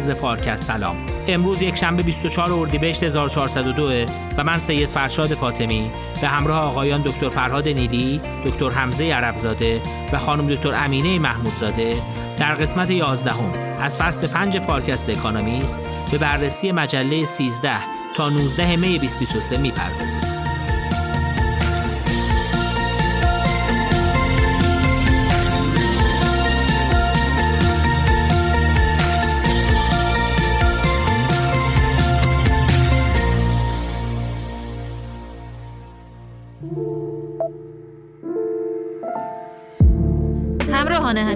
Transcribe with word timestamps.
از 0.00 0.10
فارکست 0.10 0.64
سلام 0.64 0.96
امروز 1.28 1.62
یک 1.62 1.74
شنبه 1.74 2.02
24 2.02 2.52
اردیبهشت 2.52 3.02
1402 3.02 4.06
و 4.36 4.44
من 4.44 4.58
سید 4.58 4.88
فرشاد 4.88 5.34
فاطمی 5.34 5.90
به 6.20 6.28
همراه 6.28 6.64
آقایان 6.64 7.02
دکتر 7.02 7.28
فرهاد 7.28 7.68
نیلی، 7.68 8.20
دکتر 8.46 8.70
حمزه 8.70 9.04
عربزاده 9.04 9.82
و 10.12 10.18
خانم 10.18 10.54
دکتر 10.54 10.74
امینه 10.74 11.18
محمودزاده 11.18 11.94
در 12.38 12.54
قسمت 12.54 12.90
11 12.90 13.30
هم 13.30 13.52
از 13.80 13.98
فصل 13.98 14.26
5 14.26 14.58
فارکست 14.58 15.10
اکانومیست 15.10 15.80
به 16.10 16.18
بررسی 16.18 16.72
مجله 16.72 17.24
13 17.24 17.72
تا 18.16 18.28
19 18.28 18.76
می 18.76 18.98
2023 18.98 19.56
می‌پردازیم. 19.56 20.39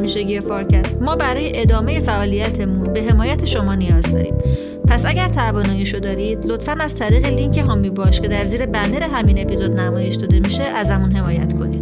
همیشگی 0.04 0.40
فارکست. 0.40 0.94
ما 1.00 1.16
برای 1.16 1.60
ادامه 1.60 2.00
فعالیتمون 2.00 2.92
به 2.92 3.02
حمایت 3.02 3.44
شما 3.44 3.74
نیاز 3.74 4.02
داریم. 4.02 4.34
پس 4.88 5.06
اگر 5.06 5.28
تواناییشو 5.28 5.98
دارید 5.98 6.46
لطفا 6.46 6.72
از 6.80 6.94
طریق 6.94 7.26
لینک 7.26 7.58
حامی 7.58 7.90
باش 7.90 8.20
که 8.20 8.28
در 8.28 8.44
زیر 8.44 8.66
بنر 8.66 9.02
همین 9.02 9.38
اپیزود 9.38 9.80
نمایش 9.80 10.14
داده 10.14 10.40
میشه 10.40 10.62
ازمون 10.62 11.12
حمایت 11.12 11.58
کنید. 11.58 11.73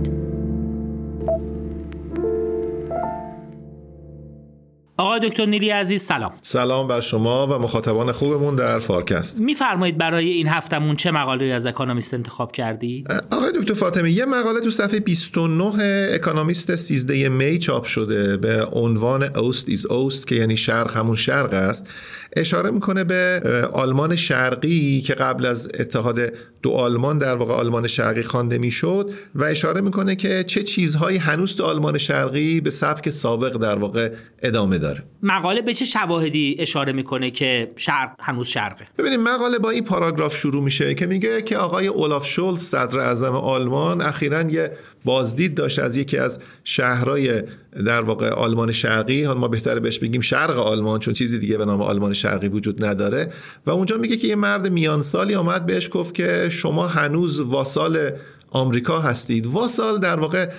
آقای 4.97 5.21
دکتر 5.21 5.47
نیلی 5.47 5.71
عزیز 5.71 6.03
سلام. 6.03 6.33
سلام 6.43 6.89
بر 6.89 7.01
شما 7.01 7.47
و 7.47 7.51
مخاطبان 7.51 8.13
خوبمون 8.13 8.57
در 8.57 8.79
فارکست. 8.79 9.41
میفرمایید 9.41 9.99
برای 9.99 10.29
این 10.29 10.49
هفتمون 10.49 10.97
چه 10.97 11.11
مقاله 11.11 11.45
از 11.45 11.67
اکانومیست 11.67 12.15
انتخاب 12.15 12.53
کردی؟ 12.53 13.05
آقای 13.31 13.53
دکتر 13.55 13.75
فاطمی 13.75 14.11
یه 14.11 14.25
مقاله 14.25 14.61
تو 14.61 14.71
صفحه 14.71 15.01
29 15.01 16.11
اکانومیست 16.15 16.75
13 16.77 17.29
می 17.29 17.59
چاپ 17.59 17.85
شده 17.85 18.37
به 18.37 18.65
عنوان 18.65 19.23
Ost 19.37 19.69
is 19.69 19.87
Ost 19.87 20.27
که 20.27 20.35
یعنی 20.35 20.57
شرق 20.57 20.97
همون 20.97 21.17
شرق 21.17 21.53
است. 21.53 21.89
اشاره 22.37 22.71
می‌کنه 22.71 23.05
به 23.05 23.43
آلمان 23.73 24.17
شرقی 24.17 25.01
که 25.01 25.15
قبل 25.15 25.47
از 25.47 25.71
اتحاد 25.79 26.33
دو 26.63 26.71
آلمان 26.71 27.19
در 27.19 27.35
واقع 27.35 27.55
آلمان 27.55 27.87
شرقی 27.87 28.23
خوانده 28.23 28.59
می‌شد 28.59 29.11
و 29.35 29.45
اشاره 29.45 29.81
می‌کنه 29.81 30.17
که 30.17 30.45
چه 30.45 30.63
چیزهایی 30.63 31.19
هنوز 31.19 31.57
تو 31.57 31.65
آلمان 31.65 31.99
شرقی 31.99 32.61
به 32.61 32.71
سبک 32.71 33.11
سابق 33.11 33.57
در 33.57 33.79
واقع 33.79 34.11
ادامه 34.43 34.79
داره. 34.79 35.03
مقاله 35.23 35.63
به 35.63 35.75
چه 35.75 35.85
شواهدی 35.85 36.57
اشاره 36.59 36.93
می‌کنه 36.93 37.31
که 37.31 37.71
شرق 37.77 38.11
هنوز 38.21 38.47
شرقه؟ 38.47 38.87
ببینید 38.99 39.21
مقاله 39.21 39.59
با 39.59 39.71
این 39.71 39.85
پاراگراف 39.85 40.37
شروع 40.37 40.63
میشه 40.63 40.95
که 40.95 41.07
میگه 41.07 41.43
که 41.43 41.57
آقای 41.57 41.87
اولاف 41.87 42.27
شولز 42.27 42.63
صدر 42.63 43.01
اعظم 43.01 43.37
آلمان 43.37 44.01
اخیرا 44.01 44.43
یه 44.43 44.73
بازدید 45.05 45.55
داشت 45.55 45.79
از 45.79 45.97
یکی 45.97 46.19
از 46.19 46.41
شهرهای 46.65 47.43
در 47.87 48.03
واقع 48.03 48.29
آلمان 48.29 48.73
شرقی. 48.73 49.25
حالا 49.25 49.41
ما 49.41 49.49
بهتره 49.49 49.81
بهش 49.81 49.99
بگیم 49.99 50.21
شرق 50.21 50.59
آلمان 50.59 51.01
چون 51.01 51.15
چیزی 51.15 51.39
دیگه 51.39 51.59
به 51.59 51.65
نام 51.65 51.83
آلمان 51.83 52.15
شرقی 52.23 52.49
وجود 52.49 52.85
نداره. 52.85 53.33
و 53.67 53.71
اونجا 53.71 53.97
میگه 53.97 54.17
که 54.17 54.29
یه 54.29 54.37
مرد 54.37 54.69
میان 54.73 55.03
سالی 55.03 55.35
آمد 55.35 55.67
بهش 55.67 55.91
گفت 55.93 56.15
که 56.15 56.49
شما 56.51 56.87
هنوز 56.87 57.41
واسال 57.41 58.11
آمریکا 58.51 58.99
هستید. 58.99 59.47
واسال 59.47 59.99
در 59.99 60.21
واقع 60.21 60.51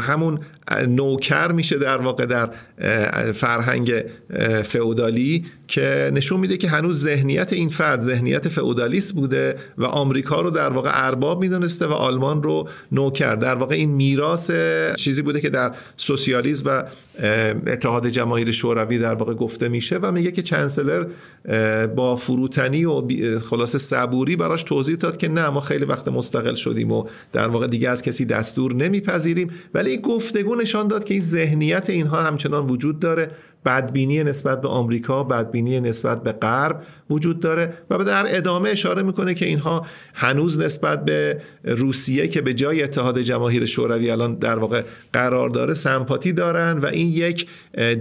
همون 0.00 0.40
نوکر 0.88 1.52
میشه 1.52 1.78
در 1.78 1.96
واقع 1.96 2.26
در 2.26 2.50
فرهنگ 3.32 4.04
فئودالی 4.62 5.44
که 5.68 6.10
نشون 6.14 6.40
میده 6.40 6.56
که 6.56 6.68
هنوز 6.68 7.02
ذهنیت 7.02 7.52
این 7.52 7.68
فرد 7.68 8.00
ذهنیت 8.00 8.48
فئودالیست 8.48 9.14
بوده 9.14 9.56
و 9.78 9.84
آمریکا 9.84 10.40
رو 10.40 10.50
در 10.50 10.68
واقع 10.68 10.90
ارباب 10.92 11.40
می‌دونسته 11.40 11.86
و 11.86 11.92
آلمان 11.92 12.42
رو 12.42 12.68
نوکر. 12.92 13.34
در 13.34 13.54
واقع 13.54 13.74
این 13.74 13.90
میراث 13.90 14.50
چیزی 14.96 15.22
بوده 15.22 15.40
که 15.40 15.50
در 15.50 15.74
سوسیالیسم 15.96 16.62
و 16.66 16.82
اتحاد 17.66 18.08
جماهیر 18.08 18.52
شوروی 18.52 18.98
در 18.98 19.14
واقع 19.14 19.34
گفته 19.34 19.68
میشه 19.68 19.98
و 20.02 20.12
میگه 20.12 20.30
که 20.30 20.42
چنسلر 20.42 21.06
با 21.86 22.16
فروتنی 22.16 22.84
و 22.84 23.02
خلاصه 23.38 23.78
صبوری 23.78 24.36
براش 24.36 24.62
توضیح 24.62 24.96
داد 24.96 25.16
که 25.16 25.28
نه 25.28 25.50
ما 25.50 25.60
خیلی 25.60 25.84
وقت 25.84 26.08
مستقل 26.08 26.54
شدیم 26.54 26.92
و 26.92 27.06
در 27.32 27.48
واقع 27.48 27.66
دیگه 27.66 27.90
از 27.90 28.02
کسی 28.02 28.24
دستور 28.24 28.74
نمیپذیریم. 28.74 29.50
ولی 29.74 29.90
این 29.90 30.00
گفتگو 30.00 30.54
نشان 30.54 30.88
داد 30.88 31.04
که 31.04 31.14
این 31.14 31.22
ذهنیت 31.22 31.90
اینها 31.90 32.22
همچنان 32.22 32.66
وجود 32.66 33.00
داره. 33.00 33.30
بدبینی 33.64 34.24
نسبت 34.24 34.60
به 34.60 34.68
آمریکا 34.68 35.24
بدبینی 35.24 35.80
نسبت 35.80 36.22
به 36.22 36.32
غرب 36.32 36.82
وجود 37.10 37.40
داره 37.40 37.74
و 37.90 38.04
در 38.04 38.36
ادامه 38.36 38.70
اشاره 38.70 39.02
می‌کنه 39.02 39.34
که 39.34 39.46
اینها 39.46 39.86
هنوز 40.14 40.58
نسبت 40.58 41.04
به 41.04 41.40
روسیه 41.64 42.28
که 42.28 42.40
به 42.40 42.54
جای 42.54 42.82
اتحاد 42.82 43.18
جماهیر 43.18 43.66
شوروی 43.66 44.10
الان 44.10 44.34
در 44.34 44.58
واقع 44.58 44.82
قرار 45.12 45.50
داره 45.50 45.74
سمپاتی 45.74 46.32
دارن 46.32 46.78
و 46.78 46.86
این 46.86 47.08
یک 47.08 47.46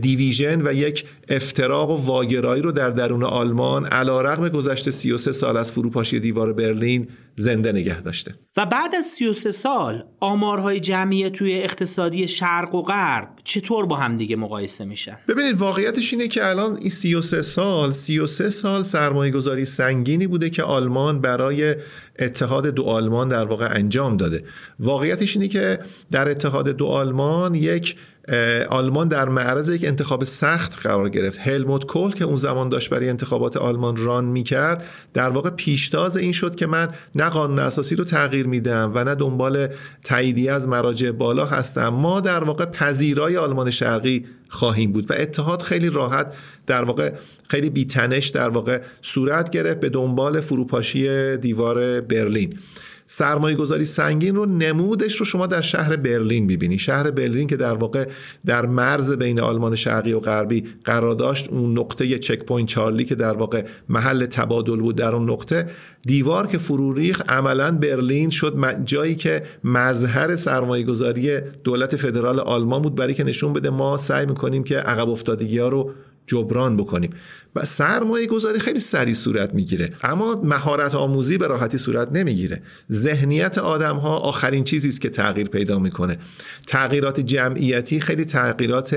دیویژن 0.01 0.61
و 0.67 0.73
یک 0.73 1.05
افتراق 1.29 1.89
و 1.89 2.05
واگرایی 2.05 2.61
رو 2.61 2.71
در 2.71 2.89
درون 2.89 3.23
آلمان 3.23 3.85
علا 3.85 4.21
رقم 4.21 4.49
گذشته 4.49 4.91
33 4.91 5.31
سال 5.31 5.57
از 5.57 5.71
فروپاشی 5.71 6.19
دیوار 6.19 6.53
برلین 6.53 7.07
زنده 7.35 7.71
نگه 7.71 8.01
داشته. 8.01 8.35
و 8.57 8.65
بعد 8.65 8.95
از 8.95 9.05
33 9.05 9.51
سال 9.51 10.03
آمارهای 10.19 10.79
جمعی 10.79 11.29
توی 11.29 11.53
اقتصادی 11.53 12.27
شرق 12.27 12.75
و 12.75 12.81
غرب 12.81 13.29
چطور 13.43 13.85
با 13.85 13.95
هم 13.95 14.17
دیگه 14.17 14.35
مقایسه 14.35 14.85
میشن؟ 14.85 15.17
ببینید 15.27 15.52
واقعیتش 15.53 16.13
اینه 16.13 16.27
که 16.27 16.49
الان 16.49 16.77
این 16.77 16.89
33 16.89 17.41
سال 17.41 17.91
33 17.91 18.49
سال 18.49 18.83
سرمایه 18.83 19.31
گذاری 19.31 19.65
سنگینی 19.65 20.27
بوده 20.27 20.49
که 20.49 20.63
آلمان 20.63 21.21
برای 21.21 21.75
اتحاد 22.19 22.67
دو 22.67 22.83
آلمان 22.83 23.29
در 23.29 23.45
واقع 23.45 23.67
انجام 23.71 24.17
داده. 24.17 24.43
واقعیتش 24.79 25.35
اینه 25.35 25.47
که 25.47 25.79
در 26.11 26.29
اتحاد 26.29 26.67
دو 26.67 26.85
آلمان 26.85 27.55
یک 27.55 27.95
آلمان 28.69 29.07
در 29.07 29.29
معرض 29.29 29.69
یک 29.69 29.85
انتخاب 29.85 30.23
سخت 30.23 30.79
قرار 30.79 31.09
گرفت. 31.09 31.39
هلموت 31.39 31.85
کول 31.85 32.11
که 32.11 32.23
اون 32.23 32.35
زمان 32.35 32.69
داشت 32.69 32.89
برای 32.89 33.09
انتخابات 33.09 33.57
آلمان 33.57 33.97
ران 33.97 34.25
می‌کرد 34.25 34.85
در 35.13 35.29
واقع 35.29 35.49
پیشتاز 35.49 36.17
این 36.17 36.31
شد 36.31 36.55
که 36.55 36.67
من 36.67 36.89
نه 37.15 37.29
قانون 37.29 37.59
اساسی 37.59 37.95
رو 37.95 38.03
تغییر 38.03 38.47
میدم 38.47 38.91
و 38.95 39.03
نه 39.03 39.15
دنبال 39.15 39.67
تاییدیه 40.03 40.51
از 40.51 40.67
مراجع 40.67 41.11
بالا 41.11 41.45
هستم. 41.45 41.87
ما 41.87 42.19
در 42.19 42.43
واقع 42.43 42.65
پذیرای 42.65 43.37
آلمان 43.37 43.69
شرقی 43.69 44.25
خواهیم 44.49 44.91
بود 44.91 45.11
و 45.11 45.13
اتحاد 45.17 45.61
خیلی 45.61 45.89
راحت 45.89 46.33
در 46.67 46.83
واقع 46.83 47.11
خیلی 47.49 47.69
بی‌تنش 47.69 48.27
در 48.27 48.49
واقع 48.49 48.81
صورت 49.01 49.49
گرفت 49.49 49.79
به 49.79 49.89
دنبال 49.89 50.39
فروپاشی 50.39 51.37
دیوار 51.37 52.01
برلین. 52.01 52.59
سرمایه 53.13 53.55
گذاری 53.55 53.85
سنگین 53.85 54.35
رو 54.35 54.45
نمودش 54.45 55.15
رو 55.15 55.25
شما 55.25 55.47
در 55.47 55.61
شهر 55.61 55.95
برلین 55.95 56.47
ببینی 56.47 56.77
شهر 56.77 57.11
برلین 57.11 57.47
که 57.47 57.55
در 57.55 57.73
واقع 57.73 58.07
در 58.45 58.65
مرز 58.65 59.13
بین 59.13 59.39
آلمان 59.39 59.75
شرقی 59.75 60.13
و 60.13 60.19
غربی 60.19 60.63
قرار 60.85 61.15
داشت 61.15 61.49
اون 61.49 61.79
نقطه 61.79 62.19
چک 62.19 62.43
پوینت 62.43 62.69
چارلی 62.69 63.03
که 63.03 63.15
در 63.15 63.33
واقع 63.33 63.65
محل 63.89 64.25
تبادل 64.25 64.75
بود 64.75 64.95
در 64.95 65.15
اون 65.15 65.29
نقطه 65.29 65.69
دیوار 66.05 66.47
که 66.47 66.57
فرو 66.57 66.93
ریخت 66.93 67.21
عملا 67.29 67.71
برلین 67.71 68.29
شد 68.29 68.83
جایی 68.85 69.15
که 69.15 69.43
مظهر 69.63 70.35
سرمایه 70.35 70.83
گذاری 70.83 71.39
دولت 71.63 71.95
فدرال 71.95 72.39
آلمان 72.39 72.81
بود 72.81 72.95
برای 72.95 73.13
که 73.13 73.23
نشون 73.23 73.53
بده 73.53 73.69
ما 73.69 73.97
سعی 73.97 74.25
می‌کنیم 74.25 74.63
که 74.63 74.77
عقب 74.77 75.09
افتادگی 75.09 75.57
ها 75.57 75.67
رو 75.67 75.91
جبران 76.27 76.77
بکنیم. 76.77 77.09
و 77.55 77.65
سرمایه 77.65 78.27
گذاری 78.27 78.59
خیلی 78.59 78.79
سریع 78.79 79.13
صورت 79.13 79.53
می‌گیره. 79.53 79.89
اما 80.03 80.41
مهارت 80.43 80.95
آموزی 80.95 81.37
به 81.37 81.47
راحتی 81.47 81.77
صورت 81.77 82.11
نمی‌گیره. 82.11 82.61
ذهنیت 82.91 83.57
آدم 83.57 83.95
ها 83.95 84.17
آخرین 84.17 84.63
چیزی 84.63 84.87
است 84.89 85.01
که 85.01 85.09
تغییر 85.09 85.47
پیدا 85.47 85.79
می‌کنه. 85.79 86.17
تغییرات 86.67 87.19
جمعیتی 87.19 87.99
خیلی 87.99 88.25
تغییرات 88.25 88.95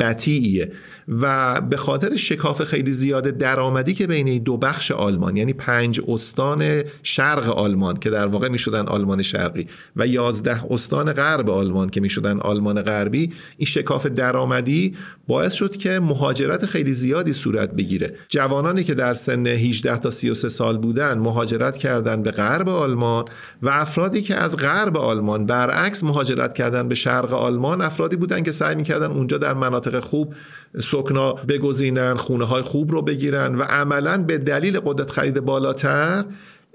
بطیئیه 0.00 0.72
و 1.08 1.60
به 1.60 1.76
خاطر 1.76 2.16
شکاف 2.16 2.62
خیلی 2.64 2.92
زیاد 2.92 3.28
درآمدی 3.28 3.94
که 3.94 4.06
بین 4.06 4.42
دو 4.42 4.56
بخش 4.56 4.90
آلمان 4.90 5.36
یعنی 5.36 5.52
پنج 5.52 6.00
استان 6.08 6.82
شرق 7.02 7.58
آلمان 7.58 7.96
که 7.96 8.10
در 8.10 8.26
واقع 8.26 8.48
می‌شدن 8.48 8.86
آلمان 8.86 9.22
شرقی 9.22 9.66
و 9.96 10.06
یازده 10.06 10.72
استان 10.72 11.12
غرب 11.12 11.50
آلمان 11.50 11.90
که 11.90 12.00
می‌شدن 12.00 12.40
آلمان 12.40 12.82
غربی 12.82 13.32
این 13.56 13.66
شکاف 13.66 14.06
درآمدی 14.06 14.96
باعث 15.28 15.52
شد 15.52 15.76
که 15.76 16.00
مهاجرت 16.00 16.66
خیلی 16.66 16.94
زیادی 16.94 17.32
صورت 17.32 17.70
بگیره. 17.72 18.14
جوانانی 18.28 18.84
که 18.84 18.94
در 18.94 19.14
سن 19.14 19.46
18 19.46 19.96
تا 19.96 20.10
33 20.10 20.48
سال 20.48 20.78
بودن 20.78 21.18
مهاجرت 21.18 21.76
کردن 21.76 22.22
به 22.22 22.30
غرب 22.30 22.68
آلمان 22.68 23.24
و 23.62 23.68
افرادی 23.68 24.22
که 24.22 24.34
از 24.34 24.56
غرب 24.56 24.96
آلمان 24.96 25.46
برعکس 25.46 26.04
مهاجرت 26.04 26.54
کردن 26.54 26.88
به 26.88 26.94
شرق 26.94 27.32
آلمان 27.32 27.82
افرادی 27.82 28.16
بودن 28.16 28.42
که 28.42 28.52
سعی 28.52 28.74
می‌کردن 28.74 29.06
اونجا 29.06 29.38
در 29.38 29.54
مناطق 29.54 29.98
خوب 29.98 30.34
سکنا 30.80 31.32
بگزینن 31.32 32.16
خونه 32.16 32.44
های 32.44 32.62
خوب 32.62 32.92
رو 32.92 33.02
بگیرن 33.02 33.54
و 33.54 33.62
عملا 33.62 34.22
به 34.22 34.38
دلیل 34.38 34.80
قدرت 34.80 35.10
خرید 35.10 35.40
بالاتر 35.40 36.24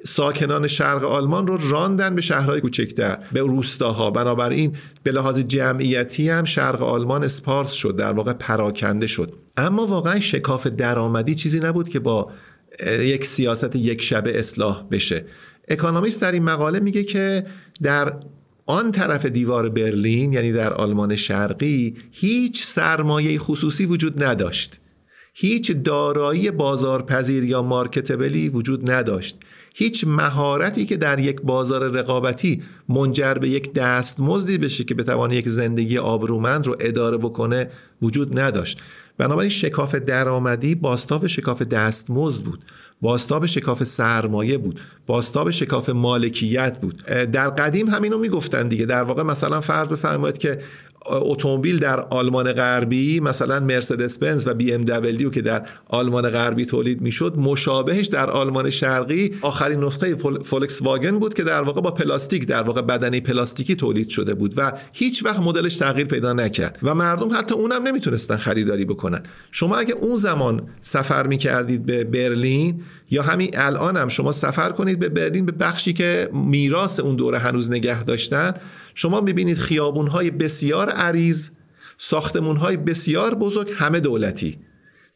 ساکنان 0.05 0.67
شرق 0.67 1.03
آلمان 1.03 1.47
رو 1.47 1.57
راندن 1.71 2.15
به 2.15 2.21
شهرهای 2.21 2.61
کوچکتر 2.61 3.17
به 3.33 3.39
روستاها. 3.39 4.11
بنابراین 4.11 4.75
به 5.03 5.11
لحاظ 5.11 5.39
جمعیتی 5.39 6.29
هم 6.29 6.43
شرق 6.43 6.81
آلمان 6.81 7.23
اسپارس 7.23 7.71
شد 7.71 7.95
در 7.95 8.11
واقع 8.11 8.33
پراکنده 8.33 9.07
شد. 9.07 9.33
اما 9.57 9.87
واقعا 9.87 10.19
شکاف 10.19 10.67
درآمدی 10.67 11.35
چیزی 11.35 11.59
نبود 11.59 11.89
که 11.89 11.99
با 11.99 12.31
یک 12.99 13.25
سیاست 13.25 13.75
یک 13.75 14.01
شبه 14.01 14.39
اصلاح 14.39 14.83
بشه. 14.91 15.25
اکانومیست 15.67 16.21
در 16.21 16.31
این 16.31 16.43
مقاله 16.43 16.79
میگه 16.79 17.03
که 17.03 17.45
در 17.83 18.13
آن 18.65 18.91
طرف 18.91 19.25
دیوار 19.25 19.69
برلین 19.69 20.33
یعنی 20.33 20.51
در 20.51 20.73
آلمان 20.73 21.15
شرقی 21.15 21.95
هیچ 22.11 22.63
سرمایه 22.63 23.39
خصوصی 23.39 23.85
وجود 23.85 24.23
نداشت. 24.23 24.79
هیچ 25.33 25.71
دارایی 25.71 26.51
بازارپذیر 26.51 27.43
یا 27.43 27.61
مارکتبلی 27.61 28.49
وجود 28.49 28.91
نداشت. 28.91 29.37
هیچ 29.75 30.03
مهارتی 30.07 30.85
که 30.85 30.97
در 30.97 31.19
یک 31.19 31.41
بازار 31.41 31.91
رقابتی 31.91 32.63
منجر 32.89 33.33
به 33.33 33.49
یک 33.49 33.73
دستمزدی 33.73 34.57
بشه 34.57 34.83
که 34.83 34.95
بتوانه 34.95 35.35
یک 35.35 35.49
زندگی 35.49 35.97
آبرومند 35.97 36.67
رو 36.67 36.77
اداره 36.79 37.17
بکنه 37.17 37.69
وجود 38.01 38.39
نداشت. 38.39 38.79
بنابراین 39.17 39.49
شکاف 39.49 39.95
درآمدی 39.95 40.75
باستاب 40.75 41.27
شکاف 41.27 41.61
دستمزد 41.61 42.45
بود. 42.45 42.59
باستاب 43.03 43.45
شکاف 43.45 43.83
سرمایه 43.83 44.57
بود. 44.57 44.81
باستاب 45.05 45.51
شکاف 45.51 45.89
مالکیت 45.89 46.79
بود. 46.79 47.05
در 47.05 47.49
قدیم 47.49 47.89
همینو 47.89 48.17
می‌گفتن 48.17 48.67
دیگه. 48.67 48.85
در 48.85 49.03
واقع 49.03 49.23
مثلا 49.23 49.61
فرض 49.61 49.91
بفرمایید 49.91 50.37
که 50.37 50.59
اتومبیل 51.05 51.79
در 51.79 51.99
آلمان 51.99 52.53
غربی 52.53 53.19
مثلا 53.19 53.59
مرسدس 53.59 54.17
بنز 54.17 54.47
و 54.47 54.53
بی 54.53 54.73
ام 54.73 54.83
دبلیو 54.83 55.29
که 55.29 55.41
در 55.41 55.67
آلمان 55.87 56.29
غربی 56.29 56.65
تولید 56.65 57.01
می‌شد 57.01 57.33
مشابهش 57.37 58.07
در 58.07 58.29
آلمان 58.29 58.69
شرقی 58.69 59.35
آخرین 59.41 59.83
نسخه 59.83 60.15
فولکس 60.43 60.81
واگن 60.81 61.19
بود 61.19 61.33
که 61.33 61.43
در 61.43 61.61
واقع 61.61 61.81
با 61.81 61.91
پلاستیک 61.91 62.47
در 62.47 62.63
واقع 62.63 62.81
بدنه 62.81 63.19
پلاستیکی 63.19 63.75
تولید 63.75 64.09
شده 64.09 64.33
بود 64.33 64.53
و 64.57 64.71
هیچ 64.93 65.25
وقت 65.25 65.39
مدلش 65.39 65.77
تغییر 65.77 66.07
پیدا 66.07 66.33
نکرد 66.33 66.79
و 66.83 66.95
مردم 66.95 67.33
حتی 67.33 67.55
اونم 67.55 67.87
نمی‌تونستن 67.87 68.35
خریداری 68.35 68.85
بکنن. 68.85 69.23
شما 69.51 69.75
اگه 69.75 69.93
اون 69.93 70.15
زمان 70.15 70.61
سفر 70.79 71.27
می‌کردید 71.27 71.85
به 71.85 72.03
برلین 72.03 72.81
یا 73.11 73.23
همین 73.23 73.49
الان 73.53 73.97
هم 73.97 74.07
شما 74.07 74.31
سفر 74.31 74.69
کنید 74.69 74.99
به 74.99 75.09
برلین 75.09 75.45
به 75.45 75.51
بخشی 75.51 75.93
که 75.93 76.29
میراث 76.33 76.99
اون 76.99 77.15
دوره 77.15 77.37
هنوز 77.37 77.71
نگه 77.71 78.03
داشتن 78.03 78.53
شما 78.95 79.21
می‌بینید 79.21 79.57
خیابون 79.57 80.07
های 80.07 80.31
بسیار 80.31 80.89
عریض 80.89 81.49
ساختمون 81.97 82.57
های 82.57 82.77
بسیار 82.77 83.35
بزرگ 83.35 83.71
همه 83.75 83.99
دولتی. 83.99 84.59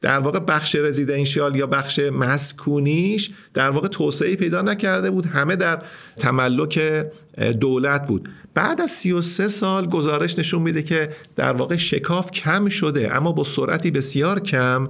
در 0.01 0.19
واقع 0.19 0.39
بخش 0.39 0.75
رزیدنشیال 0.75 1.55
یا 1.55 1.67
بخش 1.67 1.99
مسکونیش 1.99 3.31
در 3.53 3.69
واقع 3.69 3.87
توسعه 3.87 4.35
پیدا 4.35 4.61
نکرده 4.61 5.11
بود 5.11 5.25
همه 5.25 5.55
در 5.55 5.81
تملک 6.17 7.05
دولت 7.59 8.07
بود. 8.07 8.29
بعد 8.53 8.81
از 8.81 8.91
33 8.91 9.47
سال 9.47 9.89
گزارش 9.89 10.39
نشون 10.39 10.61
میده 10.61 10.83
که 10.83 11.09
در 11.35 11.53
واقع 11.53 11.75
شکاف 11.75 12.31
کم 12.31 12.69
شده 12.69 13.15
اما 13.15 13.31
با 13.31 13.43
سرعتی 13.43 13.91
بسیار 13.91 14.39
کم 14.39 14.89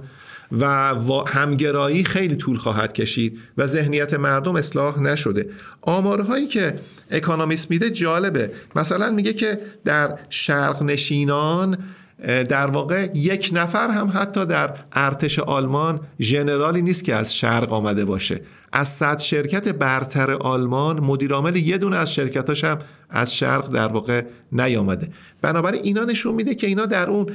و 0.52 1.12
همگرایی 1.26 2.04
خیلی 2.04 2.36
طول 2.36 2.56
خواهد 2.56 2.92
کشید 2.92 3.38
و 3.58 3.66
ذهنیت 3.66 4.14
مردم 4.14 4.56
اصلاح 4.56 5.00
نشده. 5.00 5.48
آمارهایی 5.82 6.46
که 6.46 6.74
اکانومیست 7.10 7.70
میده 7.70 7.90
جالبه. 7.90 8.50
مثلا 8.76 9.10
میگه 9.10 9.32
که 9.32 9.60
در 9.84 10.18
شرق 10.30 10.82
نشینان 10.82 11.78
در 12.24 12.66
واقع 12.66 13.08
یک 13.14 13.50
نفر 13.52 13.90
هم 13.90 14.10
حتی 14.14 14.46
در 14.46 14.74
ارتش 14.92 15.38
آلمان 15.38 16.00
ژنرالی 16.20 16.82
نیست 16.82 17.04
که 17.04 17.14
از 17.14 17.36
شرق 17.36 17.72
آمده 17.72 18.04
باشه. 18.04 18.40
از 18.72 18.88
صد 18.88 19.18
شرکت 19.18 19.68
برتر 19.68 20.32
آلمان 20.32 21.00
مدیرعامل 21.00 21.56
یه 21.56 21.78
دونه 21.78 21.96
از 21.96 22.14
شرکتاش 22.14 22.64
هم 22.64 22.78
از 23.10 23.36
شرق 23.36 23.68
در 23.72 23.88
واقع 23.88 24.22
نیامده. 24.52 25.08
بنابراین 25.42 25.82
اینا 25.84 26.04
نشون 26.04 26.34
میده 26.34 26.54
که 26.54 26.66
اینا 26.66 26.86
در 26.86 27.10
اون 27.10 27.26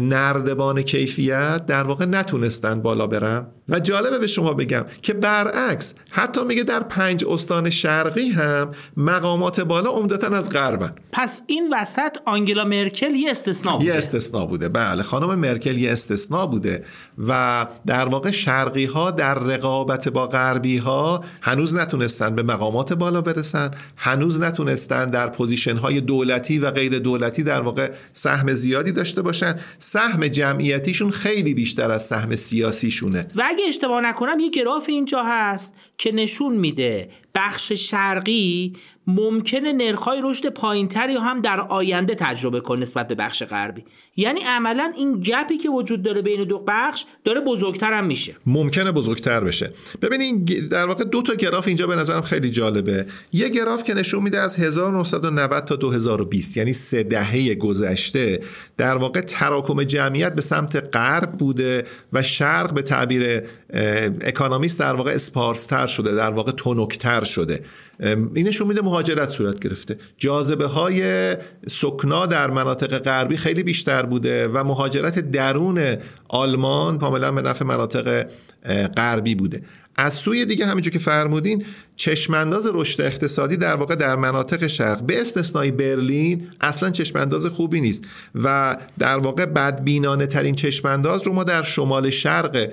نردبان 0.00 0.82
کیفیت 0.82 1.66
در 1.66 1.82
واقع 1.82 2.04
نتونستن 2.04 2.82
بالا 2.82 3.06
برن. 3.06 3.46
و 3.68 3.80
جالبه 3.80 4.18
به 4.18 4.26
شما 4.26 4.52
بگم 4.52 4.84
که 5.02 5.12
برعکس 5.12 5.94
حتی 6.10 6.44
میگه 6.44 6.62
در 6.62 6.80
پنج 6.80 7.24
استان 7.28 7.70
شرقی 7.70 8.28
هم 8.28 8.70
مقامات 8.96 9.60
بالا 9.60 9.90
عمدتا 9.90 10.36
از 10.36 10.50
غربن. 10.50 10.92
پس 11.12 11.42
این 11.46 11.74
وسط 11.74 12.16
آنگلا 12.24 12.64
مرکل 12.64 13.14
یه 13.14 13.30
استثناء 13.30 13.76
بوده. 13.76 13.86
یه 13.86 13.94
استثناء 13.94 14.46
بوده. 14.46 14.68
بله 14.68 15.02
خانم 15.02 15.34
مرکل 15.34 15.76
یه 15.78 15.92
استثناء 15.92 16.46
بوده. 16.46 16.84
و 17.28 17.66
در 17.86 18.08
واقع 18.08 18.30
شرقی 18.30 18.84
ها 18.84 19.10
در 19.10 19.34
رقابت 19.34 20.08
با 20.08 20.26
غربی 20.26 20.78
ها 20.78 21.24
هنوز 21.42 21.74
نتونستن 21.74 22.34
به 22.34 22.42
مقامات 22.42 22.92
بالا 22.92 23.20
برسن 23.20 23.70
هنوز 23.96 24.40
نتونستن 24.40 25.10
در 25.10 25.26
position 25.26 25.76
های 25.76 26.00
دولتی 26.00 26.58
و 26.58 26.70
غیر 26.70 26.98
دولتی 26.98 27.29
در 27.30 27.60
واقع 27.60 27.90
سهم 28.12 28.52
زیادی 28.52 28.92
داشته 28.92 29.22
باشن. 29.22 29.58
سهم 29.78 30.28
جمعیتیشون 30.28 31.10
خیلی 31.10 31.54
بیشتر 31.54 31.90
از 31.90 32.06
سهم 32.06 32.36
سیاسیشونه. 32.36 33.26
و 33.36 33.42
اگه 33.46 33.64
اشتباه 33.68 34.00
نکنم 34.00 34.40
یه 34.40 34.50
گراف 34.50 34.88
اینجا 34.88 35.22
هست 35.22 35.74
که 35.98 36.12
نشون 36.12 36.56
میده 36.56 37.08
بخش 37.34 37.72
شرقی 37.72 38.72
ممکنه 39.06 39.72
نرخ‌های 39.72 40.20
رشد 40.24 40.48
پایینتری 40.48 41.16
هم 41.16 41.40
در 41.40 41.60
آینده 41.60 42.14
تجربه 42.14 42.60
کنه 42.60 42.80
نسبت 42.80 43.08
به 43.08 43.14
بخش 43.14 43.42
غربی. 43.42 43.84
یعنی 44.16 44.40
عملا 44.40 44.92
این 44.96 45.20
گپی 45.20 45.58
که 45.58 45.68
وجود 45.68 46.02
داره 46.02 46.22
بین 46.22 46.44
دو 46.44 46.64
بخش 46.68 47.04
داره 47.24 47.40
بزرگتر 47.40 47.92
هم 47.92 48.04
میشه. 48.04 48.36
ممکنه 48.46 48.92
بزرگتر 48.92 49.40
بشه. 49.40 49.70
ببینید 50.02 50.68
در 50.68 50.86
واقع 50.86 51.04
دو 51.04 51.22
تا 51.22 51.34
گراف 51.34 51.66
اینجا 51.66 51.86
به 51.86 51.96
نظرم 51.96 52.22
خیلی 52.22 52.50
جالبه. 52.50 53.06
یه 53.32 53.48
گراف 53.48 53.84
که 53.84 53.94
نشون 53.94 54.22
میده 54.22 54.40
از 54.40 54.56
1990 54.56 55.64
تا 55.64 55.76
2020 55.76 56.56
یعنی 56.56 56.72
سه 56.72 57.02
دهه 57.02 57.54
گذشته 57.54 58.40
در 58.76 58.96
واقع 58.96 59.20
تراکم 59.20 59.82
جمعیت 59.82 60.34
به 60.34 60.42
سمت 60.42 60.96
غرب 60.96 61.32
بوده 61.32 61.84
و 62.12 62.22
شرق 62.22 62.74
به 62.74 62.82
تعبیر 62.82 63.42
اکانومیست 64.22 64.78
در 64.80 64.94
واقع 64.94 65.10
اسپارستر 65.10 65.86
شده 65.86 66.14
در 66.14 66.30
واقع 66.30 66.52
تنکتر 66.52 67.24
شده. 67.24 67.64
اینشون 68.34 68.66
میده 68.66 68.82
مهاجرت 68.82 69.28
صورت 69.28 69.60
گرفته. 69.60 69.96
جاذبه 70.18 70.66
های 70.66 71.34
سکنا 71.68 72.26
در 72.26 72.50
مناطق 72.50 72.98
غربی 72.98 73.36
خیلی 73.36 73.62
بیشتر 73.62 74.02
بوده 74.02 74.48
و 74.48 74.64
مهاجرت 74.64 75.18
درون 75.18 75.96
آلمان 76.28 76.98
کاملا 76.98 77.32
به 77.32 77.42
نفع 77.42 77.64
مناطق 77.64 78.26
غربی 78.96 79.34
بوده. 79.34 79.62
از 79.96 80.14
سوی 80.14 80.44
دیگه 80.44 80.66
همینجور 80.66 80.92
که 80.92 80.98
فرمودین 80.98 81.64
چشمانداز 81.96 82.68
رشد 82.72 83.00
اقتصادی 83.00 83.56
در 83.56 83.74
واقع 83.74 83.94
در 83.94 84.16
مناطق 84.16 84.66
شرق 84.66 85.02
به 85.02 85.20
استثنای 85.20 85.70
برلین 85.70 86.48
اصلا 86.60 86.90
چشمانداز 86.90 87.46
خوبی 87.46 87.80
نیست 87.80 88.04
و 88.34 88.76
در 88.98 89.18
واقع 89.18 89.46
بدبینانه 89.46 90.26
ترین 90.26 90.54
چشمانداز 90.54 91.22
رو 91.22 91.32
ما 91.32 91.44
در 91.44 91.62
شمال 91.62 92.10
شرق 92.10 92.70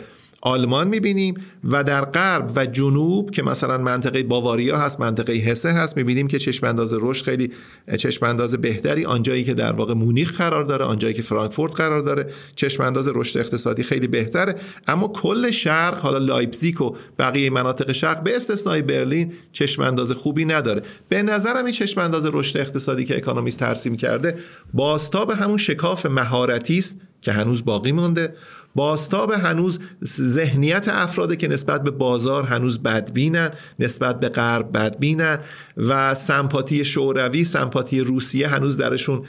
آلمان 0.47 0.87
می‌بینیم 0.87 1.35
و 1.63 1.83
در 1.83 2.05
غرب 2.05 2.51
و 2.55 2.65
جنوب 2.65 3.31
که 3.31 3.43
مثلا 3.43 3.77
منطقه 3.77 4.23
باواریا 4.23 4.77
هست 4.77 4.99
منطقه 4.99 5.33
هسه 5.33 5.71
هست 5.71 5.97
می‌بینیم 5.97 6.27
که 6.27 6.39
چشم 6.39 6.67
انداز 6.67 6.95
رشد 7.01 7.25
خیلی 7.25 7.51
چشم 7.97 8.25
انداز 8.25 8.55
بهتری 8.55 9.05
آنجایی 9.05 9.43
که 9.43 9.53
در 9.53 9.71
واقع 9.71 9.93
مونیخ 9.93 10.37
قرار 10.37 10.63
داره 10.63 10.85
آنجایی 10.85 11.13
که 11.13 11.21
فرانکفورت 11.21 11.75
قرار 11.75 12.01
داره 12.01 12.27
چشم 12.55 12.83
انداز 12.83 13.07
رشد 13.07 13.39
اقتصادی 13.39 13.83
خیلی 13.83 14.07
بهتره. 14.07 14.55
اما 14.87 15.07
کل 15.07 15.51
شرق 15.51 15.99
حالا 15.99 16.17
لایپزیگ 16.17 16.81
و 16.81 16.95
بقیه 17.19 17.49
مناطق 17.49 17.91
شرق 17.91 18.23
به 18.23 18.35
استثنای 18.35 18.81
برلین 18.81 19.33
چشم 19.51 19.81
انداز 19.81 20.11
خوبی 20.11 20.45
نداره. 20.45 20.81
به 21.09 21.23
نظرم 21.23 21.65
این 21.65 21.73
چشم 21.73 22.01
انداز 22.01 22.25
رشد 22.33 22.57
اقتصادی 22.57 23.05
که 23.05 23.17
اکانومیست 23.17 23.59
ترسیم 23.59 23.97
کرده 23.97 24.37
بازتاب 24.73 25.31
همون 25.31 25.57
شکاف 25.57 26.05
مهارتی 26.05 26.77
است 26.77 27.01
که 27.21 27.31
هنوز 27.31 27.65
باقی 27.65 27.91
مانده. 27.91 28.33
بازتاب 28.77 29.31
هنوز 29.31 29.79
ذهنیت 30.05 30.87
افراده 30.87 31.35
که 31.35 31.47
نسبت 31.47 31.83
به 31.83 31.91
بازار 31.91 32.43
هنوز 32.43 32.83
بدبینن 32.83 33.51
نسبت 33.79 34.19
به 34.19 34.29
غرب 34.29 34.77
بدبینن 34.77 35.39
و 35.77 36.15
سمپاتی 36.15 36.85
شوروی 36.85 37.43
سمپاتی 37.43 37.99
روسیه 37.99 38.47
هنوز 38.47 38.77
درشون 38.77 39.25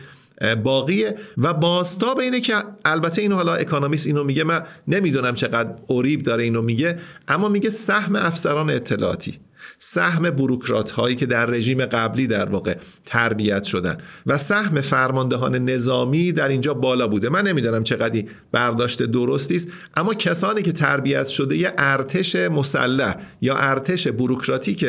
باقیه. 0.63 1.17
و 1.39 1.53
باستاب 1.53 2.19
اینه 2.19 2.41
که 2.41 2.55
البته 2.85 3.23
اینو 3.23 3.35
حالا 3.35 3.55
اکانومیست 3.55 4.07
اینو 4.07 4.25
میگه 4.25 4.45
من 4.45 4.63
نمی‌دونم 4.89 5.35
چقدر 5.35 5.75
اوریب 5.87 6.23
داره 6.23 6.45
اینو 6.45 6.63
میگه 6.63 6.99
اما 7.29 7.49
میگه 7.49 7.71
سهم 7.71 8.17
افسران 8.17 8.71
اطلاعاتی. 8.71 9.39
سهم 9.79 10.31
بروکرات 10.31 10.91
هایی 10.91 11.17
که 11.17 11.27
در 11.27 11.47
رژیم 11.47 11.85
قبلی 11.85 12.27
در 12.27 12.51
واقع 12.51 12.77
تربیت 13.07 13.63
شدن. 13.63 13.99
و 14.27 14.39
سهم 14.39 14.81
فرماندهان 14.81 15.55
نظامی 15.55 16.33
در 16.33 16.49
اینجا 16.49 16.75
بالا 16.75 17.09
بوده. 17.09 17.29
من 17.29 17.47
نمی‌دانم 17.47 17.83
چقدری 17.83 18.29
برداشت 18.53 19.03
درستی 19.03 19.57
است 19.57 19.69
اما 19.97 20.15
کسانی 20.15 20.63
که 20.63 20.73
تربیت 20.73 21.27
شده 21.27 21.57
یه 21.57 21.73
ارتش 21.79 22.37
مسلح 22.37 23.17
یا 23.41 23.57
ارتش 23.57 24.09
بروکراتیک 24.09 24.87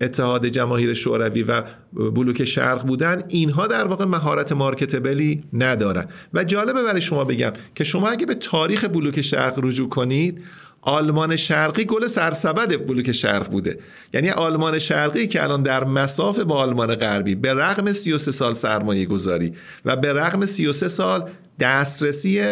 اتحاد 0.00 0.46
جماهیر 0.46 0.94
شوروی 0.94 1.42
و 1.42 1.62
بلوک 1.92 2.44
شرق 2.44 2.86
بودن 2.86 3.22
اینها 3.28 3.66
در 3.66 3.84
واقع 3.84 4.04
مهارت 4.04 4.52
مارکتبلی 4.52 5.44
ندارن. 5.52 6.06
و 6.34 6.44
جالبه 6.44 6.82
برای 6.82 7.00
شما 7.00 7.24
بگم 7.24 7.52
که 7.74 7.84
شما 7.84 8.08
اگه 8.08 8.26
به 8.26 8.34
تاریخ 8.34 8.84
بلوک 8.84 9.22
شرق 9.22 9.64
رجوع 9.64 9.88
کنید 9.88 10.42
آلمان 10.82 11.36
شرقی 11.36 11.84
گل 11.84 12.06
سرسبد 12.06 12.86
بلوک 12.86 13.12
شرق 13.12 13.50
بوده. 13.50 13.78
یعنی 14.14 14.30
آلمان 14.30 14.78
شرقی 14.78 15.26
که 15.26 15.42
الان 15.42 15.62
در 15.62 15.84
مساف 15.84 16.38
با 16.38 16.56
آلمان 16.56 16.94
غربی 16.94 17.34
به 17.34 17.54
رغم 17.54 17.92
33 17.92 18.32
سال 18.32 18.54
سرمایه 18.54 19.04
گذاری 19.04 19.52
و 19.84 19.96
به 19.96 20.12
رغم 20.12 20.46
33 20.46 20.88
سال 20.88 21.30
دسترسی 21.60 22.42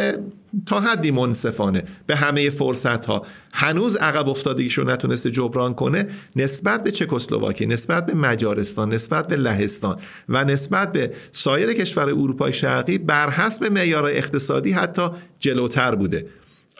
تا 0.66 0.80
حدی 0.80 1.10
منصفانه 1.10 1.82
به 2.06 2.16
همه 2.16 2.50
فرصت 2.50 3.04
ها 3.04 3.26
هنوز 3.52 3.96
عقب 3.96 4.28
افتادگیشو 4.28 4.82
نتونسته 4.82 5.30
جبران 5.30 5.74
کنه 5.74 6.08
نسبت 6.36 6.84
به 6.84 6.90
چکسلواکی 6.90 7.66
نسبت 7.66 8.06
به 8.06 8.14
مجارستان 8.14 8.94
نسبت 8.94 9.26
به 9.26 9.36
لهستان 9.36 9.96
و 10.28 10.44
نسبت 10.44 10.92
به 10.92 11.12
سایر 11.32 11.72
کشور 11.72 12.08
اروپای 12.08 12.52
شرقی 12.52 12.98
بر 12.98 13.30
حسب 13.30 13.72
معیارهای 13.72 14.16
اقتصادی 14.16 14.72
حتی 14.72 15.08
جلوتر 15.40 15.94
بوده. 15.94 16.26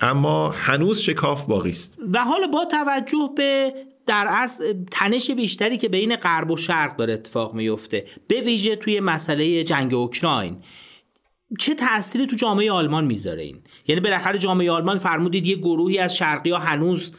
اما 0.00 0.48
هنوز 0.48 1.00
شکاف 1.00 1.46
باقی 1.46 1.70
است. 1.70 1.98
و 2.12 2.24
حالا 2.24 2.46
با 2.46 2.64
توجه 2.64 3.30
به 3.36 3.74
در 4.06 4.26
اصل 4.28 4.74
تنش 4.90 5.30
بیشتری 5.30 5.78
که 5.78 5.88
بین 5.88 6.16
غرب 6.16 6.50
و 6.50 6.56
شرق 6.56 6.96
داره 6.96 7.12
اتفاق 7.12 7.54
میفته 7.54 8.04
به 8.28 8.40
ویژه 8.40 8.76
توی 8.76 9.00
مسئله 9.00 9.64
جنگ 9.64 9.94
اوکراین. 9.94 10.56
چه 11.58 11.74
تأثیری 11.74 12.26
تو 12.26 12.36
جامعه 12.36 12.72
آلمان 12.72 13.04
می‌ذاره 13.04 13.42
این؟ 13.42 13.58
یعنی 13.86 14.00
بالاخره 14.00 14.38
جامعه 14.38 14.70
آلمان 14.70 14.98
فرمودید 14.98 15.46
یه 15.46 15.56
گروهی 15.56 15.98
از 15.98 16.16
شرقی 16.16 16.50
ها 16.50 16.58
هنوز 16.58 17.12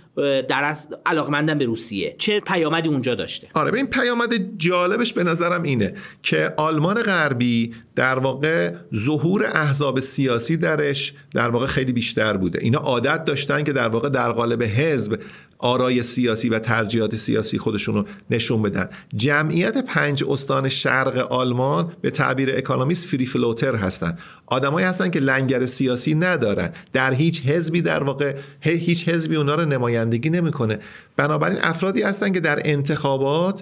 در 0.50 0.64
اصل 0.64 0.96
علاقمندن 1.06 1.58
به 1.58 1.66
روسیه. 1.66 2.16
چه 2.18 2.40
پیامدی 2.40 2.90
اونجا 2.90 3.16
داشته؟ 3.16 3.48
آره 3.54 3.74
این 3.74 3.88
پیامد 3.88 4.58
جالبش 4.58 5.14
به 5.14 5.24
نظرم 5.24 5.64
اینه 5.64 5.94
که 6.24 6.54
آلمان 6.58 7.02
غربی 7.02 7.74
در 7.96 8.20
واقع 8.20 8.74
ظهور 8.96 9.46
احزاب 9.46 10.00
سیاسی 10.00 10.58
درش 10.58 11.14
در 11.34 11.50
واقع 11.50 11.66
خیلی 11.66 11.92
بیشتر 11.92 12.38
بوده. 12.38 12.60
اینا 12.62 12.80
عادت 12.80 13.26
داشتن 13.26 13.64
که 13.64 13.74
در 13.74 13.88
واقع 13.88 14.10
در 14.10 14.32
قالب 14.32 14.64
حزب 14.64 15.20
آرای 15.62 16.04
سیاسی 16.04 16.50
و 16.50 16.60
ترجیحات 16.60 17.16
سیاسی 17.16 17.58
خودشون 17.58 17.96
رو 17.96 18.06
نشون 18.30 18.62
بدن. 18.62 18.90
جمعیت 19.16 19.86
پنج 19.86 20.24
استان 20.30 20.70
شرق 20.70 21.18
آلمان 21.32 21.92
به 22.02 22.10
تعبیر 22.10 22.58
اکانومیست 22.58 23.08
فری 23.08 23.26
فلوتر 23.26 23.76
هستن. 23.76 24.18
آدمایی 24.46 24.86
هستن 24.86 25.10
که 25.10 25.20
لنگر 25.20 25.66
سیاسی 25.66 26.16
ندارن. 26.16 26.70
در 26.94 27.14
هیچ 27.14 27.42
حزبی 27.46 27.82
در 27.82 28.04
واقع 28.04 28.36
هیچ 28.62 29.10
حزبی 29.10 29.36
اونا 29.36 29.56
رو 29.56 29.66
نمایندگی 29.66 30.30
نمی‌کنه. 30.30 30.80
بنابراین 31.18 31.58
افرادی 31.62 32.02
هستن 32.02 32.32
که 32.32 32.40
در 32.40 32.62
انتخابات 32.66 33.62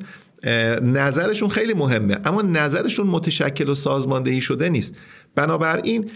نظرشون 0.81 1.49
خیلی 1.49 1.73
مهمه 1.73 2.17
اما 2.25 2.41
نظرشون 2.41 3.07
متشکل 3.07 3.69
و 3.69 3.75
سازماندهی 3.75 4.41
شده 4.41 4.69
نیست. 4.69 4.95
بنابراین 5.35 6.11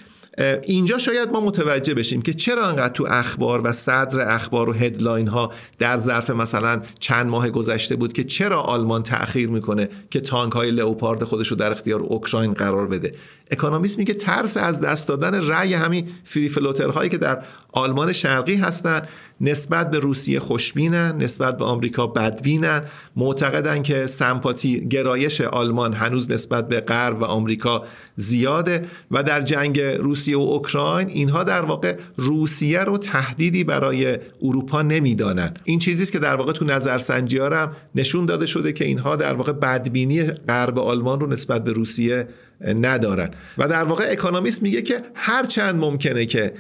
اینجا 0.64 0.98
شاید 0.98 1.30
ما 1.30 1.40
متوجه 1.40 1.94
بشیم 1.94 2.22
که 2.22 2.34
چرا 2.34 2.66
انقدر 2.68 2.94
تو 2.94 3.08
اخبار 3.10 3.62
و 3.64 3.72
صدر 3.72 4.36
اخبار 4.36 4.70
و 4.70 4.74
هدلاین 4.74 5.28
ها 5.28 5.52
در 5.80 5.98
ظرف 5.98 6.30
مثلا 6.30 6.82
چند 7.00 7.28
ماه 7.28 7.50
گذشته 7.50 7.96
بود 7.96 8.14
که 8.14 8.24
چرا 8.24 8.62
آلمان 8.62 9.04
تأخیر 9.04 9.50
می‌کنه 9.50 9.90
که 10.10 10.20
تانک 10.20 10.54
های 10.54 10.72
لئوپارد 10.72 11.24
خودش 11.24 11.48
رو 11.48 11.56
در 11.56 11.72
اختیار 11.72 12.00
اوکراین 12.00 12.54
قرار 12.54 12.88
بده؟ 12.88 13.14
اکانومیست 13.52 13.98
میگه 13.98 14.14
ترس 14.14 14.58
از 14.58 14.82
دست 14.82 15.08
دادن 15.08 15.48
رأی 15.48 15.74
همین 15.74 16.08
فری 16.24 16.52
هایی 16.96 17.10
که 17.10 17.18
در 17.18 17.44
آلمان 17.72 18.12
شرقی 18.12 18.56
هستن 18.56 19.02
نسبت 19.44 19.92
به 19.92 20.00
روسیه 20.00 20.40
خوشبینن 20.40 21.18
نسبت 21.18 21.58
به 21.58 21.66
آمریکا 21.66 22.08
بدبینن. 22.08 22.82
معتقدن 23.16 23.82
که 23.82 24.08
سمپاتی 24.08 24.88
گرایش 24.88 25.42
آلمان 25.42 25.94
هنوز 25.94 26.32
نسبت 26.32 26.68
به 26.68 26.82
غرب 26.82 27.22
و 27.22 27.24
آمریکا 27.26 27.84
زیاده 28.16 28.88
و 29.12 29.24
در 29.24 29.42
جنگ 29.42 29.82
روسیه 29.82 30.38
و 30.38 30.42
اوکراین 30.42 31.08
اینها 31.10 31.44
در 31.44 31.62
واقع 31.62 31.98
روسیه 32.18 32.80
رو 32.80 32.98
تهدیدی 32.98 33.64
برای 33.64 34.18
اروپا 34.42 34.82
نمی‌دانن. 34.82 35.54
این 35.64 35.80
چیزی 35.80 36.04
است 36.04 36.12
که 36.12 36.20
در 36.20 36.36
واقع 36.36 36.52
تو 36.52 36.66
نظرسنجی 36.66 37.38
ها 37.38 37.72
نشون 37.96 38.26
داده 38.26 38.46
شده 38.46 38.74
که 38.74 38.86
اینها 38.86 39.16
در 39.16 39.34
واقع 39.34 39.52
بدبینی 39.52 40.24
غرب 40.24 40.80
آلمان 40.80 41.20
رو 41.20 41.28
نسبت 41.28 41.64
به 41.64 41.72
روسیه 41.72 42.28
ندارن. 42.68 43.30
و 43.58 43.68
در 43.68 43.84
واقع 43.84 44.08
اکانومیست 44.10 44.64
میگه 44.64 44.82
که 44.82 45.02
هر 45.16 45.46
چند 45.46 45.76
ممکنه 45.76 46.26
که 46.26 46.54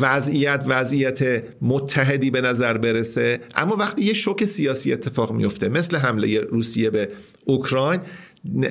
وضعیت 0.00 0.64
وضعیت 0.66 1.42
متحدی 1.62 2.30
به 2.30 2.40
نظر 2.40 2.78
برسه 2.78 3.40
اما 3.54 3.76
وقتی 3.76 4.04
یه 4.04 4.14
شوک 4.14 4.44
سیاسی 4.44 4.92
اتفاق 4.92 5.32
میفته 5.32 5.68
مثل 5.68 5.96
حمله 5.96 6.40
روسیه 6.40 6.90
به 6.90 7.08
اوکراین 7.44 8.00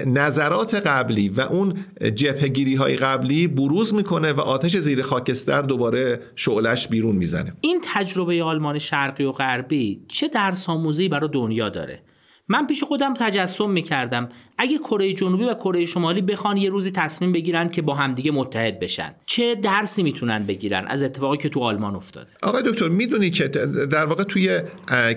نظرات 0.05 0.75
قبلی 0.75 1.29
و 1.29 1.41
اون 1.41 1.73
جبهگیری 2.15 2.75
های 2.75 2.95
قبلی 2.95 3.47
بروز 3.47 3.93
می‌کنه 3.93 4.33
و 4.33 4.41
آتش 4.41 4.77
زیر 4.77 5.01
خاکستر 5.01 5.61
دوباره 5.61 6.19
شعلش 6.35 6.87
بیرون 6.87 7.15
می‌زنه. 7.15 7.53
این 7.61 7.81
تجربه 7.83 8.43
آلمان 8.43 8.79
شرقی 8.79 9.23
و 9.23 9.31
غربی 9.31 10.01
چه 10.07 10.27
درس 10.27 10.69
آموزی 10.69 11.09
برای 11.09 11.29
دنیا 11.33 11.69
داره؟ 11.69 11.99
من 12.47 12.67
پیش 12.67 12.83
خودم 12.83 13.13
تجسم 13.13 13.69
می‌کردم. 13.69 14.29
اگه 14.57 14.77
کره 14.77 15.13
جنوبی 15.13 15.43
و 15.43 15.53
کره 15.53 15.85
شمالی 15.85 16.21
بخوان 16.21 16.57
یه 16.57 16.69
روزی 16.69 16.91
تصمیم 16.91 17.31
بگیرن 17.31 17.69
که 17.69 17.81
با 17.81 17.95
همدیگه 17.95 18.31
متحد 18.31 18.79
بشن. 18.79 19.15
چه 19.25 19.55
درسی 19.55 20.03
می‌تونن 20.03 20.45
بگیرن 20.45 20.87
از 20.87 21.03
اتفاقی 21.03 21.37
که 21.37 21.49
تو 21.49 21.59
آلمان 21.59 21.95
افتاده؟ 21.95 22.29
آقای 22.43 22.63
دکتر 22.63 22.89
می‌دونی 22.89 23.29
که 23.29 23.47
در 23.91 24.05
واقع 24.05 24.23
توی 24.23 24.59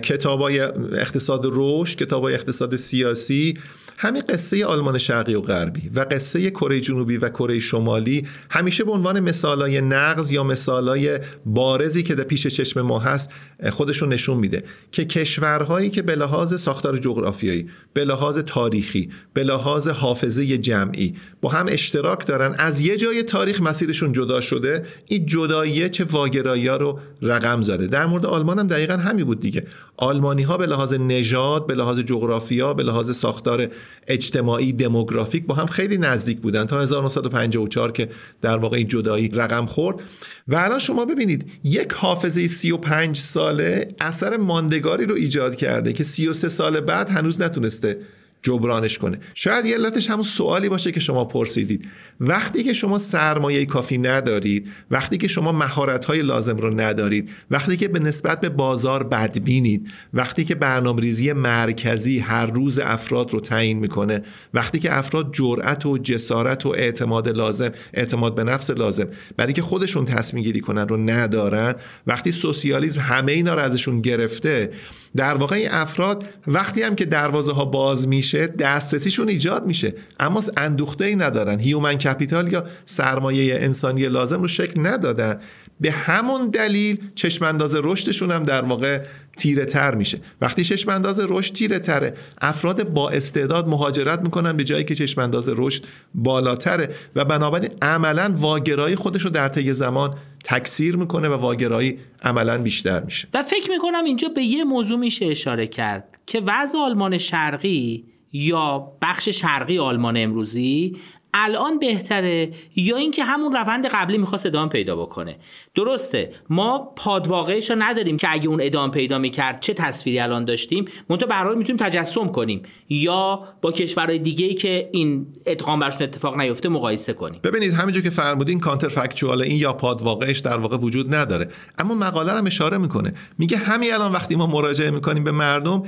کتابای 0.03 0.59
اقتصاد 0.59 1.45
رشد 1.45 1.99
کتابای 1.99 2.33
اقتصاد 2.33 2.75
سیاسی 2.75 3.53
همین 4.01 4.23
قصه 4.29 4.65
آلمان 4.65 4.97
شرقی 4.97 5.33
و 5.33 5.41
غربی 5.41 5.89
و 5.89 6.05
قصه 6.11 6.49
کره 6.49 6.81
جنوبی 6.81 7.17
و 7.17 7.29
کره 7.29 7.59
شمالی 7.59 8.27
همیشه 8.49 8.83
به 8.83 8.91
عنوان 8.91 9.19
مثالای 9.19 9.81
نقض 9.81 10.31
یا 10.31 10.43
مثالای 10.43 11.19
بارزی 11.45 12.03
که 12.03 12.15
در 12.15 12.23
پیش 12.23 12.47
چشم 12.47 12.81
ما 12.81 12.99
هست 12.99 13.31
خودشون 13.69 14.13
نشون 14.13 14.37
میده 14.37 14.63
که 14.91 15.05
کشورهایی 15.05 15.89
که 15.89 16.01
به 16.01 16.15
لحاظ 16.15 16.61
ساختار 16.61 16.97
جغرافیایی 16.97 17.69
به 17.93 18.05
لحاظ 18.05 18.37
تاریخی 18.37 19.09
به 19.33 19.43
لحاظ 19.43 19.87
حافظه 19.87 20.57
جمعی 20.57 21.15
با 21.41 21.49
هم 21.49 21.65
اشتراک 21.69 22.27
دارن 22.27 22.55
از 22.57 22.81
یه 22.81 22.97
جای 22.97 23.23
تاریخ 23.23 23.61
مسیرشون 23.61 24.13
جدا 24.13 24.41
شده 24.41 24.85
این 25.05 25.25
جداییه 25.25 25.89
چه 25.89 26.03
واگرایی 26.03 26.67
رو 26.67 26.99
رقم 27.21 27.61
زده. 27.61 27.87
در 27.87 28.05
مورد 28.05 28.25
آلمان 28.25 28.59
هم 28.59 28.67
دقیقا 28.67 28.93
همین 28.93 29.25
بود 29.25 29.39
دیگه. 29.39 29.65
آلمانی 29.97 30.43
ها 30.43 30.57
به 30.57 30.65
لحاظ 30.65 30.93
نژاد 30.93 31.67
به 31.67 31.75
لحاظ 31.75 31.99
جغرافیا 31.99 32.73
به 32.73 32.83
لحاظ 32.83 33.15
ساختار 33.15 33.67
اجتماعی 34.07 34.73
دموگرافیک 34.73 35.45
با 35.45 35.55
هم 35.55 35.65
خیلی 35.65 35.97
نزدیک 35.97 36.39
بودن 36.39 36.65
تا 36.65 36.81
1954 36.81 37.91
که 37.91 38.09
در 38.41 38.57
واقع 38.57 38.77
این 38.77 38.87
جدایی 38.87 39.29
رقم 39.29 39.65
خورد. 39.65 40.01
و 40.47 40.55
الان 40.55 40.79
شما 40.79 41.05
ببینید 41.05 41.51
یک 41.63 41.93
حافظه 41.93 42.47
35 42.47 43.17
ساله 43.17 43.95
اثر 43.99 44.37
ماندگاری 44.37 45.05
رو 45.05 45.15
ایجاد 45.15 45.55
کرده 45.55 45.93
که 45.93 46.03
33 46.03 46.49
سال 46.49 46.79
بعد 46.79 47.09
هنوز 47.09 47.41
نتونسته 47.41 47.97
جبرانش 48.43 48.97
کنه. 48.97 49.19
شاید 49.33 49.65
یه 49.65 49.75
علتش 49.75 50.09
همون 50.09 50.23
سوالی 50.23 50.69
باشه 50.69 50.91
که 50.91 50.99
شما 50.99 51.25
پرسیدید. 51.25 51.85
وقتی 52.19 52.63
که 52.63 52.73
شما 52.73 52.97
سرمایه 52.97 53.65
کافی 53.65 53.97
ندارید 53.97 54.67
وقتی 54.91 55.17
که 55.17 55.27
شما 55.27 55.51
مهارت 55.51 56.05
های 56.05 56.21
لازم 56.21 56.57
رو 56.57 56.79
ندارید 56.79 57.29
وقتی 57.51 57.77
که 57.77 57.87
به 57.87 57.99
نسبت 57.99 58.41
به 58.41 58.49
بازار 58.49 59.03
بدبینید 59.03 59.87
وقتی 60.13 60.45
که 60.45 60.55
برنامه‌ریزی 60.55 61.33
مرکزی 61.33 62.19
هر 62.19 62.45
روز 62.45 62.79
افراد 62.79 63.33
رو 63.33 63.39
تعیین 63.39 63.79
می‌کنه 63.79 64.21
وقتی 64.53 64.79
که 64.79 64.97
افراد 64.97 65.33
جرأت 65.33 65.85
و 65.85 65.97
جسارت 65.97 66.65
و 66.65 66.69
اعتماد 66.69 67.29
لازم 67.29 67.71
اعتماد 67.93 68.35
به 68.35 68.43
نفس 68.43 68.69
لازم 68.69 69.07
برای 69.37 69.53
که 69.53 69.61
خودشون 69.61 70.05
تصمیم 70.05 70.43
گیری 70.43 70.59
کنن 70.59 70.87
رو 70.87 70.97
ندارن 70.97 71.75
وقتی 72.07 72.31
سوسیالیسم 72.31 72.99
همه 72.99 73.31
اینا 73.31 73.53
رو 73.53 73.59
ازشون 73.59 74.01
گرفته 74.01 74.71
در 75.15 75.35
واقع 75.35 75.55
این 75.55 75.69
افراد 75.71 76.25
وقتی 76.47 76.81
هم 76.81 76.95
که 76.95 77.05
دروازه 77.05 77.53
ها 77.53 77.65
باز 77.65 78.07
میشه 78.07 78.47
دسترسیشون 78.47 79.29
ایجاد 79.29 79.65
میشه. 79.67 79.93
اما 80.19 80.43
اندوخته 80.57 81.05
ای 81.05 81.15
ندارن. 81.15 81.59
هیومن 81.59 81.97
کپیتال 81.97 82.51
یا 82.51 82.63
سرمایه 82.85 83.55
انسانی 83.55 84.05
لازم 84.05 84.41
رو 84.41 84.47
شکل 84.47 84.87
ندادن. 84.87 85.39
به 85.79 85.91
همون 85.91 86.49
دلیل 86.49 86.97
چشمانداز 87.15 87.75
رشدشون 87.75 88.31
هم 88.31 88.43
در 88.43 88.61
واقع 88.61 89.01
تیره 89.37 89.65
تر 89.65 89.95
میشه. 89.95 90.19
وقتی 90.41 90.63
چشمانداز 90.63 91.21
رشد 91.27 91.53
تیره 91.53 91.79
تره 91.79 92.13
افراد 92.41 92.89
با 92.89 93.09
استعداد 93.09 93.67
مهاجرت 93.67 94.21
می‌کنن 94.21 94.57
به 94.57 94.63
جایی 94.63 94.83
که 94.83 94.95
چشمانداز 94.95 95.49
رشد 95.55 95.83
بالاتره 96.15 96.95
و 97.15 97.25
بنابراین 97.25 97.69
عملا 97.81 98.33
واگرایی 98.37 98.95
خودش 98.95 99.21
رو 99.21 99.29
در 99.29 99.47
طی 99.47 99.73
زمان 99.73 100.17
تکثیر 100.43 100.95
می‌کنه 100.95 101.29
و 101.29 101.33
واگرایی 101.33 101.99
عملا 102.23 102.57
بیشتر 102.57 103.03
میشه. 103.03 103.27
و 103.33 103.43
فکر 103.43 103.69
می‌کنم 103.69 104.03
اینجا 104.05 104.27
به 104.27 104.41
یه 104.41 104.63
موضوع 104.63 104.99
میشه 104.99 105.25
اشاره 105.25 105.67
کرد 105.67 106.19
که 106.25 106.41
وضع 106.45 106.77
آلمان 106.77 107.17
شرقی 107.17 108.05
یا 108.33 108.91
بخش 109.01 109.29
شرقی 109.29 109.77
آلمان 109.77 110.17
امروزی 110.17 110.97
الان 111.33 111.79
بهتره؟ 111.79 112.51
یا 112.75 112.97
اینکه 112.97 113.23
همون 113.23 113.53
روند 113.53 113.87
قبلی 113.87 114.17
می‌خواست 114.17 114.45
ادامه 114.45 114.69
پیدا 114.69 114.95
بکنه. 114.95 115.37
درسته 115.75 116.33
ما 116.49 116.93
پادواقعش 116.95 117.69
رو 117.69 117.75
نداریم 117.79 118.17
که 118.17 118.27
اگه 118.31 118.47
اون 118.47 118.59
ادامه 118.63 118.91
پیدا 118.91 119.17
می‌کرد 119.17 119.59
چه 119.59 119.73
تصویری 119.73 120.19
الان 120.19 120.45
داشتیم. 120.45 120.85
منتها 121.09 121.27
به 121.27 121.35
هر 121.35 121.53
می‌تونیم 121.53 121.77
تجسم 121.77 122.27
کنیم. 122.27 122.61
یا 122.89 123.43
با 123.61 123.71
کشورهای 123.71 124.19
دیگه 124.19 124.45
ای 124.45 124.53
که 124.53 124.89
این 124.93 125.27
ادغام 125.45 125.79
برشون 125.79 126.03
اتفاق 126.03 126.37
نیفته 126.37 126.69
مقایسه 126.69 127.13
کنیم. 127.13 127.39
ببینید 127.43 127.73
همینجور 127.73 128.03
که 128.03 128.09
فرمودین 128.09 128.59
کانتر 128.59 128.87
فکچوال 128.87 129.41
این 129.41 129.57
یا 129.57 129.73
پادواقعش 129.73 130.39
در 130.39 130.57
واقع 130.57 130.77
وجود 130.77 131.15
نداره. 131.15 131.49
اما 131.77 131.95
مقاله 131.95 132.31
هم 132.31 132.45
اشاره 132.45 132.77
می‌کنه. 132.77 133.13
میگه 133.37 133.57
همین 133.57 133.93
الان 133.93 134.11
وقتی 134.11 134.35
ما 134.35 134.47
مراجعه 134.47 134.91
می‌کنیم 134.91 135.23
به 135.23 135.31
مردم 135.31 135.83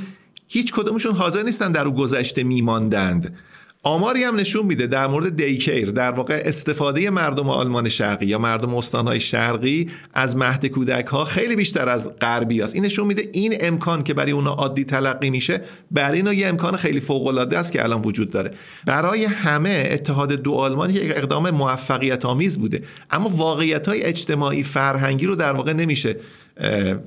هیچ 0.48 0.74
کدومشون 0.74 1.16
حاضر 1.16 1.44
نیستن 1.44 1.72
در 1.72 1.86
او 1.86 1.94
گذشته 1.94 2.44
میماندند. 2.44 3.38
آماری 3.84 4.24
هم 4.24 4.36
نشون 4.36 4.66
میده 4.66 4.88
در 4.88 5.08
مورد 5.08 5.36
دیکیر 5.36 5.92
در 5.92 6.12
واقع 6.12 6.42
استفاده 6.46 7.10
مردم 7.10 7.50
آلمان 7.50 7.90
شرقی 7.90 8.26
یا 8.26 8.40
مردم 8.40 8.76
استانهای 8.76 9.20
شرقی 9.20 9.90
از 10.14 10.36
مهد 10.38 10.66
کودک 10.66 11.06
ها 11.06 11.26
خیلی 11.26 11.56
بیشتر 11.56 11.90
از 11.90 12.12
غربی 12.22 12.62
است. 12.62 12.76
این 12.76 12.86
نشون 12.86 13.08
میده 13.08 13.30
این 13.34 13.56
امکان 13.60 14.04
که 14.04 14.14
برای 14.14 14.32
اونا 14.32 14.52
عادی 14.52 14.84
تلقی 14.84 15.30
میشه 15.30 15.62
برای 15.92 16.18
اینا 16.18 16.34
یه 16.34 16.48
امکان 16.48 16.76
خیلی 16.76 17.00
فوق 17.00 17.28
العاده 17.28 17.58
است 17.58 17.72
که 17.72 17.84
الان 17.84 18.02
وجود 18.02 18.30
داره. 18.30 18.52
برای 18.86 19.26
همه 19.26 19.88
اتحاد 19.92 20.32
دو 20.32 20.54
آلمان 20.54 20.90
یک 20.90 21.12
اقدام 21.16 21.50
موفقیت 21.50 22.26
آمیز 22.26 22.60
بوده. 22.60 22.82
اما 23.12 23.30
واقعیت 23.30 23.88
های 23.88 24.04
اجتماعی 24.04 24.64
فرهنگی 24.64 25.26
رو 25.26 25.36
در 25.36 25.54
واقع 25.54 25.74
نمیشه 25.74 26.16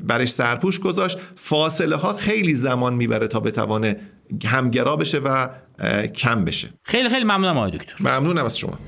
برش 0.07 0.33
سرپوش 0.33 0.81
گذاشت. 0.81 1.19
فاصله 1.35 1.97
ها 1.97 2.12
خیلی 2.12 2.54
زمان 2.54 2.95
می‌بره 2.95 3.26
تا 3.26 3.40
بتوانه 3.40 3.97
همگرا 4.45 4.97
بشه 4.97 5.19
و 5.19 5.49
کم 6.16 6.45
بشه. 6.45 6.69
خیلی 6.83 7.09
خیلی 7.09 7.25
ممنونم 7.25 7.59
آقای 7.59 7.71
دکتر. 7.71 7.95
ممنونم 8.00 8.45
از 8.45 8.59
شما. 8.59 8.78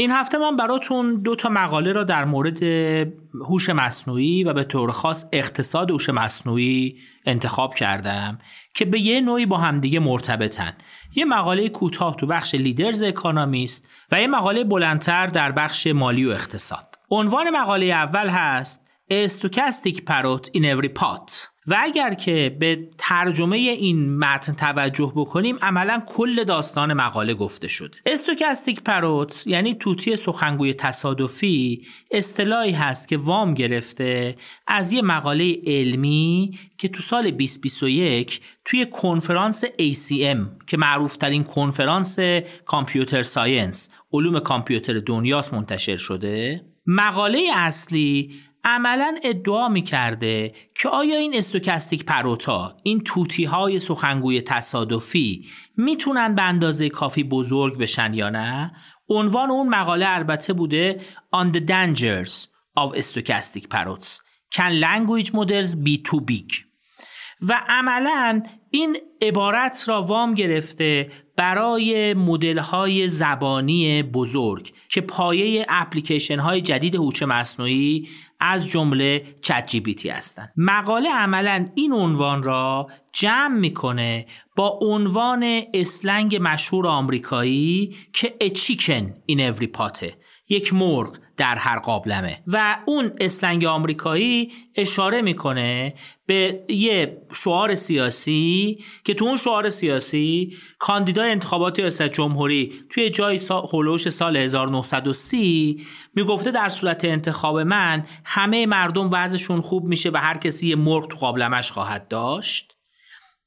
این 0.00 0.10
هفته 0.10 0.38
من 0.38 0.56
براتون 0.56 1.14
دو 1.14 1.36
تا 1.36 1.48
مقاله 1.48 1.92
را 1.92 2.04
در 2.04 2.24
مورد 2.24 2.62
هوش 3.48 3.70
مصنوعی 3.70 4.44
و 4.44 4.52
به 4.52 4.64
طور 4.64 4.90
خاص 4.90 5.26
اقتصاد 5.32 5.90
هوش 5.90 6.08
مصنوعی 6.08 6.98
انتخاب 7.26 7.74
کردم 7.74 8.38
که 8.74 8.84
به 8.84 9.00
یه 9.00 9.20
نوعی 9.20 9.46
با 9.46 9.56
همدیگه 9.58 10.00
مرتبطن. 10.00 10.72
یه 11.14 11.24
مقاله 11.24 11.68
کوتاه 11.68 12.16
تو 12.16 12.26
بخش 12.26 12.54
Leaders 12.54 13.02
اکانومیست 13.02 13.88
و 14.12 14.20
یه 14.20 14.26
مقاله 14.26 14.64
بلندتر 14.64 15.26
در 15.26 15.52
بخش 15.52 15.86
مالی 15.86 16.24
و 16.24 16.30
اقتصاد. 16.30 16.97
عنوان 17.10 17.50
مقاله 17.50 17.86
اول 17.86 18.28
هست 18.28 18.88
stochastic 19.10 20.04
parrot 20.04 20.50
in 20.52 20.80
every 20.80 20.88
pot. 20.88 21.48
و 21.66 21.76
اگر 21.78 22.14
که 22.14 22.56
به 22.58 22.88
ترجمه 22.98 23.56
این 23.56 24.18
متن 24.18 24.52
توجه 24.52 25.12
بکنیم 25.16 25.58
عملا 25.62 26.02
کل 26.06 26.44
داستان 26.44 26.92
مقاله 26.92 27.34
گفته 27.34 27.68
شد. 27.68 27.94
stochastic 28.06 28.82
parrot 28.82 29.46
یعنی 29.46 29.74
طوطی 29.74 30.16
سخنگوی 30.16 30.74
تصادفی 30.74 31.86
اصطلاحی 32.10 32.72
هست 32.72 33.08
که 33.08 33.16
وام 33.16 33.54
گرفته 33.54 34.36
از 34.66 34.92
یه 34.92 35.02
مقاله 35.02 35.56
علمی 35.66 36.58
که 36.78 36.88
تو 36.88 37.02
سال 37.02 37.30
2021 37.30 38.40
توی 38.64 38.86
کنفرانس 38.86 39.64
ACM 39.64 40.64
که 40.66 40.76
معروفترین 40.76 41.44
کنفرانس 41.44 42.18
computer 42.64 43.22
science 43.22 43.90
علوم 44.12 44.38
کامپیوتر 44.40 44.98
دنیاست 44.98 45.54
منتشر 45.54 45.96
شده. 45.96 46.64
مقاله 46.90 47.50
اصلی 47.54 48.34
عملا 48.64 49.18
ادعا 49.22 49.68
می 49.68 49.82
کرده 49.82 50.54
که 50.74 50.88
آیا 50.88 51.16
این 51.16 51.36
stochastic 51.36 52.04
parrot 52.04 52.66
ا 52.66 52.76
این 52.82 53.00
طوطی 53.04 53.44
های 53.44 53.78
سخنگوی 53.78 54.40
تصادفی 54.40 55.48
می‌تونن 55.76 56.34
به 56.34 56.42
اندازه 56.42 56.88
کافی 56.88 57.24
بزرگ 57.24 57.78
بشن 57.78 58.14
یا 58.14 58.30
نه؟ 58.30 58.72
عنوان 59.08 59.50
اون 59.50 59.68
مقاله 59.68 60.06
البته 60.08 60.52
بوده 60.52 61.00
On 61.36 61.52
the 61.52 61.60
Dangers 61.60 62.46
of 62.78 63.00
Stochastic 63.00 63.68
Parrots 63.68 64.20
Can 64.54 64.80
Language 64.80 65.32
Models 65.32 65.76
Be 65.84 66.02
Too 66.08 66.20
Big? 66.30 66.68
و 67.40 67.64
عملا 67.68 68.42
این 68.70 68.96
عبارت 69.22 69.84
را 69.86 70.02
وام 70.02 70.34
گرفته 70.34 71.10
برای 71.36 72.14
مدل 72.14 72.58
های 72.58 73.08
زبانی 73.08 74.02
بزرگ 74.02 74.72
که 74.88 75.00
پایه 75.00 75.66
اپلیکیشن 75.68 76.38
های 76.38 76.60
جدید 76.60 76.94
هوش 76.94 77.22
مصنوعی 77.22 78.08
از 78.40 78.68
جمله 78.68 79.24
چت 79.42 79.66
جی 79.66 79.80
بی 79.80 79.94
تی 79.94 80.08
هستند. 80.08 80.52
مقاله 80.56 81.10
عملا 81.12 81.68
این 81.74 81.92
عنوان 81.92 82.42
را 82.42 82.86
جمع 83.12 83.58
می‌کنه 83.58 84.26
با 84.56 84.78
عنوان 84.82 85.62
اسلنگ 85.74 86.38
مشهور 86.40 86.86
آمریکایی 86.86 87.96
که 88.12 88.34
chicken 88.48 89.32
in 89.32 89.54
every 89.54 89.66
pot 89.78 90.06
یک 90.48 90.74
مرغ 90.74 91.18
در 91.38 91.54
هر 91.54 91.78
قابلمه. 91.78 92.42
و 92.46 92.76
اون 92.86 93.12
اسلنگ 93.20 93.64
آمریکایی 93.64 94.52
اشاره 94.74 95.22
می‌کنه 95.22 95.94
به 96.26 96.64
یه 96.68 97.22
شعار 97.34 97.74
سیاسی 97.74 98.84
که 99.04 99.14
تو 99.14 99.24
اون 99.24 99.36
شعار 99.36 99.70
سیاسی 99.70 100.56
کاندیدای 100.78 101.30
انتخابات 101.30 101.78
ریاست 101.80 102.02
جمهوری 102.02 102.72
توی 102.90 103.10
جای 103.10 103.38
سا... 103.38 103.68
سال 104.10 104.36
1930 104.36 105.86
می‌گفته 106.14 106.50
در 106.50 106.68
صورت 106.68 107.04
انتخاب 107.04 107.58
من 107.58 108.06
همه 108.24 108.66
مردم 108.66 109.08
وضعشون 109.12 109.60
خوب 109.60 109.84
میشه 109.84 110.10
و 110.10 110.16
هر 110.16 110.36
کسی 110.36 110.68
یه 110.68 110.76
مرغ 110.76 111.08
تو 111.08 111.16
قابلمش 111.16 111.72
خواهد 111.72 112.08
داشت. 112.08 112.74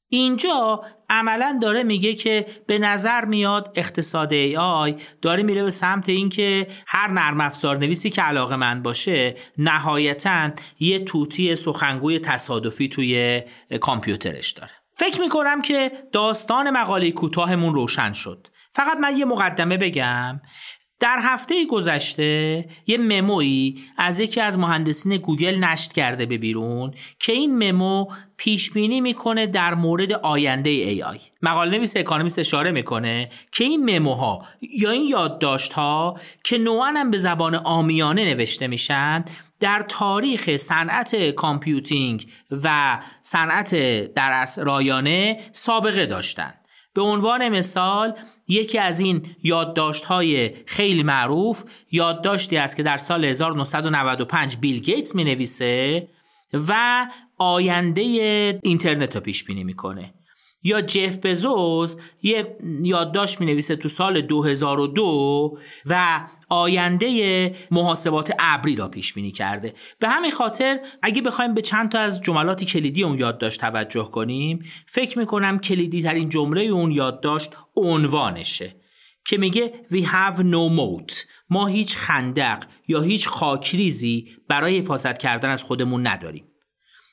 اینجا 0.08 0.84
عملا 1.12 1.58
داره 1.62 1.82
میگه 1.82 2.14
که 2.14 2.46
به 2.66 2.78
نظر 2.78 3.24
میاد 3.24 3.72
اقتصاد 3.76 4.32
ای 4.32 4.56
آی 4.56 4.96
داره 5.22 5.42
میره 5.42 5.62
به 5.62 5.70
سمت 5.70 6.08
اینکه 6.08 6.66
هر 6.86 7.10
نرم 7.10 7.40
افزار 7.40 7.76
نویسی 7.76 8.10
که 8.10 8.22
علاقه‌مند 8.22 8.82
باشه 8.82 9.36
نهایتا 9.58 10.50
یه 10.80 10.98
طوطی 10.98 11.54
سخنگوی 11.54 12.18
تصادفی 12.18 12.88
توی 12.88 13.42
کامپیوترش 13.80 14.50
داره. 14.50 14.72
فکر 14.94 15.20
می‌کنم 15.20 15.62
که 15.62 15.92
داستان 16.12 16.70
مقاله 16.70 17.10
کوتاهمون 17.10 17.74
روشن 17.74 18.12
شد. 18.12 18.48
فقط 18.74 18.96
من 18.96 19.18
یه 19.18 19.24
مقدمه 19.24 19.76
بگم. 19.76 20.40
در 21.02 21.18
هفته 21.22 21.66
گذشته 21.66 22.64
یه 22.86 22.98
memo 22.98 23.55
یی 23.55 23.84
از 23.96 24.20
یکی 24.20 24.40
از 24.40 24.58
مهندسین 24.58 25.16
گوگل 25.16 25.54
نشت 25.54 25.92
کرده 25.92 26.26
به 26.26 26.38
بیرون 26.38 26.94
که 27.18 27.32
این 27.32 27.70
memo 27.70 28.06
پیش 28.36 28.70
بینی 28.70 29.00
می‌کنه 29.00 29.46
در 29.46 29.74
مورد 29.74 30.12
آینده 30.12 30.70
AI 30.70 31.18
مقاله 31.42 31.76
نویس 31.76 31.96
اکانومیست 31.96 32.38
اشاره 32.38 32.70
می‌کنه 32.70 33.30
که 33.52 33.64
این 33.64 33.98
memo 33.98 34.35
ها 34.35 34.44
یا 34.60 34.90
این 34.90 35.08
یادداشت 35.08 35.72
ها 35.72 36.20
که 36.44 36.58
نوعا 36.58 36.92
هم 36.96 37.10
به 37.10 37.18
زبان 37.18 37.54
عامیانه 37.54 38.24
نوشته 38.24 38.66
میشن 38.66 39.24
در 39.60 39.84
تاریخ 39.88 40.56
صنعت 40.56 41.30
computing 41.30 42.26
و 42.50 42.98
صنعت 43.22 43.74
در 44.14 44.46
رایانه 44.56 45.40
سابقه 45.52 46.06
داشتند 46.06 46.62
به 46.94 47.02
عنوان 47.02 47.48
مثال 47.48 48.14
یکی 48.52 48.78
از 48.78 49.00
این 49.00 49.22
یادداشت 49.42 50.04
های 50.04 50.50
خیلی 50.66 51.02
معروف 51.02 51.64
یادداشتی 51.90 52.56
است 52.56 52.76
که 52.76 52.82
در 52.82 52.96
سال 52.96 53.24
1995 53.24 54.56
بیل 54.56 54.78
گیتس 54.78 55.14
می 55.14 55.24
نویسه 55.24 56.08
و 56.68 57.06
آینده 57.38 58.02
اینترنت 58.62 59.14
رو 59.14 59.20
پیش 59.20 59.44
بینی 59.44 59.64
می‌کنه. 59.64 60.14
یا 60.62 60.80
جف 60.80 61.16
بزوز 61.16 61.98
یه 62.22 62.56
یادداشت 62.82 63.40
می 63.40 63.46
نویسه 63.46 63.76
تو 63.76 63.88
سال 63.88 64.20
2002 64.20 65.58
و 65.86 66.20
آینده 66.48 67.54
محاسبات 67.70 68.32
ابری 68.38 68.76
را 68.76 68.88
پیش 68.88 69.12
بینی 69.14 69.30
کرده. 69.30 69.74
به 69.98 70.08
همین 70.08 70.30
خاطر 70.30 70.80
اگه 71.02 71.22
بخوایم 71.22 71.54
به 71.54 71.62
چند 71.62 71.92
تا 71.92 71.98
از 71.98 72.20
جملات 72.20 72.64
کلیدی 72.64 73.02
اون 73.02 73.18
یادداشت 73.18 73.60
توجه 73.60 74.10
کنیم 74.10 74.64
فکر 74.86 75.18
می‌کنم 75.18 75.58
کلیدی 75.58 76.02
ترین 76.02 76.28
جمله 76.28 76.60
اون 76.60 76.92
یادداشت 76.92 77.56
عنوانشه 77.76 78.76
که 79.24 79.38
میگه 79.38 79.72
we 79.92 80.02
have 80.04 80.36
no 80.36 80.78
moat 80.78 81.14
ما 81.50 81.66
هیچ 81.66 81.96
خندق 81.96 82.64
یا 82.88 83.00
هیچ 83.00 83.28
خاکریزی 83.28 84.28
برای 84.48 84.78
حفاظت 84.78 85.18
کردن 85.18 85.50
از 85.50 85.62
خودمون 85.62 86.06
نداریم. 86.06 86.51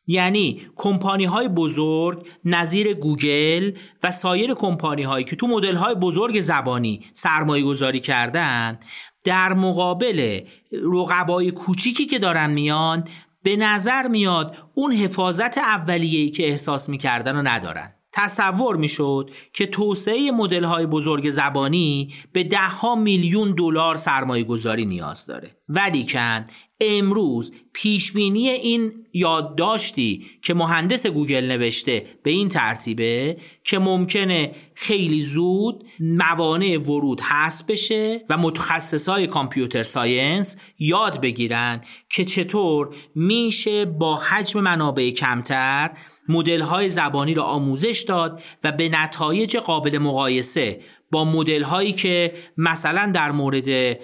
یعنی 0.09 0.61
کمپانی 0.75 1.25
های 1.25 1.47
بزرگ 1.47 2.27
نظیر 2.45 2.93
گوگل 2.93 3.71
و 4.03 4.11
سایر 4.11 4.53
کمپانی 4.53 5.03
هایی 5.03 5.25
که 5.25 5.35
تو 5.35 5.47
مدل 5.47 5.75
های 5.75 5.95
بزرگ 5.95 6.41
زبانی 6.41 7.05
سرمایه 7.13 7.63
گذاری 7.63 7.99
کردن 7.99 8.79
در 9.23 9.53
مقابل 9.53 10.39
رقبای 10.93 11.51
کوچیکی 11.51 12.05
که 12.05 12.19
دارن 12.19 12.49
میان 12.49 13.03
به 13.43 13.55
نظر 13.55 14.07
میاد 14.07 14.57
اون 14.73 14.91
حفاظت 14.91 15.57
اولیه‌ای 15.57 16.29
که 16.29 16.47
احساس 16.47 16.89
می‌کردن 16.89 17.35
رو 17.35 17.47
ندارن. 17.47 17.93
تصور 18.13 18.75
می‌شد 18.75 19.31
که 19.53 19.65
توسعه 19.65 20.31
مدل 20.31 20.63
های 20.63 20.85
بزرگ 20.85 21.29
زبانی 21.29 22.13
به 22.33 22.43
ده 22.43 22.57
ها 22.57 22.95
میلیون 22.95 23.51
دلار 23.51 23.95
سرمایه 23.95 24.43
گذاری 24.43 24.85
نیاز 24.85 25.25
داره. 25.25 25.57
ولیکن 25.69 26.45
امروز 26.81 27.53
پیشبینی 27.73 28.49
این 28.49 29.05
یادداشتی 29.13 30.25
که 30.41 30.53
مهندس 30.53 31.05
گوگل 31.05 31.45
نوشته 31.45 32.05
به 32.23 32.31
این 32.31 32.49
ترتیبه 32.49 33.37
که 33.63 33.79
ممکنه 33.79 34.51
خیلی 34.75 35.21
زود 35.21 35.85
موانع 35.99 36.77
ورود 36.77 37.21
حذف 37.21 37.65
بشه 37.65 38.25
و 38.29 38.37
متخصصای 38.37 39.27
computer 39.27 39.83
science 39.83 40.57
یاد 40.79 41.21
بگیرن 41.21 41.81
که 42.09 42.25
چطور 42.25 42.95
میشه 43.15 43.85
با 43.85 44.15
حجم 44.15 44.59
منابع 44.59 45.09
کمتر 45.09 45.91
مدل 46.29 46.61
های 46.61 46.89
زبانی 46.89 47.33
را 47.33 47.43
آموزش 47.43 48.05
داد 48.07 48.43
و 48.63 48.71
به 48.71 48.89
نتایج 48.89 49.57
قابل 49.57 49.97
مقایسه 49.97 50.79
با 51.11 51.25
مدل 51.25 51.63
هایی 51.63 51.93
که 51.93 52.33
مثلا 52.57 53.11
در 53.15 53.31
مورد 53.31 53.97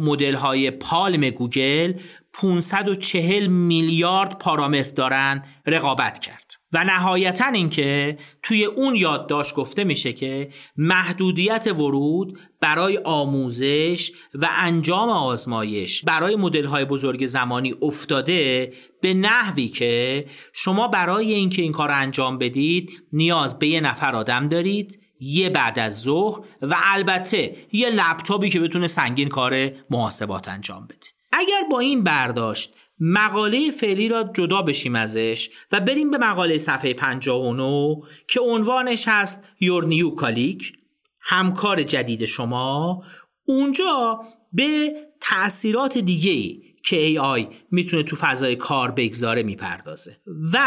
مدل 0.00 0.34
های 0.34 0.70
پالم 0.70 1.30
گوگل 1.30 1.94
540 2.32 3.46
میلیارد 3.46 4.38
پارامتر 4.38 4.90
دارن 4.90 5.44
رقابت 5.66 6.18
کرد. 6.18 6.42
و 6.72 6.84
نهایتا 6.84 7.46
اینکه 7.46 8.18
توی 8.42 8.64
اون 8.64 8.96
یادداشت 8.96 9.54
گفته 9.54 9.84
میشه 9.84 10.12
که 10.12 10.50
محدودیت 10.76 11.66
ورود 11.66 12.38
برای 12.60 12.98
آموزش 13.04 14.12
و 14.34 14.48
انجام 14.58 15.08
آزمایش 15.08 16.04
برای 16.04 16.36
مدل 16.36 16.64
های 16.64 16.84
بزرگ 16.84 17.26
زمانی 17.26 17.74
افتاده 17.82 18.72
به 19.00 19.14
نحوی 19.14 19.68
که 19.68 20.24
شما 20.52 20.88
برای 20.88 21.32
اینکه 21.32 21.62
این 21.62 21.72
کار 21.72 21.90
انجام 21.90 22.38
بدید 22.38 22.90
نیاز 23.12 23.58
به 23.58 23.66
یه 23.66 23.80
نفر 23.80 24.14
آدم 24.14 24.46
دارید 24.46 25.01
یه 25.22 25.50
بعد 25.50 25.78
از 25.78 26.00
ظهر 26.00 26.40
و 26.62 26.76
البته 26.84 27.56
یه 27.72 27.90
لپتاپی 27.90 28.50
که 28.50 28.60
بتونه 28.60 28.86
سنگین 28.86 29.28
کار 29.28 29.70
محاسبات 29.90 30.48
انجام 30.48 30.84
بده. 30.86 31.06
اگر 31.32 31.62
با 31.70 31.80
این 31.80 32.02
برداشت 32.02 32.74
مقاله 33.00 33.70
فعلی 33.70 34.08
را 34.08 34.30
جدا 34.34 34.62
بشیم 34.62 34.96
ازش 34.96 35.50
و 35.72 35.80
بریم 35.80 36.10
به 36.10 36.18
مقاله 36.18 36.58
صفحه 36.58 36.94
59 36.94 37.96
که 38.28 38.40
عنوانش 38.40 39.04
هست 39.08 39.42
یور 39.60 39.84
نیو 39.84 40.10
کالیک 40.10 40.72
همکار 41.20 41.82
جدید 41.82 42.24
شما 42.24 43.02
اونجا 43.46 44.20
به 44.52 44.92
تأثیرات 45.20 45.98
دیگه 45.98 46.62
که 46.84 47.14
AI 47.14 47.54
می‌تونه 47.70 48.02
تو 48.02 48.16
فضای 48.16 48.56
کار 48.56 48.90
بگذاره 48.90 49.42
می‌پردازه. 49.42 50.16
و 50.52 50.58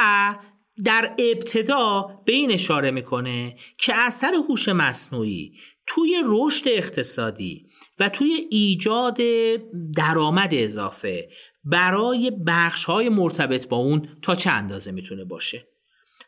در 0.84 1.16
ابتدا 1.20 2.22
به 2.26 2.34
این 2.34 2.52
اشاره 2.52 2.92
می‌کنه 2.92 3.56
که 3.78 3.94
اثر 3.96 4.34
هوش 4.50 4.70
مصنوعی 4.70 5.54
توی 5.88 6.22
رشد 6.26 6.68
اقتصادی 6.68 7.66
و 8.00 8.10
توی 8.10 8.48
ایجاد 8.52 9.18
درآمد 9.96 10.50
اضافه 10.54 11.30
برای 11.64 12.32
بخش 12.48 12.86
های 12.86 13.10
مرتبط 13.10 13.68
با 13.68 13.78
اون 13.78 14.10
تا 14.22 14.36
چه 14.36 14.50
اندازه 14.50 14.92
می‌تونه 14.92 15.26
باشه. 15.26 15.68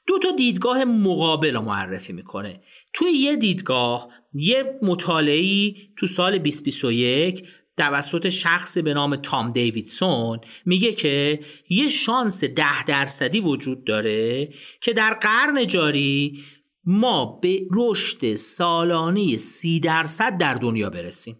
دو 0.07 0.19
تا 0.19 0.31
دیدگاه 0.31 0.86
مقابل 0.86 1.53
رو 1.53 1.62
معرفی 1.62 2.13
می‌کنه. 2.13 2.62
توی 2.93 3.12
یه 3.12 3.36
دیدگاه 3.36 4.10
یه 4.33 4.79
مطالعی 4.81 5.75
تو 5.97 6.07
سال 6.07 6.38
2021 6.38 7.47
توسط 7.77 8.29
شخص 8.29 8.77
به 8.77 8.93
نام 8.93 9.15
تام 9.15 9.49
دیویدسون 9.49 10.39
میگه 10.65 10.91
که 10.91 11.39
یه 11.69 11.87
شانس 11.87 12.43
ده 12.43 12.83
درصدی 12.83 13.39
وجود 13.39 13.83
داره 13.83 14.49
که 14.81 14.93
در 14.93 15.13
قرن 15.13 15.67
جاری 15.67 16.43
ما 16.85 17.25
به 17.25 17.61
رشد 17.71 18.35
سالانه 18.35 19.37
سی 19.37 19.79
درصد 19.79 20.37
در 20.37 20.53
دنیا 20.53 20.89
برسیم. 20.89 21.39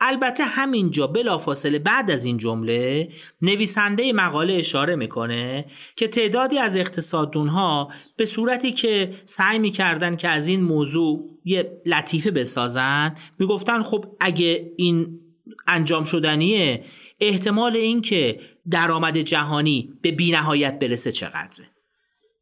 البته 0.00 0.44
همینجا 0.44 1.06
بلافاصله 1.06 1.78
بعد 1.78 2.10
از 2.10 2.24
این 2.24 2.36
جمله 2.36 3.08
نویسنده 3.42 4.12
مقاله 4.12 4.54
اشاره 4.54 4.96
می‌کنه 4.96 5.64
که 5.96 6.08
تعدادی 6.08 6.58
از 6.58 6.76
اقتصادونها 6.76 7.88
به 8.16 8.24
صورتی 8.24 8.72
که 8.72 9.14
سعی 9.26 9.58
می‌کردن 9.58 10.16
که 10.16 10.28
از 10.28 10.46
این 10.46 10.60
موضوع 10.60 11.38
یه 11.44 11.82
لطیفه 11.86 12.30
بسازن 12.30 13.14
می‌گفتن 13.38 13.82
خب 13.82 14.16
اگه 14.20 14.72
این 14.76 15.20
انجام 15.66 16.04
شدنیه. 16.04 16.84
احتمال 17.20 17.76
اینکه 17.76 18.40
درآمد 18.70 19.18
جهانی 19.18 19.92
به 20.02 20.12
بینهایت 20.12 20.78
برسه 20.78 21.12
چقدره. 21.12 21.70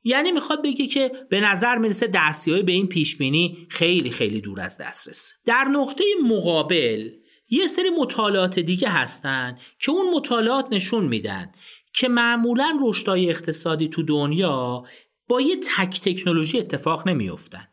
یعنی 0.04 0.32
می‌خواد 0.32 0.62
بگه 0.62 0.86
که 0.86 1.12
به 1.30 1.40
نظر 1.40 1.78
می‌رسه 1.78 2.06
دستیابی 2.06 2.62
به 2.62 2.72
این 2.72 2.86
پیشبینی 2.86 3.66
خیلی 3.70 4.10
خیلی 4.10 4.40
دور 4.40 4.60
از 4.60 4.78
دسترسه 4.78 5.34
در 5.46 5.64
نقطه 5.64 6.04
مقابل 6.24 7.10
یه 7.50 7.66
سری 7.66 7.90
مطالعات 7.90 8.58
دیگه 8.58 8.88
هستن 8.88 9.58
که 9.80 9.92
اون 9.92 10.14
مطالعات 10.14 10.66
نشون 10.70 11.04
میدن 11.04 11.52
که 11.94 12.08
معمولا 12.08 12.78
رشدای 12.82 13.30
اقتصادی 13.30 13.88
تو 13.88 14.02
دنیا 14.02 14.84
با 15.28 15.40
یه 15.40 15.56
تک 15.56 16.00
تکنولوژی 16.00 16.58
اتفاق 16.58 17.08
نمیافتن. 17.08 17.67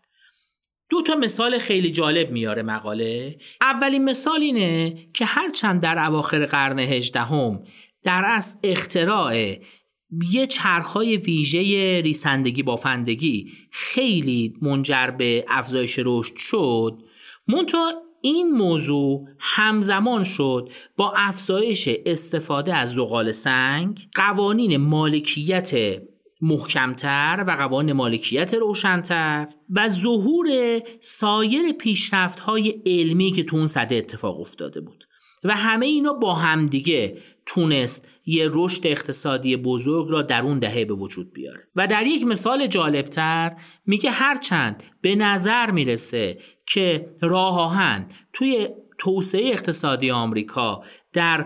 دو 0.89 1.01
تا 1.01 1.15
مثال 1.15 1.57
خیلی 1.57 1.91
جالب 1.91 2.31
میاره 2.31 2.63
مقاله. 2.63 3.37
اولین 3.61 4.03
مثال 4.03 4.41
اینه 4.41 4.95
که 5.13 5.25
هرچند 5.25 5.81
در 5.81 6.05
اواخر 6.05 6.45
قرن 6.45 6.79
هجدهم 6.79 7.63
در 8.03 8.23
از 8.25 8.59
اختراع 8.63 9.57
یه 10.31 10.47
چرخهای 10.47 11.17
ویژه 11.17 11.61
ریسندگی 12.01 12.63
بافندگی 12.63 13.51
خیلی 13.71 14.53
منجر 14.61 15.07
به 15.07 15.45
افزایش 15.47 15.99
رشد 16.05 16.35
شد 16.35 17.01
منتها 17.47 17.91
این 18.21 18.51
موضوع 18.51 19.27
همزمان 19.39 20.23
شد 20.23 20.69
با 20.97 21.13
افزایش 21.15 21.89
استفاده 22.05 22.75
از 22.75 22.93
زغال 22.93 23.31
سنگ 23.31 23.99
قوانین 24.15 24.77
مالکیت 24.77 26.01
محکمتر 26.45 27.43
و 27.47 27.51
قوانین 27.51 27.93
مالکیت 27.93 28.53
روشنتر 28.53 29.47
و 29.69 29.89
ظهور 29.89 30.47
سایر 30.99 31.71
پیشرفت 31.71 32.39
های 32.39 32.81
علمی 32.85 33.31
که 33.31 33.43
تو 33.43 33.57
اون 33.57 33.67
صده 33.67 33.95
اتفاق 33.95 34.39
افتاده 34.39 34.81
بود. 34.81 35.03
و 35.43 35.55
همه 35.55 35.85
اینا 35.85 36.13
با 36.13 36.33
همدیگه 36.33 37.17
تونست 37.45 38.07
یه 38.25 38.49
رشد 38.53 38.87
اقتصادی 38.87 39.55
بزرگ 39.55 40.07
را 40.09 40.21
در 40.21 40.41
اون 40.41 40.59
دهه 40.59 40.85
به 40.85 40.93
وجود 40.93 41.33
بیاره. 41.33 41.67
و 41.75 41.87
در 41.87 42.07
یک 42.07 42.23
مثال 42.23 42.67
جالبتر 42.67 43.55
میگه 43.85 44.11
هرچند 44.11 44.83
به 45.01 45.15
نظر 45.15 45.71
می‌رسه 45.71 46.37
که 46.67 47.09
راه 47.21 47.59
آهن 47.59 48.07
توی 48.33 48.67
توسعه 48.97 49.51
اقتصادی 49.51 50.11
آمریکا 50.11 50.83
در 51.13 51.45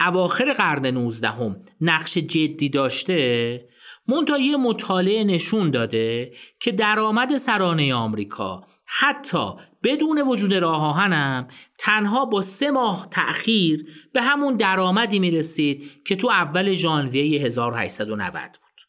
اواخر 0.00 0.52
قرن 0.52 0.86
19 0.86 1.28
هم 1.28 1.56
نقش 1.80 2.18
جدی 2.18 2.68
داشته 2.68 3.67
منتها 4.08 4.38
یه 4.38 4.56
مطالعه 4.56 5.24
نشون 5.24 5.70
داده 5.70 6.32
که 6.60 6.72
درآمد 6.72 7.36
سرانه 7.36 7.94
آمریکا 7.94 8.64
حتی 8.84 9.52
بدون 9.82 10.20
وجود 10.20 10.54
راه 10.54 10.84
آهنم 10.84 11.48
تنها 11.78 12.24
با 12.24 12.40
سه 12.40 12.70
ماه 12.70 13.08
تأخیر 13.10 13.86
به 14.12 14.22
همون 14.22 14.56
درآمدی 14.56 15.18
می 15.18 15.30
رسید 15.30 15.90
که 16.04 16.16
تو 16.16 16.28
اول 16.28 16.74
ژانویه 16.74 17.40
1890 17.40 18.42
بود. 18.42 18.80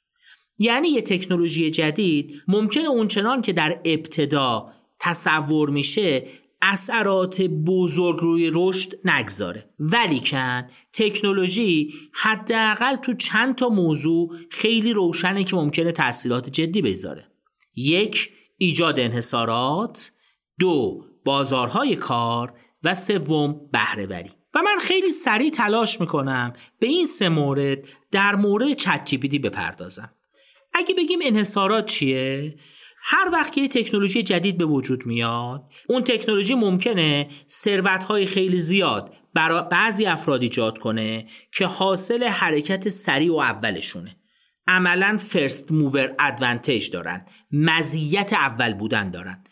یعنی 0.57 0.87
یه 0.87 1.01
تکنولوژی 1.01 1.71
جدید 1.71 2.41
ممکنه 2.47 2.87
اونچنان 2.87 3.41
که 3.41 3.53
در 3.53 3.79
ابتدا 3.85 4.71
تصور 4.99 5.69
میشه 5.69 6.27
اثرات 6.61 7.41
بزرگ 7.41 8.19
روی 8.19 8.51
رشد 8.53 8.93
نگذاره. 9.05 9.69
ولیکن 9.79 10.69
تکنولوژی 10.93 11.93
حداقل 12.13 12.95
تو 12.95 13.13
چند 13.13 13.55
تا 13.55 13.69
موضوع 13.69 14.35
خیلی 14.51 14.93
روشنه 14.93 15.43
که 15.43 15.55
ممکنه 15.55 15.91
تاثیرات 15.91 16.49
جدی 16.49 16.81
بذاره 16.81 17.31
یک 17.75 18.31
ایجاد 18.57 18.99
انحصارات. 18.99 20.11
دو 20.59 21.05
بازارهای 21.25 21.95
کار. 21.95 22.53
و 22.83 22.93
سوم 22.93 23.69
بهرهوری. 23.71 24.29
و 24.53 24.61
من 24.61 24.79
خیلی 24.81 25.11
سریع 25.11 25.49
تلاش 25.49 26.01
می‌کنم 26.01 26.53
به 26.79 26.87
این 26.87 27.05
سه 27.05 27.29
مورد 27.29 27.77
در 28.11 28.35
مورد 28.35 28.73
چت 28.73 29.15
بپردازم. 29.15 30.13
اگه 30.73 30.95
بگیم 30.95 31.19
انحصارات 31.23 31.85
چیه؟ 31.85 32.55
هر 33.11 33.29
وقت 33.33 33.53
که 33.53 33.61
یه 33.61 33.67
تکنولوژی 33.67 34.23
جدید 34.23 34.57
به 34.57 34.65
وجود 34.65 35.05
میاد 35.05 35.63
اون 35.89 36.03
تکنولوژی 36.03 36.55
ممکنه 36.55 37.29
ثروت‌های 37.49 38.25
خیلی 38.25 38.61
زیاد 38.61 39.13
برای 39.33 39.63
بعضی 39.71 40.05
افراد 40.05 40.41
ایجاد 40.41 40.77
کنه 40.77 41.25
که 41.53 41.65
حاصل 41.65 42.23
حرکت 42.23 42.89
سریع 42.89 43.33
و 43.33 43.35
اولشونه. 43.35 44.15
عملا 44.67 45.17
first 45.17 45.71
mover 45.71 46.15
advantage 46.19 46.89
دارن 46.89 47.25
مزیت 47.51 48.33
اول 48.33 48.73
بودن 48.73 49.11
دارن. 49.11 49.43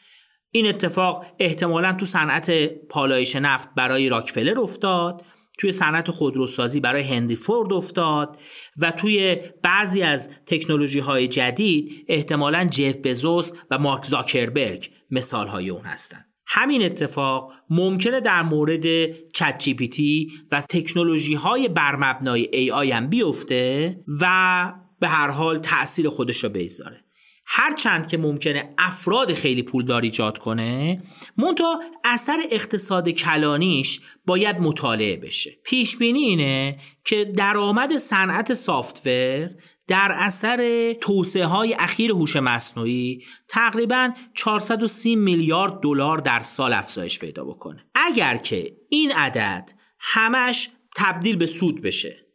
این 0.51 0.67
اتفاق 0.67 1.25
احتمالا 1.39 1.93
تو 1.93 2.05
صنعت 2.05 2.51
پالایش 2.67 3.35
نفت 3.35 3.69
برای 3.75 4.09
راکفلر 4.09 4.59
افتاد. 4.59 5.25
توی 5.57 5.71
صنعت 5.71 6.11
خودروسازی 6.11 6.79
برای 6.79 7.03
هنری 7.03 7.35
فورد 7.35 7.73
افتاد 7.73 8.39
و 8.77 8.91
توی 8.91 9.37
بعضی 9.63 10.01
از 10.01 10.29
تکنولوژی 10.45 10.99
های 10.99 11.27
جدید 11.27 12.05
احتمالا 12.07 12.65
جف 12.71 12.95
بزوس 12.95 13.51
و 13.71 13.77
مارک 13.77 14.05
زاکربرگ 14.05 14.89
مثال 15.11 15.47
های 15.47 15.69
اون 15.69 15.85
هستن. 15.85 16.25
همین 16.49 16.83
اتفاق 16.85 17.53
ممکنه 17.69 18.19
در 18.19 18.41
مورد 18.41 19.11
چت 19.31 19.57
جی 19.59 19.73
پی 19.73 19.87
تی 19.87 20.31
و 20.51 20.61
تکنولوژی 20.61 21.33
های 21.33 21.67
برمبنای 21.67 22.49
AI 22.53 22.91
هم 22.91 23.07
بیفته 23.07 23.99
و 24.21 24.73
به 24.99 25.07
هر 25.07 25.29
حال 25.29 25.57
تاثیر 25.57 26.09
خودش 26.09 26.43
رو 26.43 26.49
بگذاره. 26.49 27.06
هرچند 27.49 28.07
که 28.07 28.17
ممکنه 28.17 28.73
افراد 28.77 29.33
خیلی 29.33 29.63
پولدار 29.63 30.01
ایجاد 30.01 30.37
کنه 30.37 31.03
منتها 31.37 31.79
اثر 32.03 32.37
اقتصاد 32.51 33.09
کلانیش 33.09 33.99
باید 34.25 34.59
مطالعه 34.59 35.17
بشه. 35.17 35.57
پیش 35.63 35.97
بینی 35.97 36.19
اینه 36.19 36.79
که 37.05 37.25
درآمد 37.25 37.97
صنعت 37.97 38.53
سافتور 38.53 39.49
در 39.87 40.11
اثر 40.11 40.93
توسعه 40.93 41.45
های 41.45 41.75
اخیر 41.79 42.11
هوش 42.11 42.35
مصنوعی 42.35 43.23
تقریبا 43.49 44.09
430 44.33 45.15
میلیارد 45.15 45.79
دلار 45.83 46.17
در 46.17 46.39
سال 46.39 46.73
افزایش 46.73 47.19
پیدا 47.19 47.45
بکنه. 47.45 47.85
اگر 47.95 48.37
که 48.37 48.71
این 48.89 49.11
عدد 49.11 49.71
همش 49.99 50.69
تبدیل 50.95 51.35
به 51.35 51.45
سود 51.45 51.81
بشه 51.81 52.26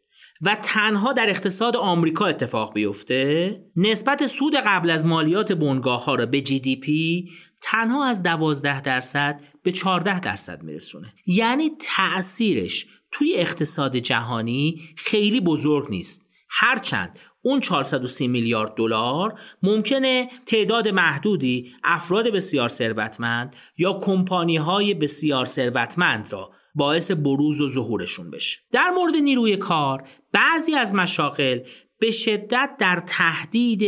و 0.42 0.56
تنها 0.62 1.12
در 1.12 1.30
اقتصاد 1.30 1.76
آمریکا 1.76 2.26
اتفاق 2.26 2.74
بیفته 2.74 3.60
نسبت 3.76 4.26
سود 4.26 4.54
قبل 4.66 4.90
از 4.90 5.06
مالیات 5.06 5.52
بنگاه 5.52 6.04
ها 6.04 6.14
را 6.14 6.26
به 6.26 6.40
جی 6.40 6.60
دی 6.60 6.76
پی 6.76 7.30
تنها 7.62 8.04
از 8.04 8.22
12 8.22 8.80
درصد 8.80 9.40
به 9.62 9.72
14 9.72 10.20
درصد 10.20 10.62
میرسونه. 10.62 11.14
یعنی 11.26 11.70
تأثیرش 11.80 12.86
توی 13.10 13.34
اقتصاد 13.36 13.96
جهانی 13.96 14.80
خیلی 14.96 15.40
بزرگ 15.40 15.90
نیست. 15.90 16.26
هرچند 16.50 17.18
اون 17.42 17.60
430 17.60 18.28
میلیارد 18.28 18.74
دلار 18.74 19.40
ممکنه 19.62 20.28
تعداد 20.46 20.88
محدودی 20.88 21.74
افراد 21.84 22.28
بسیار 22.28 22.68
ثروتمند 22.68 23.56
یا 23.78 23.92
کمپانی 23.92 24.56
های 24.56 24.94
بسیار 24.94 25.44
ثروتمند 25.44 26.32
را 26.32 26.50
باعث 26.74 27.10
بروز 27.10 27.60
و 27.60 27.68
ظهورشون 27.68 28.30
بشه. 28.30 28.58
در 28.72 28.90
مورد 28.90 29.16
نیروی 29.16 29.56
کار 29.56 30.08
بعضی 30.32 30.74
از 30.74 30.94
مشاغل 30.94 31.60
به 31.98 32.10
شدت 32.10 32.70
در 32.78 33.02
تهدید 33.06 33.82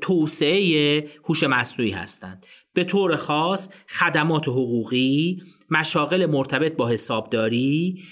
توسعه 0.00 1.10
هوش 1.24 1.42
مصنوعی 1.42 1.90
هستند. 1.90 2.46
به 2.74 2.84
طور 2.84 3.16
خاص 3.16 3.68
خدمات 3.88 4.48
حقوقی 4.48 5.42
مشاغل 5.70 6.26
مرتبط 6.26 6.76
با 6.76 6.88
حسابداری 6.88 8.02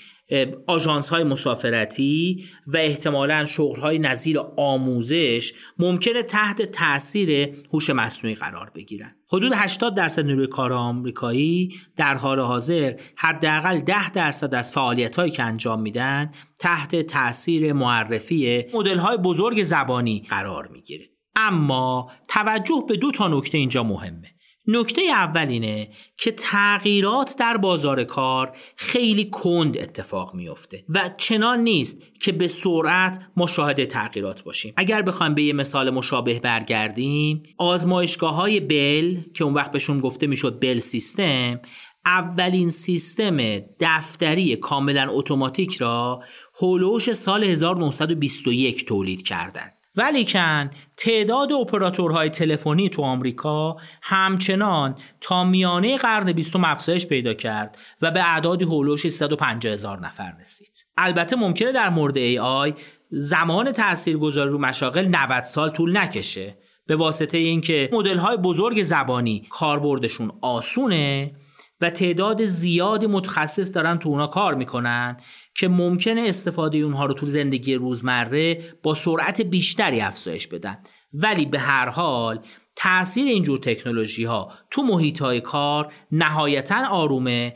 آژانس 0.66 1.08
های 1.08 1.24
مسافرتی 1.24 2.44
و 2.66 2.76
احتمالا 2.76 3.44
شغل 3.44 3.80
های 3.80 3.98
نظیر 3.98 4.40
آموزش 4.56 5.52
ممکنه 5.78 6.22
تحت 6.22 6.62
تاثیر 6.62 7.54
هوش 7.72 7.90
مصنوعی 7.90 8.34
قرار 8.34 8.70
بگیرن. 8.74 9.16
حدود 9.32 9.52
80 9.54 9.94
درصد 9.94 10.26
نیروی 10.26 10.46
کار 10.46 10.72
آمریکایی 10.72 11.74
در 11.96 12.14
حال 12.14 12.40
حاضر 12.40 12.94
حداقل 13.16 13.78
10 13.78 14.10
درصد 14.10 14.54
از 14.54 14.72
فعالیت 14.72 15.16
هایی 15.16 15.30
که 15.30 15.42
انجام 15.42 15.80
میدن 15.82 16.30
تحت 16.60 16.96
تاثیر 16.96 17.72
معرفی 17.72 18.64
مدل 18.74 18.98
های 18.98 19.16
بزرگ 19.16 19.62
زبانی 19.62 20.26
قرار 20.28 20.68
می‌گیره. 20.68 21.04
اما 21.36 22.10
توجه 22.28 22.84
به 22.88 22.96
دو 22.96 23.10
تا 23.10 23.28
نکته 23.28 23.58
اینجا 23.58 23.82
مهمه. 23.82 24.39
نکته 24.66 25.02
اول 25.02 25.48
اینه 25.48 25.88
که 26.16 26.32
تغییرات 26.32 27.36
در 27.38 27.56
بازار 27.56 28.04
کار 28.04 28.56
خیلی 28.76 29.24
کند 29.24 29.78
اتفاق 29.78 30.34
میفته 30.34 30.84
و 30.88 31.10
چنان 31.18 31.60
نیست 31.60 32.02
که 32.20 32.32
به 32.32 32.48
سرعت 32.48 33.20
مشاهده 33.36 33.86
تغییرات 33.86 34.42
باشیم. 34.42 34.74
اگر 34.76 35.02
بخوایم 35.02 35.34
به 35.34 35.42
یه 35.42 35.52
مثال 35.52 35.90
مشابه 35.90 36.40
برگردیم 36.40 37.42
آزمایشگاه 37.58 38.34
های 38.34 38.60
بل 38.60 39.16
که 39.34 39.44
اون 39.44 39.54
وقت 39.54 39.72
بهشون 39.72 40.00
گفته 40.00 40.26
می‌شد 40.26 40.60
بل 40.60 40.78
سیستم 40.78 41.60
اولین 42.06 42.70
سیستم 42.70 43.58
دفتری 43.80 44.56
کاملا 44.56 45.06
اتوماتیک 45.10 45.76
را 45.76 46.22
هولوش 46.60 47.12
سال 47.12 47.44
1921 47.44 48.86
تولید 48.86 49.22
کردند 49.22 49.79
ولیکن 50.00 50.70
تعداد 50.96 51.52
اپراتورهای 51.52 52.28
تلفنی 52.28 52.88
تو 52.88 53.02
آمریکا 53.02 53.76
همچنان 54.02 54.94
تا 55.20 55.44
میانه 55.44 55.96
قرن 55.96 56.32
بیستم 56.32 56.64
افزایش 56.64 57.06
پیدا 57.06 57.34
کرد 57.34 57.78
و 58.02 58.10
به 58.10 58.20
اعدادی 58.20 58.64
هولوش 58.64 59.08
150 59.08 59.72
هزار 59.72 60.00
نفر 60.00 60.32
رسید. 60.40 60.84
البته 60.96 61.36
ممکنه 61.36 61.72
در 61.72 61.90
مورد 61.90 62.36
AI 62.36 62.80
زمان 63.10 63.72
تاثیرگذاری 63.72 64.50
رو 64.50 64.58
مشاغل 64.58 65.08
90 65.08 65.44
سال 65.44 65.70
طول 65.70 65.96
نکشه 65.96 66.58
به 66.86 66.96
واسطه 66.96 67.38
اینکه 67.38 67.88
مدل 67.92 68.36
بزرگ 68.36 68.82
زبانی 68.82 69.46
کاربردشون 69.50 70.32
آسونه 70.40 71.32
و 71.80 71.90
تعداد 71.90 72.44
زیادی 72.44 73.06
متخصص 73.06 73.74
دارن 73.74 73.98
تو 73.98 74.08
اونا 74.08 74.26
کار 74.26 74.54
می‌کنن 74.54 75.16
که 75.60 75.68
ممکنه 75.68 76.22
استفاده 76.26 76.78
اونها 76.78 77.06
رو 77.06 77.14
تو 77.14 77.26
زندگی 77.26 77.74
روزمره 77.74 78.74
با 78.82 78.94
سرعت 78.94 79.40
بیشتری 79.40 80.00
افزایش 80.00 80.48
بدن. 80.48 80.78
ولی 81.12 81.46
به 81.46 81.58
هر 81.58 81.88
حال 81.88 82.40
تاثیر 82.76 83.24
اینجور 83.24 83.58
تکنولوژی 83.58 84.24
ها 84.24 84.52
تو 84.70 84.82
محیط 84.82 85.22
های 85.22 85.40
کار 85.40 85.92
نهایتا 86.12 86.86
آرومه. 86.88 87.54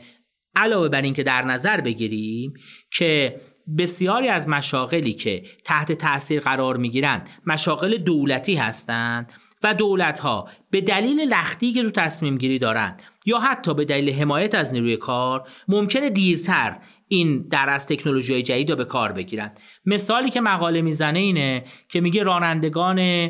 علاوه 0.55 0.89
بر 0.89 1.01
اینکه 1.01 1.23
در 1.23 1.41
نظر 1.41 1.81
بگیریم 1.81 2.53
که 2.91 3.41
بسیاری 3.77 4.27
از 4.27 4.49
مشاغلی 4.49 5.13
که 5.13 5.43
تحت 5.63 5.91
تاثیر 5.91 6.41
قرار 6.41 6.77
می‌گیرند 6.77 7.29
مشاغل 7.45 7.97
دولتی 7.97 8.55
هستند 8.55 9.33
و 9.63 9.73
دولت 9.73 10.19
ها 10.19 10.49
به 10.71 10.81
دلیل 10.81 11.19
لختی 11.19 11.73
که 11.73 11.81
تو 11.81 11.91
تصمیم 11.91 12.37
گیری 12.37 12.59
دارند 12.59 13.01
یا 13.25 13.39
حتی 13.39 13.73
به 13.73 13.85
دلیل 13.85 14.13
حمایت 14.13 14.55
از 14.55 14.73
نیروی 14.73 14.97
کار 14.97 15.47
ممکنه 15.67 16.09
دیرتر 16.09 16.77
این 17.07 17.47
در 17.49 17.69
از 17.69 17.87
تکنولوژی 17.87 18.33
های 18.33 18.43
جدید 18.43 18.69
رو 18.69 18.75
به 18.75 18.85
کار 18.85 19.11
بگیرن. 19.11 19.51
مثالی 19.85 20.29
که 20.29 20.41
مقاله 20.41 20.81
می‌زنه 20.81 21.19
اینه 21.19 21.63
که 21.89 22.01
میگه 22.01 22.23
رانندگان 22.23 23.29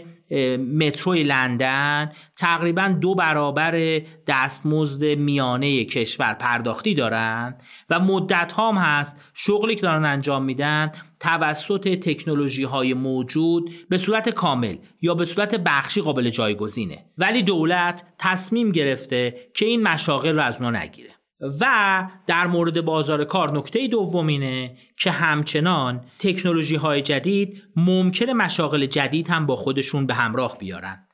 متروی 0.80 1.24
لندن 1.24 2.12
تقریبا 2.36 2.96
دو 3.02 3.16
برابر 3.16 4.02
دستمزد 4.28 5.06
میانه 5.06 5.86
کشور 5.86 6.34
پرداختی 6.34 6.94
دارند 6.94 7.64
و 7.90 8.00
مدت 8.00 8.54
هم 8.58 8.76
هست 8.78 9.18
شغلی 9.34 9.76
که 9.76 9.82
دارن 9.82 10.06
انجام 10.06 10.44
میدن 10.44 10.92
توسط 11.20 11.88
تکنولوژی 11.88 12.64
های 12.64 12.94
موجود 12.94 13.72
به 13.90 13.98
صورت 13.98 14.30
کامل 14.30 14.76
یا 15.02 15.14
به 15.14 15.26
صورت 15.26 15.56
بخشی 15.56 16.02
قابل 16.02 16.30
جایگزینه. 16.30 17.06
ولی 17.18 17.44
دولت 17.44 18.04
تصمیم 18.20 18.72
گرفته 18.72 19.50
که 19.54 19.66
این 19.66 19.84
مشاغل 19.84 20.36
رو 20.36 20.42
از 20.42 20.62
اونا 20.62 20.80
نگیره. 20.80 21.15
و 21.62 22.08
در 22.28 22.48
مورد 22.48 22.82
بازار 22.82 23.24
کار 23.24 23.58
نکته 23.58 23.88
دوم 23.88 24.28
اینه 24.28 24.78
که 24.98 25.12
همچنان 25.12 26.06
تکنولوژی 26.20 26.76
های 26.76 27.02
جدید 27.02 27.64
ممکنه 27.76 28.34
مشاغل 28.34 28.86
جدید 28.86 29.28
هم 29.28 29.46
با 29.46 29.56
خودشون 29.56 30.06
به 30.06 30.14
همراه 30.14 30.58
بیارن. 30.58 31.08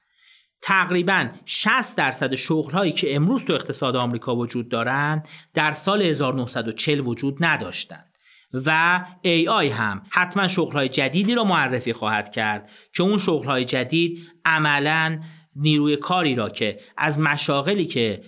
تقریبا 0.62 1.28
60 1.46 1.98
درصد 1.98 2.36
شغل 2.36 2.72
هایی 2.72 2.92
که 2.92 3.16
امروز 3.16 3.46
تو 3.46 3.54
اقتصاد 3.54 3.96
آمریکا 3.96 4.36
وجود 4.36 4.70
دارند 4.70 5.28
در 5.54 5.72
سال 5.72 6.02
1940 6.02 7.00
وجود 7.00 7.38
نداشتند 7.46 8.18
و 8.54 9.00
AI 9.26 9.72
هم 9.72 10.02
حتما 10.10 10.48
شغل 10.48 10.74
های 10.74 10.90
جدیدی 10.90 11.36
را 11.36 11.44
معرفی 11.44 11.94
خواهد 11.94 12.32
کرد 12.32 12.70
که 12.94 13.04
اون 13.04 13.18
شغل 13.18 13.46
های 13.46 13.66
جدید 13.66 14.20
عملا 14.46 15.20
نیروی 15.56 15.98
کاری 15.98 16.36
را 16.36 16.50
که 16.50 16.80
از 16.98 17.20
مشاغلی 17.20 17.86
که 17.86 18.24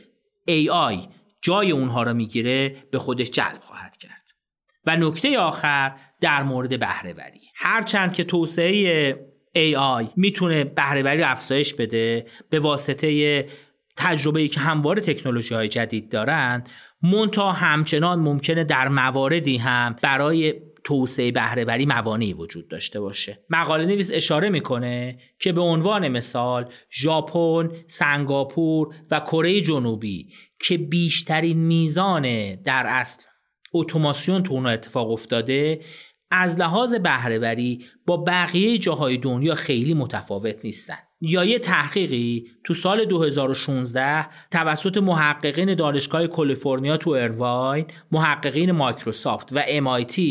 AI 0.50 1.08
جای 1.44 1.72
اونها 1.72 2.04
را 2.04 2.14
می‌گیره 2.14 2.76
به 2.92 3.00
خودش 3.00 3.32
جلب 3.32 3.60
خواهد 3.62 3.98
کرد. 3.98 4.30
و 4.86 4.96
نکته 4.96 5.40
آخر 5.40 5.96
در 6.22 6.44
مورد 6.44 6.80
بهرهوری. 6.80 7.42
هرچند 7.56 8.14
که 8.14 8.24
توسعه 8.24 9.14
AI 9.56 10.06
می‌تونه 10.16 10.64
بهرهوری 10.64 11.24
افزایش 11.24 11.74
بده 11.74 12.26
به 12.50 12.60
واسطه 12.60 13.48
تجربه 13.98 14.42
ای 14.42 14.48
که 14.48 14.60
همواره 14.60 15.02
تکنولوژی 15.02 15.56
های 15.56 15.68
جدید 15.68 16.10
دارند 16.10 16.70
مونتا 17.02 17.52
همچنان 17.52 18.20
ممکنه 18.20 18.64
در 18.64 18.88
مواردی 18.88 19.58
هم 19.58 19.96
برای 20.02 20.54
توسعه 20.84 21.32
بهرهوری 21.32 21.86
موانعی 21.86 22.34
وجود 22.34 22.68
داشته 22.68 23.00
باشه. 23.00 23.40
مقاله 23.50 23.86
نویس 23.86 24.12
اشاره 24.14 24.50
می‌کنه 24.50 25.20
که 25.40 25.52
به 25.52 25.62
عنوان 25.62 26.08
مثال 26.08 26.70
ژاپن، 26.92 27.72
سنگاپور 27.88 28.96
و 29.12 29.20
کره 29.20 29.62
جنوبی 29.62 30.28
که 30.64 30.78
بیشترین 30.78 31.58
میزان 31.58 32.56
در 32.56 32.84
اصل 32.88 33.24
اتوماسیون 33.74 34.44
تو 34.44 34.54
اونها 34.54 34.72
اتفاق 34.72 35.12
افتاده 35.12 35.82
از 36.32 36.60
لحاظ 36.60 36.94
بهرهوری 36.94 37.86
با 38.06 38.18
بقیه 38.18 38.78
جاهای 38.78 39.18
دنیا 39.18 39.56
خیلی 39.56 39.94
متفاوت 39.94 40.56
نیستن. 40.64 40.98
یا 41.26 41.46
یه 41.46 41.60
تحقیقی 41.60 42.48
تو 42.64 42.74
سال 42.74 43.06
2016 43.06 44.26
توسط 44.52 44.98
محققین 44.98 45.76
دانشگاه 45.76 46.28
کالیفرنیا 46.28 46.98
تو 46.98 47.10
ارواین 47.10 47.86
محققین 48.12 48.72
مایکروسافت 48.72 49.50
و 49.54 49.62
MIT 49.62 50.22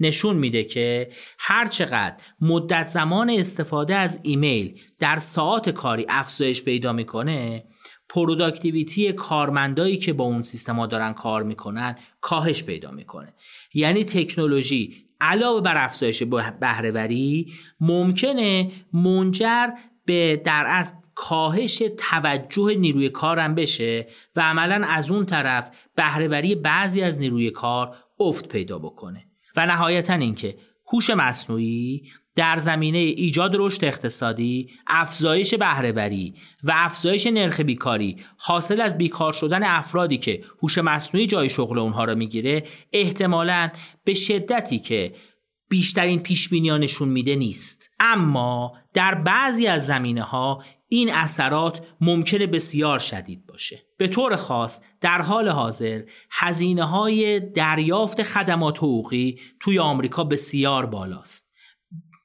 نشون 0.00 0.36
میده 0.36 0.64
که 0.64 1.10
هرچقدر 1.38 2.16
مدت 2.40 2.86
زمان 2.86 3.30
استفاده 3.30 3.94
از 3.94 4.20
ایمیل 4.22 4.80
در 4.98 5.18
ساعت 5.18 5.70
کاری 5.70 6.06
افزایش 6.08 6.62
پیدا 6.62 6.92
می‌کنه 6.92 7.64
productivity 8.08 9.12
کارمندایی 9.12 9.96
که 9.96 10.12
با 10.12 10.24
اون 10.24 10.42
سیستما 10.42 10.86
دارن 10.86 11.12
کار 11.12 11.42
می‌کنن 11.42 11.96
کاهش 12.20 12.64
پیدا 12.64 12.90
می‌کنه. 12.90 13.34
یعنی 13.74 14.04
تکنولوژی 14.04 15.08
علاوه 15.20 15.60
بر 15.60 15.84
افزایش 15.84 16.22
بهره‌وری 16.60 17.52
ممکنه 17.80 18.70
منجر 18.92 19.68
به 20.04 20.42
در 20.44 20.64
از 20.68 20.94
کاهش 21.14 21.82
توجه 21.98 22.74
نیروی 22.78 23.08
کارم 23.08 23.54
بشه 23.54 24.06
و 24.36 24.40
عملا 24.40 24.86
از 24.86 25.10
اون 25.10 25.26
طرف 25.26 25.70
بهرهوری 25.96 26.54
بعضی 26.54 27.02
از 27.02 27.20
نیروی 27.20 27.50
کار 27.50 27.96
افت 28.20 28.48
پیدا 28.48 28.78
بکنه. 28.78 29.24
و 29.56 29.66
نهایتا 29.66 30.14
اینکه 30.14 30.56
هوش 30.92 31.10
مصنوعی 31.10 32.02
در 32.38 32.56
زمینه 32.56 32.98
ایجاد 32.98 33.52
رشد 33.54 33.84
اقتصادی، 33.84 34.70
افزایش 34.86 35.54
بهرهوری 35.54 36.34
و 36.62 36.72
افزایش 36.76 37.26
نرخ 37.26 37.60
بیکاری 37.60 38.16
حاصل 38.36 38.80
از 38.80 38.98
بیکار 38.98 39.32
شدن 39.32 39.62
افرادی 39.62 40.18
که 40.18 40.44
هوش 40.62 40.78
مصنوعی 40.78 41.26
جای 41.26 41.48
شغل 41.48 41.78
اونها 41.78 42.04
را 42.04 42.14
می‌گیره 42.14 42.64
احتمالا 42.92 43.70
به 44.04 44.14
شدتی 44.14 44.78
که 44.78 45.14
بیشترین 45.68 46.20
پیش 46.20 46.52
نشون 46.52 47.08
میده 47.08 47.36
نیست. 47.36 47.90
اما 48.00 48.72
در 48.94 49.14
بعضی 49.14 49.66
از 49.66 49.86
زمینه 49.86 50.22
ها 50.22 50.62
این 50.88 51.14
اثرات 51.14 51.86
ممکنه 52.00 52.46
بسیار 52.46 52.98
شدید 52.98 53.46
باشه. 53.46 53.82
به 53.96 54.08
طور 54.08 54.36
خاص 54.36 54.80
در 55.00 55.22
حال 55.22 55.48
حاضر 55.48 56.02
هزینه 56.30 56.84
های 56.84 57.40
دریافت 57.40 58.22
خدمات 58.22 58.78
حقوقی 58.78 59.40
توی 59.60 59.78
آمریکا 59.78 60.24
بسیار 60.24 60.86
بالاست. 60.86 61.47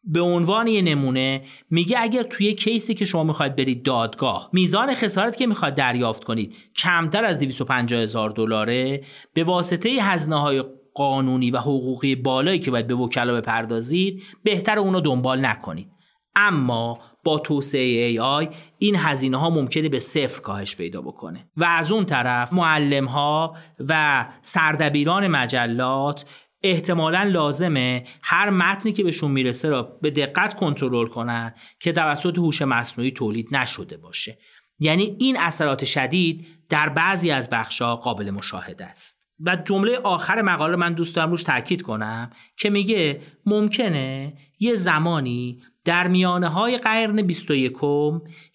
به 0.03 0.21
عنوان 0.21 0.67
یه 0.67 0.81
نمونه 0.81 1.41
میگه 1.69 1.97
اگر 1.99 2.23
توی 2.23 2.53
کیسی 2.53 2.93
که 2.93 3.05
شما 3.05 3.23
می‌خواید 3.23 3.55
برید 3.55 3.83
دادگاه 3.83 4.49
میزان 4.53 4.95
خسارت 4.95 5.37
که 5.37 5.47
می‌خواد 5.47 5.75
دریافت 5.75 6.23
کنید 6.23 6.55
کمتر 6.75 7.25
از 7.25 7.39
250 7.39 8.01
هزار 8.01 8.29
دلاره 8.29 9.03
به 9.33 9.43
واسطه 9.43 9.89
هزینه 9.89 10.41
های 10.41 10.63
قانونی 10.93 11.51
و 11.51 11.57
حقوقی 11.57 12.15
بالایی 12.15 12.59
که 12.59 12.71
باید 12.71 12.87
به 12.87 12.95
وکلا 12.95 13.33
بپردازید 13.33 14.23
بهتر 14.43 14.79
اونو 14.79 14.99
دنبال 14.99 15.45
نکنید. 15.45 15.89
اما 16.35 16.99
با 17.23 17.39
توسعه 17.39 18.15
AI 18.15 18.55
این 18.77 18.95
هزینه 18.95 19.37
ها 19.37 19.49
ممکنه 19.49 19.89
به 19.89 19.99
صفر 19.99 20.41
کاهش 20.41 20.75
پیدا 20.75 21.01
بکنه. 21.01 21.49
و 21.57 21.63
از 21.63 21.91
اون 21.91 22.05
طرف 22.05 22.53
معلم 22.53 23.05
ها 23.05 23.55
و 23.89 24.25
سردبیران 24.41 25.27
مجلات 25.27 26.25
احتمالا 26.63 27.23
لازمه 27.23 28.03
هر 28.21 28.49
متنی 28.49 28.91
که 28.93 29.03
بهشون 29.03 29.31
می‌رسه 29.31 29.69
را 29.69 29.83
به 30.01 30.09
دقت 30.09 30.53
کنترل 30.53 31.07
کنن 31.07 31.53
که 31.79 31.91
توسط 31.91 32.37
هوش 32.37 32.61
مصنوعی 32.61 33.11
تولید 33.11 33.47
نشده 33.55 33.97
باشه. 33.97 34.37
یعنی 34.79 35.15
این 35.19 35.37
اثرات 35.39 35.85
شدید 35.85 36.47
در 36.69 36.89
بعضی 36.89 37.31
از 37.31 37.49
بخشها 37.49 37.95
قابل 37.95 38.31
مشاهده 38.31 38.85
است. 38.85 39.23
و 39.39 39.55
جمله 39.55 39.97
آخر 39.97 40.41
مقاله 40.41 40.75
من 40.75 40.93
دوست 40.93 41.15
دارم 41.15 41.31
روش 41.31 41.43
تاکید 41.43 41.81
کنم 41.81 42.29
که 42.57 42.69
میگه 42.69 43.21
ممکنه 43.45 44.33
یه 44.59 44.75
زمانی 44.75 45.61
در 45.85 46.07
میانه 46.07 46.47
های 46.47 46.77
قرن 46.77 47.21
21 47.21 47.73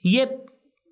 یه 0.02 0.28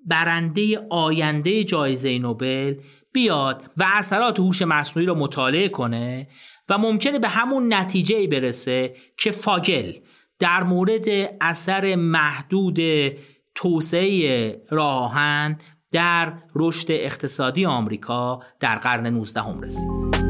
برنده 0.06 0.86
آینده 0.90 1.64
جایزه 1.64 2.18
نوبل 2.18 2.74
بیاد 3.12 3.70
و 3.76 3.84
اثرات 3.92 4.38
هوش 4.38 4.62
مصنوعی 4.62 5.06
رو 5.06 5.14
مطالعه 5.14 5.68
کنه 5.68 6.28
و 6.68 6.78
ممکنه 6.78 7.18
به 7.18 7.28
همون 7.28 7.74
نتیجه 7.74 8.26
برسه 8.26 8.94
که 9.16 9.30
فاگل 9.30 9.92
در 10.38 10.62
مورد 10.62 11.06
اثر 11.40 11.96
محدود 11.96 12.78
توسعه 13.54 14.62
راهن 14.70 15.58
در 15.92 16.32
رشد 16.54 16.86
اقتصادی 16.90 17.66
آمریکا 17.66 18.42
در 18.60 18.76
قرن 18.78 19.06
19 19.06 19.40
هم 19.40 19.60
رسید. 19.60 20.25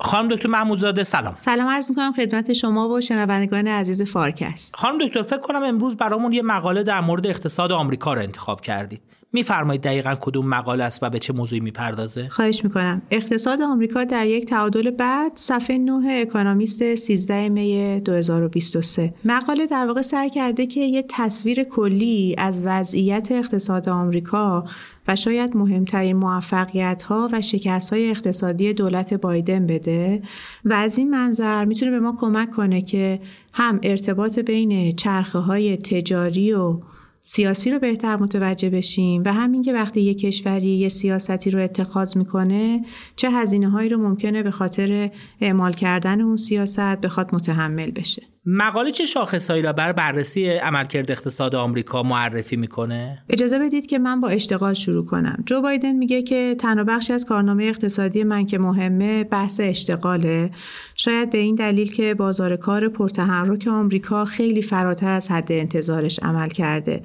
خانم 0.00 0.28
دکتر 0.28 0.48
محمودزاده 0.48 1.02
سلام. 1.02 1.34
سلام 1.38 1.68
عرض 1.68 1.90
می‌کنم 1.90 2.12
خدمت 2.12 2.52
شما 2.52 2.88
و 2.88 3.00
شنوندگان 3.00 3.68
عزیز 3.68 4.02
فارکست. 4.02 4.76
خانم 4.76 4.98
دکتر 4.98 5.22
فکر 5.22 5.40
کنم 5.40 5.62
امروز 5.62 5.96
برامون 5.96 6.32
یه 6.32 6.42
مقاله 6.42 6.82
در 6.82 7.00
مورد 7.00 7.26
اقتصاد 7.26 7.72
آمریکا 7.72 8.14
رو 8.14 8.20
انتخاب 8.20 8.60
کردید. 8.60 9.02
میفرمایید 9.36 9.82
دقیقا 9.82 10.14
کدوم 10.20 10.46
مقاله 10.46 10.84
است 10.84 11.02
و 11.02 11.10
به 11.10 11.18
چه 11.18 11.32
موضوعی 11.32 11.60
می‌پردازه؟ 11.60 12.28
خواهش 12.28 12.64
می‌کنم. 12.64 13.02
اقتصاد 13.10 13.62
آمریکا 13.62 14.04
در 14.04 14.26
یک 14.26 14.46
تعادل 14.46 14.90
بعد 14.90 15.32
صفحه 15.34 15.78
9 15.78 16.20
اکونومیست 16.22 16.94
13 16.94 17.48
می 17.48 18.00
2023 18.00 19.14
مقاله 19.24 19.66
در 19.66 19.86
واقع 19.86 20.02
سعی 20.02 20.30
کرده 20.30 20.66
که 20.66 20.80
یه 20.80 21.04
تصویر 21.08 21.64
کلی 21.64 22.34
از 22.38 22.60
وضعیت 22.64 23.32
اقتصاد 23.32 23.88
آمریکا 23.88 24.64
و 25.08 25.16
شاید 25.16 25.56
مهمترین 25.56 26.16
موفقیت 26.16 27.02
ها 27.02 27.28
و 27.32 27.40
شکست 27.40 27.92
های 27.92 28.10
اقتصادی 28.10 28.72
دولت 28.72 29.14
بایدن 29.14 29.66
بده 29.66 30.22
و 30.64 30.72
از 30.72 30.98
این 30.98 31.10
منظر 31.10 31.64
می‌تونه 31.64 31.90
به 31.90 32.00
ما 32.00 32.16
کمک 32.20 32.50
کنه 32.50 32.82
که 32.82 33.20
هم 33.52 33.80
ارتباط 33.82 34.38
بین 34.38 34.96
چرخه 34.96 35.38
های 35.38 35.76
تجاری 35.76 36.52
و 36.52 36.80
سیاسی 37.28 37.70
رو 37.70 37.78
بهتر 37.78 38.16
متوجه 38.16 38.70
بشیم 38.70 39.22
و 39.26 39.32
همین 39.32 39.62
که 39.62 39.72
وقتی 39.72 40.00
یه 40.00 40.14
کشوری 40.14 40.66
یه 40.66 40.88
سیاستی 40.88 41.50
رو 41.50 41.62
اتخاذ 41.62 42.16
می‌کنه 42.16 42.84
چه 43.16 43.30
هزینه 43.30 43.70
هایی 43.70 43.88
رو 43.88 43.98
ممکنه 43.98 44.42
به 44.42 44.50
خاطر 44.50 45.10
اعمال 45.40 45.72
کردن 45.72 46.20
اون 46.20 46.36
سیاست 46.36 47.00
بخواد 47.00 47.34
متحمل 47.34 47.90
بشه. 47.90 48.22
مقاله 48.48 48.90
چه 48.90 49.04
شاخصهایی 49.04 49.62
را 49.62 49.72
بر 49.72 49.92
بررسی 49.92 50.46
عملکرد 50.50 51.10
اقتصاد 51.10 51.54
آمریکا 51.54 52.02
معرفی 52.02 52.56
می‌کنه؟ 52.56 53.22
اجازه 53.28 53.58
بدید 53.58 53.86
که 53.86 53.98
من 53.98 54.20
با 54.20 54.28
اشتغال 54.28 54.74
شروع 54.74 55.06
کنم. 55.06 55.42
جو 55.46 55.60
بایدن 55.60 55.92
میگه 55.92 56.22
که 56.22 56.56
تنها 56.60 56.84
بخشی 56.84 57.12
از 57.12 57.24
کارنامه 57.24 57.64
اقتصادی 57.64 58.24
من 58.24 58.46
که 58.46 58.58
مهمه 58.58 59.24
بحث 59.24 59.60
اشتغاله. 59.60 60.50
شاید 60.94 61.30
به 61.30 61.38
این 61.38 61.54
دلیل 61.54 61.92
که 61.92 62.14
بازار 62.14 62.56
کار 62.56 62.88
پرتحرک 62.88 63.68
آمریکا 63.68 64.24
خیلی 64.24 64.62
فراتر 64.62 65.10
از 65.10 65.30
حد 65.30 65.52
انتظارش 65.52 66.20
عمل 66.22 66.48
کرده. 66.48 67.02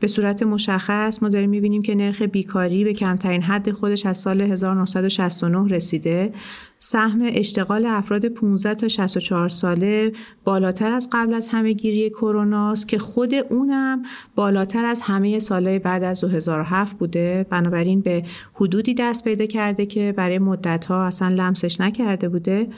به 0.00 0.06
صورت 0.06 0.42
مشخص 0.42 1.22
ما 1.22 1.28
داریم 1.28 1.50
می‌بینیم 1.50 1.82
که 1.82 1.94
نرخ 1.94 2.22
بیکاری 2.22 2.84
به 2.84 2.92
کمترین 2.92 3.42
حد 3.42 3.70
خودش 3.70 4.06
از 4.06 4.18
سال 4.18 4.40
1969 4.40 5.74
رسیده. 5.74 6.30
سهم 6.78 7.22
اشتغال 7.24 7.86
افراد 7.86 8.28
15 8.28 8.74
تا 8.74 8.88
64 8.88 9.48
ساله 9.48 10.12
بالاتر 10.44 10.92
از 10.92 11.08
قبل 11.12 11.34
از 11.34 11.48
همه 11.48 11.72
گیری 11.72 12.10
کروناست 12.10 12.88
که 12.88 12.98
خود 12.98 13.34
اونم 13.34 14.02
بالاتر 14.34 14.84
از 14.84 15.00
همه 15.00 15.38
سالهای 15.38 15.78
بعد 15.78 16.02
از 16.02 16.20
2007 16.20 16.98
بوده. 16.98 17.46
بنابراین 17.50 18.00
به 18.00 18.22
حدودی 18.54 18.94
دست 18.94 19.24
پیدا 19.24 19.46
کرده 19.46 19.86
که 19.86 20.14
برای 20.16 20.38
مدتها 20.38 21.04
اصلا 21.04 21.28
لمسش 21.28 21.80
نکرده 21.80 22.28
بوده. 22.28 22.68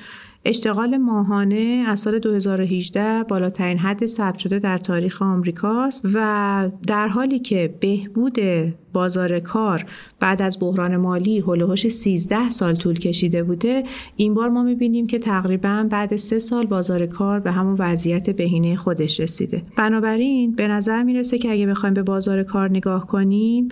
اشتغال 0.48 0.96
ماهانه 0.96 1.84
از 1.86 2.00
سال 2.00 2.18
2018 2.18 3.22
بالاترین 3.22 3.78
حد 3.78 4.06
ثبت 4.06 4.38
شده 4.38 4.58
در 4.58 4.78
تاریخ 4.78 5.22
آمریکاست 5.22 6.02
و 6.14 6.70
در 6.86 7.08
حالی 7.08 7.38
که 7.38 7.74
بهبود 7.80 8.38
بازار 8.92 9.40
کار 9.40 9.84
بعد 10.20 10.42
از 10.42 10.58
بحران 10.60 10.96
مالی 10.96 11.38
هلوهاش 11.38 11.88
13 11.88 12.48
سال 12.48 12.74
طول 12.74 12.98
کشیده 12.98 13.42
بوده 13.42 13.82
این 14.16 14.34
بار 14.34 14.48
ما 14.48 14.62
می‌بینیم 14.62 15.06
که 15.06 15.18
تقریبا 15.18 15.86
بعد 15.90 16.16
سه 16.16 16.38
سال 16.38 16.66
بازار 16.66 17.06
کار 17.06 17.40
به 17.40 17.52
همون 17.52 17.76
وضعیت 17.78 18.30
بهینه 18.30 18.76
خودش 18.76 19.20
رسیده. 19.20 19.62
بنابراین 19.76 20.52
به 20.52 20.68
نظر 20.68 21.02
می‌رسه 21.02 21.38
که 21.38 21.52
اگه 21.52 21.66
بخوایم 21.66 21.94
به 21.94 22.02
بازار 22.02 22.42
کار 22.42 22.70
نگاه 22.70 23.06
کنیم 23.06 23.68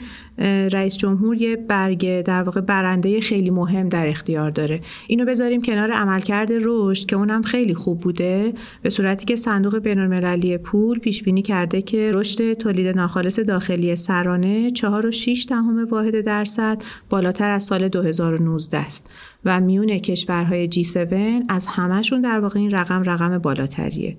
رئیس 0.72 0.96
جمهور 0.96 1.36
یه 1.36 1.56
برگ 1.56 2.22
در 2.22 2.42
واقع 2.42 2.60
برنده 2.60 3.20
خیلی 3.20 3.50
مهم 3.50 3.88
در 3.88 4.08
اختیار 4.08 4.50
داره. 4.50 4.80
اینو 5.06 5.24
بذاریم 5.24 5.62
کنار 5.62 5.92
عملکرد 5.92 6.52
رشد 6.64 7.06
که 7.06 7.16
اونم 7.16 7.42
خیلی 7.42 7.74
خوب 7.74 8.00
بوده 8.00 8.52
به 8.82 8.90
صورتی 8.90 9.24
که 9.24 9.36
صندوق 9.36 9.78
بینالمللی 9.78 10.58
پول 10.58 10.98
پیش 10.98 11.22
بینی 11.22 11.42
کرده 11.42 11.82
که 11.82 12.12
رشد 12.12 12.52
تولید 12.52 12.96
ناخالص 12.96 13.38
داخلی 13.38 13.96
سرانه 13.96 14.70
4.6 14.70 15.46
دهم 15.48 15.84
واحد 15.90 16.20
درصد 16.20 16.82
بالاتر 17.10 17.50
از 17.50 17.62
سال 17.62 17.88
2019 17.88 18.78
است 18.78 19.10
و 19.44 19.60
میون 19.60 19.98
کشورهای 19.98 20.70
G7 20.70 21.14
از 21.48 21.66
همهشون 21.66 22.20
در 22.20 22.40
واقع 22.40 22.60
این 22.60 22.70
رقم 22.70 23.02
رقم 23.02 23.38
بالاتریه. 23.38 24.16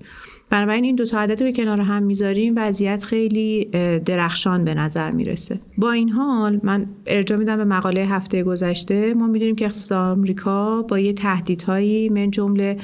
بنابراین 0.50 0.84
این 0.84 0.96
دو 0.96 1.06
تا 1.06 1.18
عدد 1.18 1.42
رو 1.42 1.50
کنار 1.50 1.80
هم 1.80 2.02
می‌ذاریم 2.02 2.54
وضعیت 2.56 3.04
خیلی 3.04 3.64
درخشان 4.04 4.64
به 4.64 4.74
نظر 4.74 5.10
می‌رسه. 5.10 5.60
با 5.78 5.92
این 5.92 6.08
حال 6.08 6.60
من 6.62 6.86
ارجاع 7.06 7.38
میدم 7.38 7.56
به 7.56 7.64
مقاله 7.64 8.00
هفته 8.00 8.42
گذشته. 8.42 9.14
ما 9.14 9.26
می‌دونیم 9.26 9.56
که 9.56 9.64
اقتصاد 9.64 10.18
آمریکا 10.18 10.82
با 10.82 10.98
یه 10.98 11.12
تهدیدهایی 11.12 12.08
من 12.08 12.30
جمله 12.30 12.76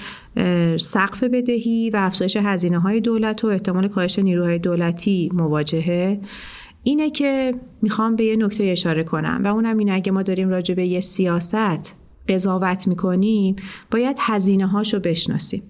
سقف 0.80 1.24
بدهی 1.24 1.90
و 1.90 1.96
افزایش 1.96 2.36
هزینه 2.36 2.78
های 2.78 3.00
دولت 3.00 3.44
و 3.44 3.48
احتمال 3.48 3.88
کاهش 3.88 4.18
نیروهای 4.18 4.58
دولتی 4.58 5.30
مواجهه. 5.34 6.20
اینه 6.84 7.10
که 7.10 7.54
می‌خوام 7.82 8.16
به 8.16 8.24
یه 8.24 8.36
نکته 8.36 8.64
اشاره 8.64 9.04
کنم 9.04 9.40
و 9.44 9.46
اونم 9.46 9.78
اینه 9.78 9.92
اگه 9.92 10.12
ما 10.12 10.22
داریم 10.22 10.48
راجع 10.48 10.74
به 10.74 10.86
یه 10.86 11.00
سیاست 11.00 11.96
قضاوت 12.28 12.88
می‌کنیم 12.88 13.56
باید 13.90 14.16
هزینه 14.20 14.66
هاشو 14.66 15.00
بشناسیم. 15.00 15.62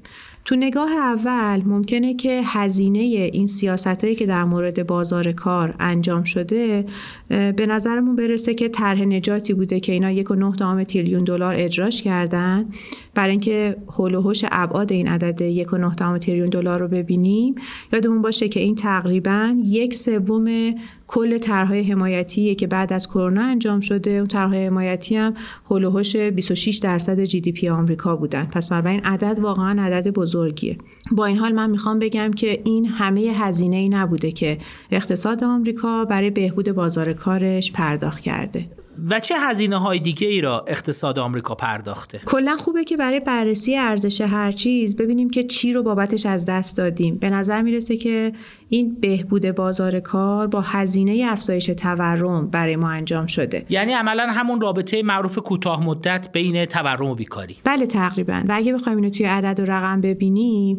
تو 0.44 0.56
نگاه 0.56 0.92
اول 0.92 1.62
ممکنه 1.64 2.14
که 2.14 2.42
هزینه 2.44 2.98
این 2.98 3.46
سیاست 3.46 3.86
هایی 4.04 4.14
که 4.14 4.26
در 4.26 4.44
مورد 4.44 4.86
بازار 4.86 5.32
کار 5.32 5.74
انجام 5.80 6.22
شده 6.22 6.84
به 7.28 7.66
نظرمون 7.68 8.16
برسه 8.16 8.54
که 8.54 8.68
طرح 8.68 9.00
نجاتی 9.00 9.54
بوده 9.54 9.80
که 9.80 9.92
اینا 9.92 10.10
یک 10.10 10.30
و 10.30 10.34
نه 10.34 10.84
تریلیون 10.84 11.24
دلار 11.24 11.54
اجراش 11.58 12.02
کردن. 12.02 12.68
برای 13.14 13.30
اینکه 13.30 13.76
هول 13.88 14.14
و 14.14 14.32
ابعاد 14.50 14.92
این 14.92 15.08
عدد 15.08 15.40
یک 15.40 15.72
و 15.72 15.76
نه 15.76 16.18
تریلیون 16.18 16.48
دلار 16.48 16.80
رو 16.80 16.88
ببینیم 16.88 17.54
یادمون 17.92 18.22
باشه 18.22 18.48
که 18.48 18.60
این 18.60 18.74
تقریبا 18.74 19.56
یک 19.64 19.94
سوم 19.94 20.74
کل 21.06 21.38
طرحهای 21.38 21.82
حمایتی 21.82 22.54
که 22.54 22.66
بعد 22.66 22.92
از 22.92 23.08
کرونا 23.08 23.42
انجام 23.42 23.80
شده. 23.80 24.10
اون 24.10 24.26
طرحهای 24.26 24.66
حمایتی 24.66 25.16
هم 25.16 25.34
هول 25.70 26.02
26 26.30 26.76
درصد 26.76 27.20
جی 27.24 27.40
دی 27.40 27.52
پی 27.52 27.68
آمریکا 27.68 28.16
بودن. 28.16 28.44
پس 28.44 28.68
بنابراین 28.68 29.00
عدد 29.04 29.38
واقعا 29.38 29.82
عدد 29.82 30.10
بزرگیه. 30.10 30.78
با 31.12 31.26
این 31.26 31.38
حال 31.38 31.52
من 31.52 31.70
می‌خوام 31.70 31.98
بگم 31.98 32.30
که 32.30 32.62
این 32.64 32.86
همه 32.86 33.20
هزینه 33.20 33.76
ای 33.76 33.88
نبوده 33.88 34.32
که 34.32 34.58
اقتصاد 34.90 35.44
آمریکا 35.44 36.04
برای 36.04 36.30
بهبود 36.30 36.72
بازار 36.72 37.12
کارش 37.12 37.72
پرداخت 37.72 38.20
کرده. 38.20 38.68
و 39.10 39.20
چه 39.20 39.34
هزینه 39.38 39.76
های 39.76 39.98
دیگه 39.98 40.28
ای 40.28 40.40
را 40.40 40.64
اقتصاد 40.68 41.18
آمریکا 41.18 41.54
پرداخته؟ 41.54 42.20
کلا 42.26 42.56
خوبه 42.56 42.84
که 42.84 42.96
برای 42.96 43.20
بررسی 43.20 43.76
ارزش 43.76 44.20
هر 44.20 44.52
چیز 44.52 44.96
ببینیم 44.96 45.30
که 45.30 45.44
چی 45.44 45.72
رو 45.72 45.82
بابتش 45.82 46.26
از 46.26 46.46
دست 46.46 46.76
دادیم. 46.76 47.16
به 47.16 47.30
نظر 47.30 47.62
می‌رسه 47.62 47.96
که 47.96 48.32
این 48.68 48.96
بهبود 49.00 49.50
بازار 49.50 50.00
کار 50.00 50.46
با 50.46 50.60
هزینه 50.60 51.26
افزایش 51.30 51.66
تورم 51.66 52.50
برای 52.50 52.76
ما 52.76 52.90
انجام 52.90 53.26
شده. 53.26 53.66
یعنی 53.68 53.92
عملا 53.92 54.26
همون 54.26 54.60
رابطه 54.60 55.02
معروف 55.02 55.38
کوتاه 55.38 55.84
مدت 55.84 56.28
بین 56.32 56.64
تورم 56.64 57.06
و 57.06 57.14
بیکاری. 57.14 57.56
بله 57.64 57.86
تقریبا. 57.86 58.44
و 58.48 58.52
اگه 58.54 58.72
بخوایم 58.72 58.98
اینو 58.98 59.10
توی 59.10 59.26
عدد 59.26 59.60
و 59.60 59.64
رقم 59.64 60.00
ببینیم 60.00 60.78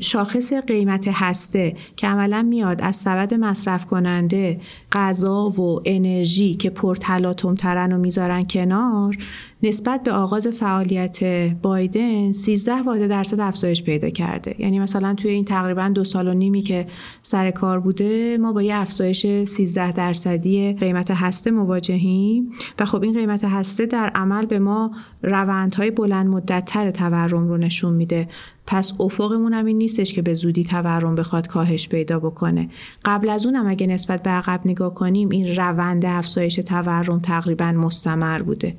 شاخص 0.00 0.52
قیمت 0.52 1.08
هسته 1.12 1.76
که 1.96 2.06
عملا 2.06 2.42
میاد 2.42 2.82
از 2.82 2.96
سبد 2.96 3.34
مصرف 3.34 3.86
کننده 3.86 4.60
غذا 4.92 5.48
و 5.48 5.80
انرژی 5.84 6.54
که 6.54 6.70
پرتلاطم 6.70 7.54
ترن 7.54 7.92
و 7.92 7.98
می‌ذارن 7.98 8.44
کنار 8.44 9.16
نسبت 9.64 10.02
به 10.02 10.12
آغاز 10.12 10.46
فعالیت 10.46 11.24
بایدن 11.62 12.32
13 12.32 12.82
واحد 12.82 13.08
درصد 13.08 13.40
افزایش 13.40 13.82
پیدا 13.82 14.10
کرده. 14.10 14.54
یعنی 14.58 14.78
مثلا 14.78 15.14
توی 15.14 15.30
این 15.30 15.44
تقریبا 15.44 15.88
دو 15.88 16.04
سال 16.04 16.28
و 16.28 16.34
نیمی 16.34 16.62
که 16.62 16.86
سر 17.22 17.50
کار 17.50 17.80
بوده 17.80 18.38
ما 18.38 18.52
با 18.52 18.62
یه 18.62 18.74
افزایش 18.74 19.26
13 19.44 19.92
درصدی 19.92 20.72
قیمت 20.72 21.10
هسته 21.10 21.50
مواجهیم 21.50 22.52
و 22.78 22.84
خب 22.84 23.02
این 23.02 23.12
قیمت 23.12 23.44
هسته 23.44 23.86
در 23.86 24.08
عمل 24.14 24.46
به 24.46 24.58
ما 24.58 24.90
روندهای 25.22 25.90
بلند 25.90 26.26
مدت 26.26 26.64
تر 26.64 26.90
تورم 26.90 27.48
رو 27.48 27.56
نشون 27.56 27.94
میده. 27.94 28.28
پس 28.66 28.92
افقمون 29.00 29.54
هم 29.54 29.64
این 29.64 29.78
نیستش 29.78 30.12
که 30.12 30.22
به 30.22 30.34
زودی 30.34 30.64
تورم 30.64 31.14
بخواد 31.14 31.46
کاهش 31.46 31.88
پیدا 31.88 32.18
بکنه. 32.18 32.68
قبل 33.04 33.28
از 33.28 33.46
اونم 33.46 33.66
اگه 33.66 33.86
نسبت 33.86 34.22
به 34.22 34.30
عقب 34.30 34.60
نگاه 34.64 34.94
کنیم 34.94 35.28
این 35.28 35.56
روند 35.56 36.04
افزایش 36.06 36.54
تورم 36.54 37.20
تقریبا 37.20 37.72
مستمر 37.72 38.42
بوده. 38.42 38.76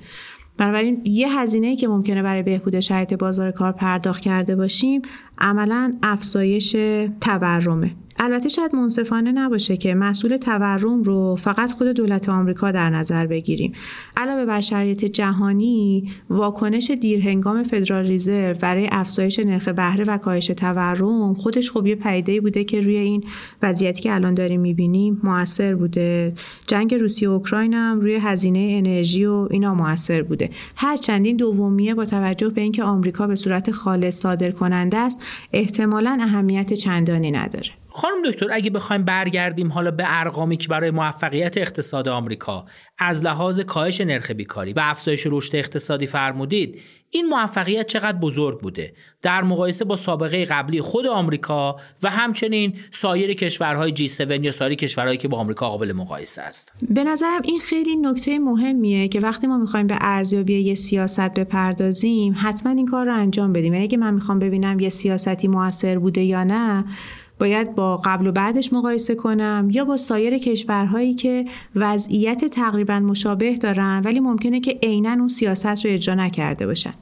بنابراین 0.58 1.02
یه 1.06 1.40
هزینه 1.40 1.76
که 1.76 1.88
ممکنه 1.88 2.24
برای 2.24 2.44
بهبود 2.44 2.80
شرایط 2.80 3.14
بازار 3.14 3.52
کار 3.52 3.72
پرداخت 3.72 4.22
کرده 4.22 4.56
باشیم 4.56 5.02
عملا 5.38 5.98
افزایش 6.04 6.72
تورمه. 7.22 7.92
البته 8.20 8.50
شاید 8.50 8.76
منصفانه 8.76 9.32
نباشه 9.32 9.78
که 9.78 9.96
مسئول 9.96 10.38
تورم 10.38 11.04
رو 11.04 11.36
فقط 11.36 11.72
خود 11.72 11.88
دولت 11.88 12.30
آمریکا 12.30 12.72
در 12.72 12.90
نظر 12.90 13.28
بگیریم. 13.28 13.74
علاوه 14.18 14.46
بر 14.46 14.62
شرایط 14.62 15.06
جهانی 15.06 16.12
واکنش 16.30 16.92
دیرهنگام 16.92 17.64
فدرال 17.64 18.06
ریزرو 18.06 18.54
برای 18.54 18.90
افزایش 18.92 19.40
نرخ 19.40 19.68
بهره 19.68 20.04
و 20.04 20.18
کاهش 20.18 20.48
تورم 20.48 21.34
خودش 21.34 21.72
خب 21.72 21.88
یه 21.88 21.96
پدیده 21.96 22.42
بوده 22.42 22.64
که 22.64 22.82
روی 22.82 22.98
این 22.98 23.24
وضعیتی 23.62 24.02
که 24.02 24.14
الان 24.14 24.34
داریم 24.34 24.62
می‌بینیم 24.62 25.22
موثر 25.24 25.76
بوده. 25.76 26.34
جنگ 26.68 26.96
روسیه 26.96 27.30
و 27.30 27.32
اوکراین 27.32 27.74
هم 27.74 28.00
روی 28.02 28.16
هزینه 28.16 28.60
انرژی 28.60 29.26
و 29.26 29.48
اینا 29.52 29.74
موثر 29.74 30.24
بوده. 30.24 30.50
هرچند 30.76 31.26
این 31.26 31.38
دومیه 31.38 31.96
با 31.96 32.06
توجه 32.06 32.50
به 32.50 32.62
اینکه 32.62 32.84
آمریکا 32.84 33.28
به 33.28 33.36
صورت 33.36 33.72
خالص 33.72 34.20
صادر 34.20 34.52
کننده 34.52 34.98
است 34.98 35.24
احتمالا 35.54 36.18
اهمیت 36.22 36.74
چندانی 36.74 37.32
نداره. 37.32 37.70
خانم 37.94 38.32
دکتر 38.32 38.48
اگه 38.52 38.70
بخوایم 38.70 39.04
برگردیم 39.04 39.72
حالا 39.72 39.92
به 39.92 40.04
ارقامی 40.08 40.58
که 40.58 40.68
برای 40.68 40.92
موفقیت 40.92 41.58
اقتصاد 41.58 42.08
آمریکا 42.08 42.66
از 42.98 43.24
لحاظ 43.24 43.60
کاهش 43.60 44.02
نرخ 44.02 44.32
بیکاری 44.32 44.74
و 44.74 44.80
افزایش 44.84 45.28
رشد 45.30 45.56
اقتصادی 45.56 46.08
فرمودید 46.08 46.82
این 47.10 47.26
موفقیت 47.26 47.88
چقدر 47.88 48.18
بزرگ 48.18 48.60
بوده؟ 48.60 48.94
در 49.22 49.42
مقایسه 49.42 49.86
با 49.86 49.96
سابقه 49.96 50.46
قبلی 50.46 50.82
خود 50.82 51.08
آمریکا 51.08 51.76
و 52.04 52.10
همچنین 52.10 52.74
سایر 52.92 53.34
کشورهای 53.34 53.92
جی 53.92 54.06
7 54.06 54.22
یا 54.22 54.52
سایر 54.52 54.74
کشورهایی 54.74 55.18
که 55.18 55.28
با 55.28 55.38
آمریکا 55.38 55.70
قابل 55.70 55.92
مقایسه 55.92 56.42
است. 56.42 56.74
به 56.90 57.04
نظرم 57.04 57.42
این 57.44 57.60
خیلی 57.60 57.96
نکته 57.96 58.40
مهمیه 58.40 59.08
که 59.08 59.20
وقتی 59.20 59.48
ما 59.48 59.58
می‌خوایم 59.58 59.88
به 59.88 59.98
ارزیابی 60.02 60.60
یه 60.60 60.76
سیاست 60.76 61.34
بپردازیم 61.34 62.36
حتما 62.38 62.72
این 62.72 62.86
کار 62.86 63.06
رو 63.06 63.14
انجام 63.14 63.54
بدیم. 63.54 63.74
یعنی 63.74 63.86
اگه 63.86 63.98
من 63.98 64.14
می‌خوام 64.14 64.40
ببینم 64.40 64.80
یه 64.80 64.90
سیاستی 64.90 65.48
موثر 65.48 66.00
بوده 66.00 66.22
یا 66.22 66.44
نه 66.44 66.86
باید 67.40 67.76
با 67.76 67.98
قبل 67.98 68.28
و 68.28 68.32
بعدش 68.32 68.74
مقایسه 68.74 69.16
کنم 69.16 69.70
یا 69.72 69.86
با 69.86 69.98
سایر 69.98 70.38
کشورهایی 70.38 71.14
که 71.14 71.46
وضعیت 71.76 72.46
تقریبا 72.46 73.00
مشابه 73.00 73.56
دارن 73.56 74.02
ولی 74.06 74.20
ممکنه 74.20 74.60
که 74.60 74.80
عینا 74.84 75.12
اون 75.12 75.28
سیاست 75.28 75.86
رو 75.86 75.92
اجرا 75.92 76.16
نکرده 76.16 76.66
باشن. 76.66 76.94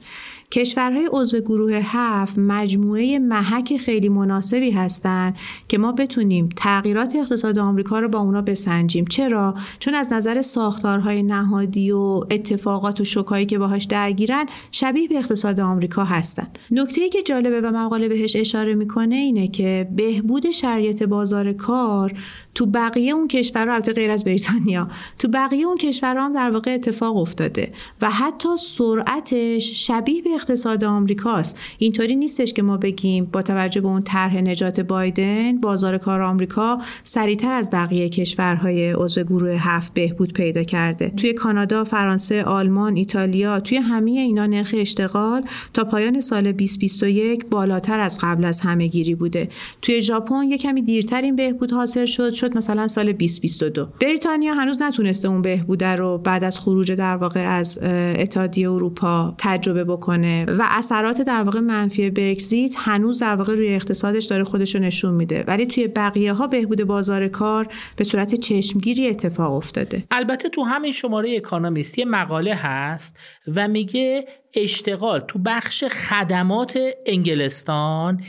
کشورهای 0.52 1.08
عضو 1.12 1.40
گروه 1.40 1.80
هفت 1.84 2.38
مجموعه 2.38 3.18
محک 3.18 3.76
خیلی 3.76 4.08
مناسبی 4.08 4.70
هستند 4.70 5.36
که 5.68 5.78
ما 5.78 5.92
بتونیم 5.92 6.48
تغییرات 6.56 7.16
اقتصاد 7.16 7.58
آمریکا 7.58 7.98
رو 7.98 8.08
با 8.08 8.18
اونا 8.18 8.42
بسنجیم. 8.42 9.04
چرا؟ 9.04 9.54
چون 9.78 9.94
از 9.94 10.12
نظر 10.12 10.42
ساختارهای 10.42 11.22
نهادی 11.22 11.90
و 11.90 12.20
اتفاقات 12.30 13.00
و 13.00 13.04
شوکایی 13.04 13.46
که 13.46 13.58
باهاش 13.58 13.84
درگیرن 13.84 14.46
شبیه 14.72 15.08
به 15.08 15.18
اقتصاد 15.18 15.60
آمریکا 15.60 16.04
هستن. 16.04 16.46
نکته 16.70 17.08
که 17.08 17.22
جالبه 17.22 17.60
و 17.60 17.70
مقاله 17.70 18.08
بهش 18.08 18.36
اشاره 18.36 18.74
می‌کنه 18.74 19.16
اینه 19.16 19.48
که 19.48 19.88
بهبود 19.96 20.50
شرایط 20.50 21.02
بازار 21.02 21.52
کار 21.52 22.12
تو 22.54 22.66
بقیه 22.66 23.12
اون 23.12 23.28
کشورها 23.28 23.74
البته 23.74 23.92
غیر 23.92 24.10
از 24.10 24.24
بریتانیا 24.24 24.88
تو 25.18 25.28
بقیه 25.28 25.66
اون 25.66 25.76
کشورها 25.76 26.24
هم 26.24 26.32
در 26.32 26.50
واقع 26.50 26.74
اتفاق 26.74 27.16
افتاده 27.16 27.72
و 28.02 28.10
حتی 28.10 28.48
سرعتش 28.58 29.86
شبیه 29.86 30.22
به 30.22 30.30
اقتصاد 30.42 30.84
آمریکاست. 30.84 31.58
اینطوری 31.78 32.16
نیستش 32.16 32.52
که 32.52 32.62
ما 32.62 32.76
بگیم 32.76 33.24
با 33.24 33.42
توجه 33.42 33.80
به 33.80 33.88
اون 33.88 34.02
طرح 34.02 34.36
نجات 34.36 34.80
بایدن 34.80 35.60
بازار 35.60 35.98
کار 35.98 36.20
آمریکا 36.20 36.78
سریعتر 37.04 37.52
از 37.52 37.70
بقیه 37.70 38.08
کشورهای 38.08 38.92
عضو 38.92 39.22
گروه 39.22 39.50
هفت 39.50 39.94
بهبود 39.94 40.32
پیدا 40.32 40.62
کرده. 40.62 41.08
توی 41.16 41.32
کانادا 41.32 41.84
فرانسه 41.84 42.44
آلمان 42.44 42.96
ایتالیا 42.96 43.60
توی 43.60 43.78
همه 43.78 44.10
اینا 44.10 44.46
نرخ 44.46 44.74
اشتغال 44.78 45.42
تا 45.72 45.84
پایان 45.84 46.20
سال 46.20 46.52
2021 46.52 47.46
بالاتر 47.46 48.00
از 48.00 48.18
قبل 48.20 48.44
از 48.44 48.60
همه 48.60 48.86
گیری 48.86 49.14
بوده. 49.14 49.48
توی 49.82 50.02
ژاپن 50.02 50.42
یه 50.48 50.58
کمی 50.58 50.82
دیرتر 50.82 51.22
این 51.22 51.36
بهبود 51.36 51.72
حاصل 51.72 52.04
شد 52.06 52.30
شد 52.30 52.56
مثلا 52.56 52.86
سال 52.88 53.12
2022 53.12 53.88
بریتانیا 54.00 54.54
هنوز 54.54 54.82
نتونسته 54.82 55.28
اون 55.28 55.42
بهبوده 55.42 55.96
رو 55.96 56.18
بعد 56.18 56.44
از 56.44 56.58
خروج 56.58 56.92
در 56.92 57.16
واقع 57.16 57.40
از 57.40 57.78
اتحادیه 57.82 58.70
اروپا 58.70 59.34
تجربه 59.38 59.84
بکنه. 59.84 60.31
و 60.48 60.66
اثرات 60.70 61.20
در 61.20 61.42
واقع 61.42 61.60
منفی 61.60 62.10
برگزیت 62.10 62.74
هنوز 62.78 63.18
در 63.18 63.36
واقع 63.36 63.54
روی 63.54 63.74
اقتصادش 63.74 64.24
داره 64.24 64.44
خودش 64.44 64.74
رو 64.74 64.80
نشون 64.80 65.14
میده. 65.14 65.44
ولی 65.46 65.66
توی 65.66 65.88
بقیه 65.88 66.32
ها 66.32 66.46
بهبود 66.46 66.84
بازار 66.84 67.28
کار 67.28 67.68
به 67.96 68.04
صورت 68.04 68.34
چشمگیری 68.34 69.08
اتفاق 69.08 69.52
افتاده. 69.52 70.04
البته 70.10 70.48
تو 70.48 70.62
همین 70.62 70.92
شماره 70.92 71.36
اکانومیستی 71.36 72.04
مقاله 72.04 72.54
هست 72.54 73.18
و 73.54 73.68
میگه 73.68 74.24
اشتغال 74.54 75.20
تو 75.20 75.38
بخش 75.38 75.84
خدمات 75.84 76.78
انگلستان 77.06 78.20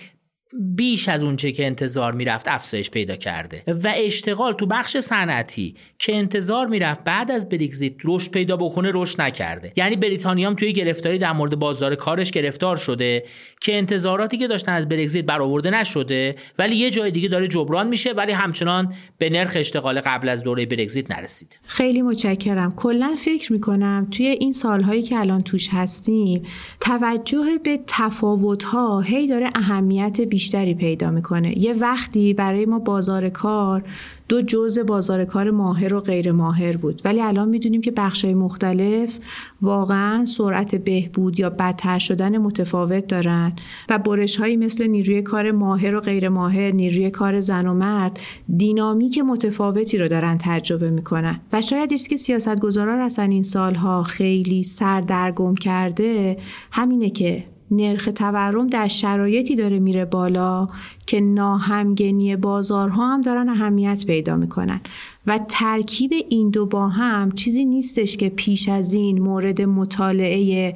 بیش 0.59 1.09
از 1.09 1.23
اونچه 1.23 1.51
که 1.51 1.65
انتظار 1.65 2.11
می‌رفت 2.13 2.47
افزایش 2.47 2.91
پیدا 2.91 3.15
کرده. 3.15 3.63
و 3.67 3.93
اشتغال 3.95 4.53
تو 4.53 4.65
بخش 4.65 4.97
صنعتی 4.97 5.75
که 5.99 6.15
انتظار 6.15 6.67
می‌رفت 6.67 7.03
بعد 7.03 7.31
از 7.31 7.49
بریگزیت 7.49 7.93
رشد 8.03 8.31
پیدا 8.31 8.57
بکنه 8.57 8.91
رشد 8.93 9.21
نکرده. 9.21 9.73
یعنی 9.75 9.95
بریتانیا 9.95 10.49
هم 10.49 10.55
توی 10.55 10.73
گرفتاری 10.73 11.17
در 11.17 11.33
مورد 11.33 11.59
بازار 11.59 11.95
کارش 11.95 12.31
گرفتار 12.31 12.75
شده 12.75 13.23
که 13.61 13.75
انتظاراتی 13.75 14.37
که 14.37 14.47
داشتن 14.47 14.73
از 14.73 14.89
بریگزیت 14.89 15.25
برآورده 15.25 15.71
نشده 15.71 16.35
ولی 16.59 16.75
یه 16.75 16.89
جای 16.89 17.11
دیگه 17.11 17.27
داره 17.27 17.47
جبران 17.47 17.87
میشه 17.87 18.11
ولی 18.11 18.31
همچنان 18.31 18.93
به 19.17 19.29
نرخ 19.29 19.53
اشتغال 19.55 19.99
قبل 19.99 20.29
از 20.29 20.43
دوره 20.43 20.65
بریگزیت 20.65 21.11
نرسید. 21.11 21.59
خیلی 21.63 22.01
متشکرم. 22.01 22.73
کلا 22.75 23.15
فکر 23.17 23.53
می‌کنم 23.53 24.07
توی 24.11 24.27
این 24.27 24.51
سالهایی 24.51 25.01
که 25.01 25.17
الان 25.17 25.41
توش 25.43 25.69
هستیم 25.71 26.43
توجه 26.79 27.59
به 27.63 27.79
تفاوت‌ها 27.87 29.01
هی 29.01 29.27
داره 29.27 29.49
اهمیت 29.55 30.21
بیش 30.21 30.42
بیشتری 30.43 30.73
پیدا 30.73 31.11
می‌کنه. 31.11 31.63
یه 31.63 31.73
وقتی 31.73 32.33
برای 32.33 32.65
ما 32.65 32.79
بازار 32.79 33.29
کار 33.29 33.83
دو 34.29 34.41
جزء 34.41 34.83
بازار 34.83 35.25
کار 35.25 35.51
ماهر 35.51 35.93
و 35.93 35.99
غیر 35.99 36.31
ماهر 36.31 36.77
بود. 36.77 37.01
ولی 37.05 37.21
الان 37.21 37.49
می‌دونیم 37.49 37.81
که 37.81 37.91
بخشای 37.91 38.33
مختلف 38.33 39.19
واقعا 39.61 40.25
سرعت 40.25 40.75
بهبود 40.75 41.39
یا 41.39 41.49
بدتر 41.49 41.99
شدن 41.99 42.37
متفاوت 42.37 43.07
دارن 43.07 43.53
و 43.89 43.99
برش 43.99 44.35
هایی 44.35 44.57
مثل 44.57 44.87
نیروی 44.87 45.21
کار 45.21 45.51
ماهر 45.51 45.95
و 45.95 45.99
غیر 45.99 46.29
ماهر 46.29 46.71
نیروی 46.71 47.09
کار 47.09 47.39
زن 47.39 47.67
و 47.67 47.73
مرد 47.73 48.19
دینامیک 48.57 49.19
متفاوتی 49.19 49.97
رو 49.97 50.07
دارن 50.07 50.37
تجربه 50.41 50.89
می‌کنن. 50.89 51.39
و 51.53 51.61
شاید 51.61 51.93
است 51.93 52.09
که 52.09 52.17
سیاستگزارا 52.17 53.05
اصلا 53.05 53.25
این 53.25 53.43
سالها 53.43 54.03
خیلی 54.03 54.63
سردرگم 54.63 55.55
کرده 55.55 56.37
همینه 56.71 57.09
که 57.09 57.52
نرخ 57.75 58.09
تورم 58.15 58.67
در 58.67 58.87
شرایطی 58.87 59.55
داره 59.55 59.79
میره 59.79 60.05
بالا 60.05 60.67
که 61.05 61.21
ناهمگنی 61.21 62.35
بازارها 62.35 63.13
هم 63.13 63.21
دارن 63.21 63.49
اهمیت 63.49 64.03
پیدا 64.07 64.35
می‌کنن. 64.35 64.81
و 65.27 65.39
ترکیب 65.47 66.11
این 66.29 66.49
دو 66.49 66.65
با 66.65 66.87
هم 66.87 67.31
چیزی 67.31 67.65
نیستش 67.65 68.17
که 68.17 68.29
پیش 68.29 68.69
از 68.69 68.93
این 68.93 69.21
مورد 69.21 69.61
مطالعه 69.61 70.75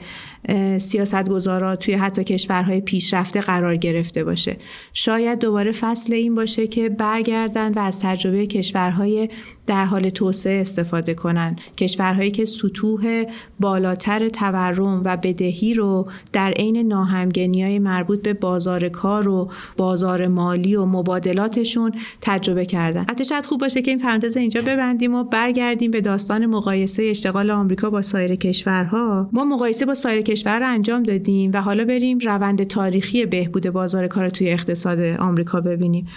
سیاستگزارا 0.78 1.76
توی 1.76 1.94
حتی 1.94 2.24
کشورهای 2.24 2.82
پیشرفته 2.82 3.42
قرار 3.42 3.76
گرفته 3.76 4.24
باشه. 4.24 4.58
شاید 4.94 5.40
دوباره 5.40 5.72
فصل 5.72 6.14
این 6.14 6.36
باشه 6.36 6.68
که 6.68 6.90
برگردن 6.90 7.74
و 7.74 7.80
از 7.80 8.00
تجربه 8.00 8.48
کشورهای 8.48 9.30
در 9.68 9.86
حال 9.86 10.10
توسعه 10.10 10.62
استفاده 10.62 11.14
کنن. 11.14 11.56
کشورهایی 11.78 12.32
که 12.32 12.46
سطوح 12.46 13.24
بالاتر 13.60 14.30
تورم 14.30 15.02
و 15.06 15.18
بدهی 15.18 15.74
رو 15.74 16.08
در 16.34 16.52
عین 16.52 16.78
ناهمگنی 16.78 17.64
های 17.64 17.80
مربوط 17.80 18.22
به 18.22 18.34
بازار 18.34 18.90
کار 18.90 19.28
و 19.28 19.52
بازار 19.78 20.28
مالی 20.28 20.76
و 20.76 20.86
مبادلاتشون 20.86 21.92
تجربه 22.22 22.66
کردن. 22.66 23.06
حتی 23.10 23.26
شاید 23.26 23.46
خوب 23.46 23.62
باشه 23.62 23.82
که 23.82 23.92
این 23.92 24.00
پرانتز 24.00 24.38
اینجا 24.38 24.62
ببندیم 24.62 25.16
و 25.16 25.24
برگردیم 25.24 25.92
به 25.92 26.02
داستان 26.02 26.46
مقایسه 26.46 27.04
اشتغال 27.04 27.52
آمریکا 27.52 27.90
با 27.90 28.02
سایر 28.02 28.36
کشورها. 28.36 29.30
ما 29.34 29.46
مقایسه 29.46 29.86
با 29.86 29.94
سایر 29.94 30.22
کشور 30.22 30.60
رو 30.60 30.68
انجام 30.68 31.04
دادیم 31.04 31.52
و 31.54 31.62
حالا 31.62 31.86
بریم 31.86 32.20
روند 32.20 32.64
تاریخی 32.64 33.26
بهبود 33.26 33.70
بازار 33.70 34.08
کار 34.08 34.30
توی 34.30 34.50
اقتصاد 34.50 35.04
آمریکا 35.04 35.62
ببینیم. 35.62 36.08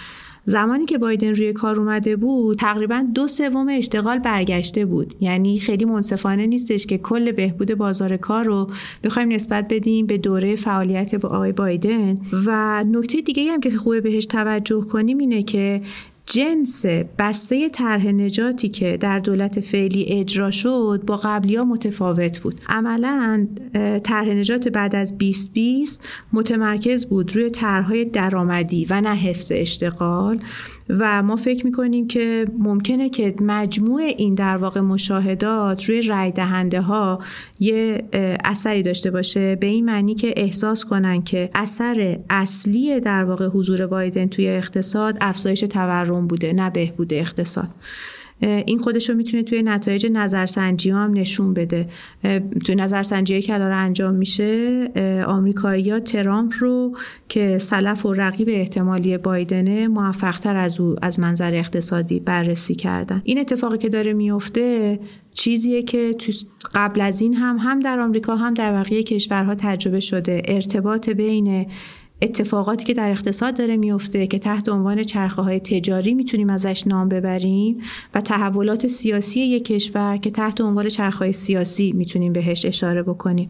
زمانی 0.45 0.85
که 0.85 0.97
بایدن 0.97 1.35
روی 1.35 1.53
کار 1.53 1.79
اومده 1.79 2.15
بود 2.15 2.57
تقریبا 2.57 3.05
دو 3.15 3.27
سوم 3.27 3.67
اشتغال 3.69 4.19
برگشته 4.19 4.85
بود. 4.85 5.13
یعنی 5.19 5.59
خیلی 5.59 5.85
منصفانه 5.85 6.45
نیستش 6.45 6.85
که 6.85 6.97
کل 6.97 7.31
بهبود 7.31 7.73
بازار 7.73 8.17
کار 8.17 8.43
رو 8.43 8.69
بخوایم 9.03 9.31
نسبت 9.31 9.67
بدیم 9.69 10.05
به 10.05 10.17
دوره 10.17 10.55
فعالیت 10.55 11.15
با 11.15 11.29
آقای 11.29 11.51
بایدن. 11.51 12.17
و 12.45 12.83
نکته 12.83 13.21
دیگه 13.21 13.51
هم 13.51 13.61
که 13.61 13.71
خوبه 13.71 14.01
بهش 14.01 14.25
توجه 14.25 14.81
کنیم 14.81 15.17
اینه 15.17 15.43
که 15.43 15.81
جنس 16.25 16.85
بسته 17.19 17.69
طرح 17.69 18.07
نجاتی 18.07 18.69
که 18.69 18.97
در 18.97 19.19
دولت 19.19 19.59
فعلی 19.59 20.05
اجرا 20.09 20.51
شد 20.51 21.03
با 21.07 21.15
قبلی 21.15 21.55
ها 21.55 21.63
متفاوت 21.63 22.39
بود. 22.39 22.61
عملا 22.69 23.47
طرح 24.03 24.27
نجات 24.27 24.67
بعد 24.67 24.95
از 24.95 25.17
2020 25.17 26.01
متمرکز 26.33 27.05
بود 27.05 27.35
روی 27.35 27.49
طرحهای 27.49 28.05
درآمدی 28.05 28.85
و 28.89 29.01
نه 29.01 29.15
حفظ 29.15 29.51
اشتغال. 29.55 30.39
و 30.99 31.23
ما 31.23 31.35
فکر 31.35 31.65
می‌کنیم 31.65 32.07
که 32.07 32.45
ممکنه 32.57 33.09
که 33.09 33.35
مجموع 33.41 34.01
این 34.01 34.35
در 34.35 34.57
واقع 34.57 34.81
مشاهدات 34.81 35.85
روی 35.85 36.01
رای 36.01 36.31
دهنده 36.31 36.81
ها 36.81 37.19
یه 37.59 38.03
اثری 38.45 38.83
داشته 38.83 39.11
باشه. 39.11 39.55
به 39.55 39.67
این 39.67 39.85
معنی 39.85 40.15
که 40.15 40.33
احساس 40.37 40.85
کنن 40.85 41.23
که 41.23 41.49
اثر 41.55 42.19
اصلی 42.29 42.99
در 42.99 43.23
واقع 43.23 43.47
حضور 43.47 43.87
بایدن 43.87 44.27
توی 44.27 44.49
اقتصاد 44.49 45.17
افزایش 45.21 45.59
تورم 45.59 46.27
بوده 46.27 46.53
نه 46.53 46.69
بهبود 46.69 47.13
اقتصاد. 47.13 47.69
این 48.41 48.79
خودش 48.79 49.09
رو 49.09 49.15
می‌تونه 49.15 49.43
توی 49.43 49.63
نتایج 49.63 50.07
نظرسنجی 50.11 50.89
هم 50.89 51.11
نشون 51.13 51.53
بده. 51.53 51.85
توی 52.65 52.75
نظرسنجی 52.75 53.41
که 53.41 53.53
الان 53.53 53.71
انجام 53.71 54.15
میشه 54.15 54.87
آمریکایی 55.27 55.89
ها 55.89 55.99
ترامپ 55.99 56.53
رو 56.59 56.97
که 57.29 57.57
سلف 57.57 58.05
و 58.05 58.13
رقیب 58.13 58.49
احتمالی 58.51 59.17
بایدنه 59.17 59.87
موفقتر 59.87 60.55
از 60.55 60.79
او 60.79 60.95
از 61.01 61.19
منظر 61.19 61.53
اقتصادی 61.53 62.19
بررسی 62.19 62.75
کردن. 62.75 63.21
این 63.25 63.39
اتفاقی 63.39 63.77
که 63.77 63.89
داره 63.89 64.13
میفته 64.13 64.99
چیزیه 65.33 65.83
که 65.83 66.15
قبل 66.75 67.01
از 67.01 67.21
این 67.21 67.33
هم 67.33 67.57
هم 67.57 67.79
در 67.79 67.99
آمریکا 67.99 68.35
هم 68.35 68.53
در 68.53 68.71
بقیه 68.71 69.03
کشورها 69.03 69.55
تجربه 69.55 69.99
شده. 69.99 70.41
ارتباط 70.45 71.09
بین 71.09 71.65
اتفاقاتی 72.21 72.85
که 72.85 72.93
در 72.93 73.11
اقتصاد 73.11 73.57
داره 73.57 73.77
میفته 73.77 74.27
که 74.27 74.39
تحت 74.39 74.69
عنوان 74.69 75.03
چرخه 75.03 75.41
های 75.41 75.59
تجاری 75.59 76.13
می‌تونیم 76.13 76.49
ازش 76.49 76.87
نام 76.87 77.09
ببریم 77.09 77.81
و 78.13 78.21
تحولات 78.21 78.87
سیاسی 78.87 79.39
یک 79.39 79.65
کشور 79.65 80.17
که 80.17 80.31
تحت 80.31 80.61
عنوان 80.61 80.87
چرخه 80.87 81.19
های 81.19 81.33
سیاسی 81.33 81.91
می‌تونیم 81.91 82.33
بهش 82.33 82.65
اشاره 82.65 83.03
بکنیم. 83.03 83.49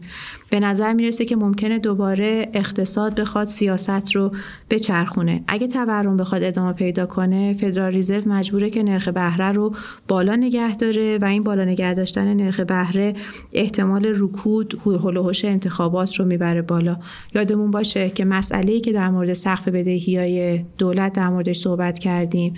به 0.52 0.60
نظر 0.60 0.92
می‌رسه 0.92 1.24
که 1.24 1.36
ممکنه 1.36 1.78
دوباره 1.78 2.48
اقتصاد 2.54 3.20
بخواد 3.20 3.46
سیاست 3.46 4.16
رو 4.16 4.32
بچرخونه. 4.70 5.44
اگه 5.48 5.66
تورم 5.66 6.16
بخواد 6.16 6.42
ادامه 6.42 6.72
پیدا 6.72 7.06
کنه 7.06 7.54
فدرال 7.54 7.92
ریزرو 7.92 8.28
مجبوره 8.28 8.70
که 8.70 8.82
نرخ 8.82 9.08
بهره 9.08 9.52
رو 9.52 9.74
بالا 10.08 10.36
نگه 10.36 10.76
داره 10.76 11.18
و 11.18 11.24
این 11.24 11.42
بالا 11.42 11.64
نگه 11.64 11.94
داشتن 11.94 12.34
نرخ 12.34 12.60
بهره 12.60 13.12
احتمال 13.52 14.06
رکود 14.16 14.80
هلوهوش 14.86 15.44
انتخابات 15.44 16.14
رو 16.14 16.24
می‌بره 16.24 16.62
بالا. 16.62 16.96
یادمون 17.34 17.70
باشه 17.70 18.10
که 18.10 18.24
مسئله 18.24 18.80
که 18.80 18.92
در 18.92 19.10
مورد 19.10 19.32
سقف 19.32 19.68
بدهی 19.68 20.18
های 20.18 20.64
دولت 20.78 21.12
در 21.12 21.28
موردش 21.28 21.58
صحبت 21.58 21.98
کردیم. 21.98 22.54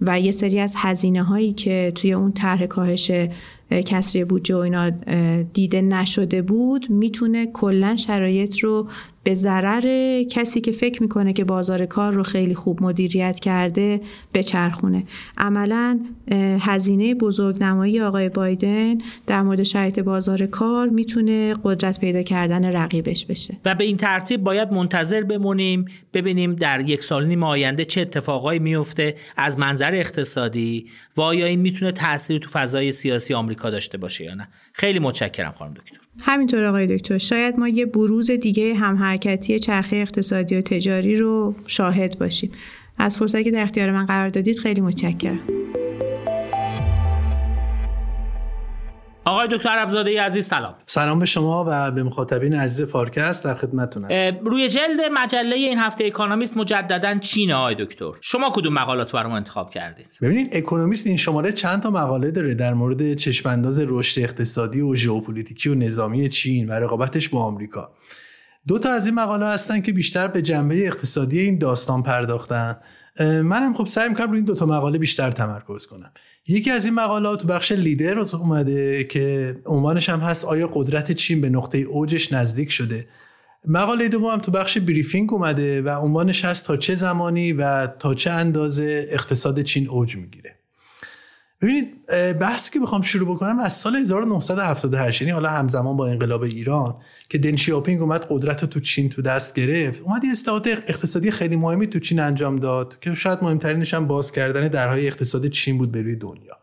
و 0.00 0.20
یه 0.20 0.30
سری 0.30 0.60
از 0.60 0.74
هزینه 0.76 1.22
هایی 1.22 1.52
که 1.52 1.92
توی 1.94 2.12
اون 2.12 2.32
طرح 2.32 2.66
کاهش 2.66 3.10
کسری 3.70 4.24
بودجه 4.24 4.54
و 4.56 4.58
اینا 4.58 4.90
دیده 5.52 5.80
نشده 5.80 6.42
بود 6.42 6.90
می‌تونه 6.90 7.46
کلا 7.46 7.96
شرایط 7.96 8.58
رو 8.58 8.88
به 9.28 9.34
ضرر 9.34 10.22
کسی 10.22 10.60
که 10.60 10.72
فکر 10.72 11.02
می‌کنه 11.02 11.32
که 11.32 11.44
بازار 11.44 11.86
کار 11.86 12.12
رو 12.12 12.22
خیلی 12.22 12.54
خوب 12.54 12.82
مدیریت 12.82 13.40
کرده 13.40 14.00
بچرخونه. 14.34 15.04
عملا 15.38 16.00
هزینه 16.60 17.14
بزرگنمایی 17.14 18.00
آقای 18.00 18.28
بایدن 18.28 18.98
در 19.26 19.42
مورد 19.42 19.62
شرایط 19.62 19.98
بازار 19.98 20.46
کار 20.46 20.88
می‌تونه 20.88 21.54
قدرت 21.64 22.00
پیدا 22.00 22.22
کردن 22.22 22.64
رقیبش 22.64 23.26
بشه. 23.26 23.56
و 23.64 23.74
به 23.74 23.84
این 23.84 23.96
ترتیب 23.96 24.42
باید 24.42 24.72
منتظر 24.72 25.22
بمونیم 25.22 25.84
ببینیم 26.14 26.54
در 26.54 26.80
یک 26.80 27.04
سال 27.04 27.26
نیم 27.26 27.42
آینده 27.42 27.84
چه 27.84 28.00
اتفاقایی 28.00 28.58
میفته 28.58 29.16
از 29.36 29.58
منظر 29.58 29.94
اقتصادی. 29.94 30.86
و 31.16 31.20
آیا 31.20 31.46
این 31.46 31.60
می‌تونه 31.60 31.92
تاثیر 31.92 32.38
تو 32.38 32.50
فضای 32.50 32.92
سیاسی 32.92 33.34
آمریکا 33.34 33.70
داشته 33.70 33.98
باشه 33.98 34.24
یا 34.24 34.34
نه؟ 34.34 34.48
خیلی 34.72 34.98
متشکرم 34.98 35.54
خانم 35.58 35.74
دکتر. 35.74 35.97
همینطور 36.22 36.64
آقای 36.64 36.96
دکتر 36.96 37.18
شاید 37.18 37.58
ما 37.58 37.68
یه 37.68 37.86
بروز 37.86 38.30
دیگه 38.30 38.74
هم 38.74 38.96
حرکتی 38.96 39.58
چرخه 39.58 39.96
اقتصادی 39.96 40.56
و 40.56 40.60
تجاری 40.60 41.16
رو 41.16 41.54
شاهد 41.66 42.18
باشیم. 42.18 42.50
از 42.98 43.16
فرصتی 43.16 43.44
که 43.44 43.50
در 43.50 43.62
اختیار 43.62 43.92
من 43.92 44.06
قرار 44.06 44.28
دادید 44.28 44.58
خیلی 44.58 44.80
متشکرم. 44.80 45.40
آقای 49.28 49.48
دکتر 49.48 49.78
ابزاده 49.78 50.22
عزیز 50.22 50.46
سلام. 50.46 50.74
سلام 50.86 51.18
به 51.18 51.26
شما 51.26 51.64
و 51.68 51.90
به 51.90 52.02
مخاطبین 52.02 52.54
عزیز 52.54 52.86
فارکست 52.86 53.44
در 53.44 53.54
خدمتتون 53.54 54.04
هستم. 54.04 54.38
روی 54.44 54.68
جلد 54.68 55.00
مجله 55.12 55.56
این 55.56 55.78
هفته 55.78 56.04
اکونومیست 56.04 56.56
مجددا 56.56 57.18
چینه 57.18 57.54
آقای 57.54 57.74
دکتر. 57.74 58.10
شما 58.20 58.50
کدوم 58.54 58.72
مقالات 58.72 59.12
برام 59.12 59.32
انتخاب 59.32 59.70
کردید؟ 59.70 60.18
ببینید 60.22 60.56
اکونومیست 60.56 61.06
این 61.06 61.16
شماره 61.16 61.52
چند 61.52 61.82
تا 61.82 61.90
مقاله 61.90 62.30
داره 62.30 62.54
در 62.54 62.74
مورد 62.74 63.14
چشمانداز 63.14 63.80
رشد 63.86 64.20
اقتصادی 64.22 64.80
و 64.80 64.94
ژئوپلیتیکی 64.94 65.68
و 65.68 65.74
نظامی 65.74 66.28
چین 66.28 66.68
و 66.68 66.72
رقابتش 66.72 67.28
با 67.28 67.42
آمریکا. 67.44 67.90
دو 68.68 68.78
تا 68.78 68.92
از 68.92 69.06
این 69.06 69.14
مقاله 69.14 69.46
هستن 69.46 69.80
که 69.80 69.92
بیشتر 69.92 70.28
به 70.28 70.42
جنبه 70.42 70.86
اقتصادی 70.86 71.40
این 71.40 71.58
داستان 71.58 72.02
پرداختن. 72.02 72.76
منم 73.20 73.74
خب 73.74 73.86
سعی 73.86 74.08
می‌کنم 74.08 74.28
روی 74.28 74.36
این 74.36 74.44
دو 74.44 74.54
تا 74.54 74.66
مقاله 74.66 74.98
بیشتر 74.98 75.30
تمرکز 75.30 75.86
کنم. 75.86 76.12
یکی 76.48 76.70
از 76.70 76.84
این 76.84 76.94
مقالات 76.94 77.42
تو 77.42 77.48
بخش 77.48 77.72
لیدر 77.72 78.18
اومده 78.18 79.04
که 79.04 79.56
عنوانش 79.66 80.08
هم 80.08 80.20
هست 80.20 80.44
آیا 80.44 80.70
قدرت 80.72 81.12
چین 81.12 81.40
به 81.40 81.48
نقطه 81.48 81.78
اوجش 81.78 82.32
نزدیک 82.32 82.72
شده. 82.72 83.06
مقاله 83.66 84.08
دوم 84.08 84.32
هم 84.32 84.38
تو 84.38 84.50
بخش 84.50 84.78
بریفینگ 84.78 85.32
اومده 85.32 85.82
و 85.82 85.88
عنوانش 85.88 86.44
هست 86.44 86.66
تا 86.66 86.76
چه 86.76 86.94
زمانی 86.94 87.52
و 87.52 87.86
تا 87.86 88.14
چه 88.14 88.30
اندازه 88.30 89.08
اقتصاد 89.10 89.62
چین 89.62 89.88
اوج 89.88 90.16
می‌گیره. 90.16 90.57
ببینید 91.62 92.06
بحثی 92.40 92.70
که 92.70 92.80
بخوام 92.80 93.02
شروع 93.02 93.34
بکنم 93.34 93.58
از 93.58 93.72
سال 93.72 93.96
1978 93.96 95.22
یعنی 95.22 95.32
حالا 95.32 95.50
همزمان 95.50 95.96
با 95.96 96.06
انقلاب 96.06 96.42
ایران 96.42 96.96
که 97.28 97.38
دن 97.38 97.56
شیاپینگ 97.56 98.02
اومد 98.02 98.26
قدرت 98.28 98.64
تو 98.64 98.80
چین 98.80 99.08
تو 99.08 99.22
دست 99.22 99.54
گرفت. 99.54 100.02
اومد 100.02 100.24
یه 100.24 100.30
اصلاحات 100.30 100.66
اقتصادی 100.68 101.30
خیلی 101.30 101.56
مهمی 101.56 101.86
تو 101.86 101.98
چین 101.98 102.20
انجام 102.20 102.56
داد 102.56 102.98
که 103.00 103.14
شاید 103.14 103.42
مهمترینش 103.42 103.94
هم 103.94 104.06
باز 104.06 104.32
کردن 104.32 104.68
درهای 104.68 105.06
اقتصاد 105.06 105.46
چین 105.46 105.78
بود 105.78 105.92
به 105.92 106.02
روی 106.02 106.16
دنیا. 106.16 106.56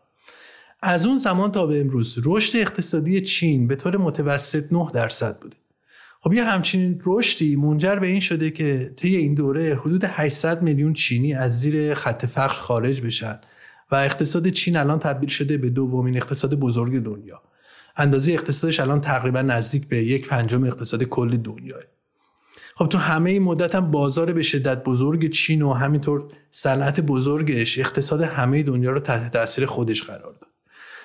از 0.82 1.06
اون 1.06 1.18
زمان 1.18 1.52
تا 1.52 1.66
به 1.66 1.80
امروز 1.80 2.18
رشد 2.24 2.56
اقتصادی 2.56 3.20
چین 3.20 3.66
به 3.66 3.76
طور 3.76 3.96
متوسط 3.96 4.64
9 4.72 4.88
درصد 4.94 5.38
بوده. 5.38 5.56
خب 6.20 6.32
یه 6.32 6.44
همچین 6.44 7.02
رشدی 7.06 7.56
منجر 7.56 7.96
به 7.96 8.06
این 8.06 8.20
شده 8.20 8.50
که 8.50 8.92
طی 8.96 9.16
این 9.16 9.34
دوره 9.34 9.74
حدود 9.74 10.04
800 10.04 10.62
میلیون 10.62 10.92
چینی 10.92 11.34
از 11.34 11.60
زیر 11.60 11.94
خط 11.94 12.26
فقر 12.26 12.54
خارج 12.54 13.00
بشن. 13.00 13.38
و 13.90 13.94
اقتصاد 13.94 14.48
چین 14.48 14.76
الان 14.76 14.98
تبدیل 14.98 15.28
شده 15.28 15.58
به 15.58 15.70
دومین 15.70 16.16
اقتصاد 16.16 16.54
بزرگ 16.54 16.98
دنیا. 16.98 17.42
اندازه 17.96 18.32
اقتصادش 18.32 18.80
الان 18.80 19.00
تقریبا 19.00 19.42
نزدیک 19.42 19.88
به 19.88 20.04
یک 20.04 20.28
پنجم 20.28 20.64
اقتصاد 20.64 21.02
کل 21.02 21.36
دنیاه. 21.36 21.80
خب 22.74 22.88
تو 22.88 22.98
همه 22.98 23.30
این 23.30 23.42
مدت 23.42 23.74
هم 23.74 23.90
بازار 23.90 24.32
به 24.32 24.42
شدت 24.42 24.84
بزرگ 24.84 25.30
چین 25.30 25.62
و 25.62 25.72
همینطور 25.72 26.28
صنعت 26.50 27.00
بزرگش 27.00 27.78
اقتصاد 27.78 28.22
همه 28.22 28.62
دنیا 28.62 28.90
رو 28.90 29.00
تحت 29.00 29.32
تاثیر 29.32 29.66
خودش 29.66 30.02
قرار 30.02 30.32
داد. 30.32 30.50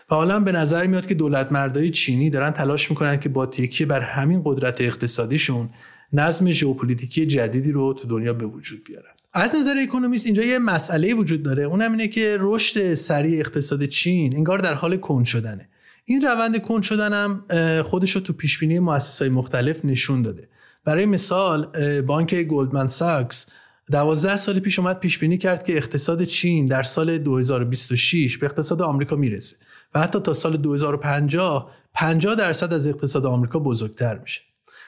و 0.09 0.15
حالا 0.15 0.39
به 0.39 0.51
نظر 0.51 0.87
میاد 0.87 1.05
که 1.05 1.13
دولت 1.13 1.51
مردای 1.51 1.89
چینی 1.89 2.29
دارن 2.29 2.51
تلاش 2.51 2.89
می‌کنن 2.89 3.19
که 3.19 3.29
با 3.29 3.45
تکیه 3.45 3.87
بر 3.87 3.99
همین 3.99 4.41
قدرت 4.45 4.81
اقتصادیشون 4.81 5.69
نظم 6.13 6.51
ژئوپلیتیکی 6.51 7.25
جدیدی 7.25 7.71
رو 7.71 7.93
تو 7.93 8.07
دنیا 8.07 8.33
به 8.33 8.45
وجود 8.45 8.83
بیارن. 8.83 9.13
از 9.33 9.55
نظر 9.55 9.75
اکونومیست 9.83 10.25
اینجا 10.25 10.43
یه 10.43 10.59
مسئله 10.59 11.13
وجود 11.13 11.43
داره. 11.43 11.63
اونم 11.63 11.91
اینه 11.91 12.07
که 12.07 12.37
رشد 12.39 12.93
سریع 12.93 13.39
اقتصاد 13.39 13.85
چین 13.85 14.35
انگار 14.35 14.59
در 14.59 14.73
حال 14.73 14.97
کند 14.97 15.25
شدنه. 15.25 15.69
این 16.05 16.21
روند 16.21 16.61
کند 16.61 16.83
شدن 16.83 17.13
هم 17.13 17.43
خودش 17.81 18.11
رو 18.11 18.21
تو 18.21 18.33
پیش 18.33 18.59
بینی 18.59 18.79
مؤسسات 18.79 19.31
مختلف 19.31 19.85
نشون 19.85 20.21
داده. 20.21 20.49
برای 20.85 21.05
مثال 21.05 21.67
بانک 22.01 22.35
گلدمن 22.43 22.87
ساکس 22.87 23.47
12 23.91 24.37
سال 24.37 24.59
پیش 24.59 24.79
اومد 24.79 24.99
پیش 24.99 25.17
بینی 25.17 25.37
کرد 25.37 25.63
که 25.63 25.77
اقتصاد 25.77 26.23
چین 26.23 26.65
در 26.65 26.83
سال 26.83 27.17
2026 27.17 28.37
به 28.37 28.45
اقتصاد 28.45 28.81
آمریکا 28.81 29.15
می‌رسه 29.15 29.55
و 29.95 30.01
حتی 30.01 30.19
تا 30.19 30.33
سال 30.33 30.57
2050 30.57 31.71
50 31.93 32.35
درصد 32.35 32.73
از 32.73 32.87
اقتصاد 32.87 33.25
آمریکا 33.25 33.59
بزرگتر 33.59 34.17
میشه. 34.17 34.41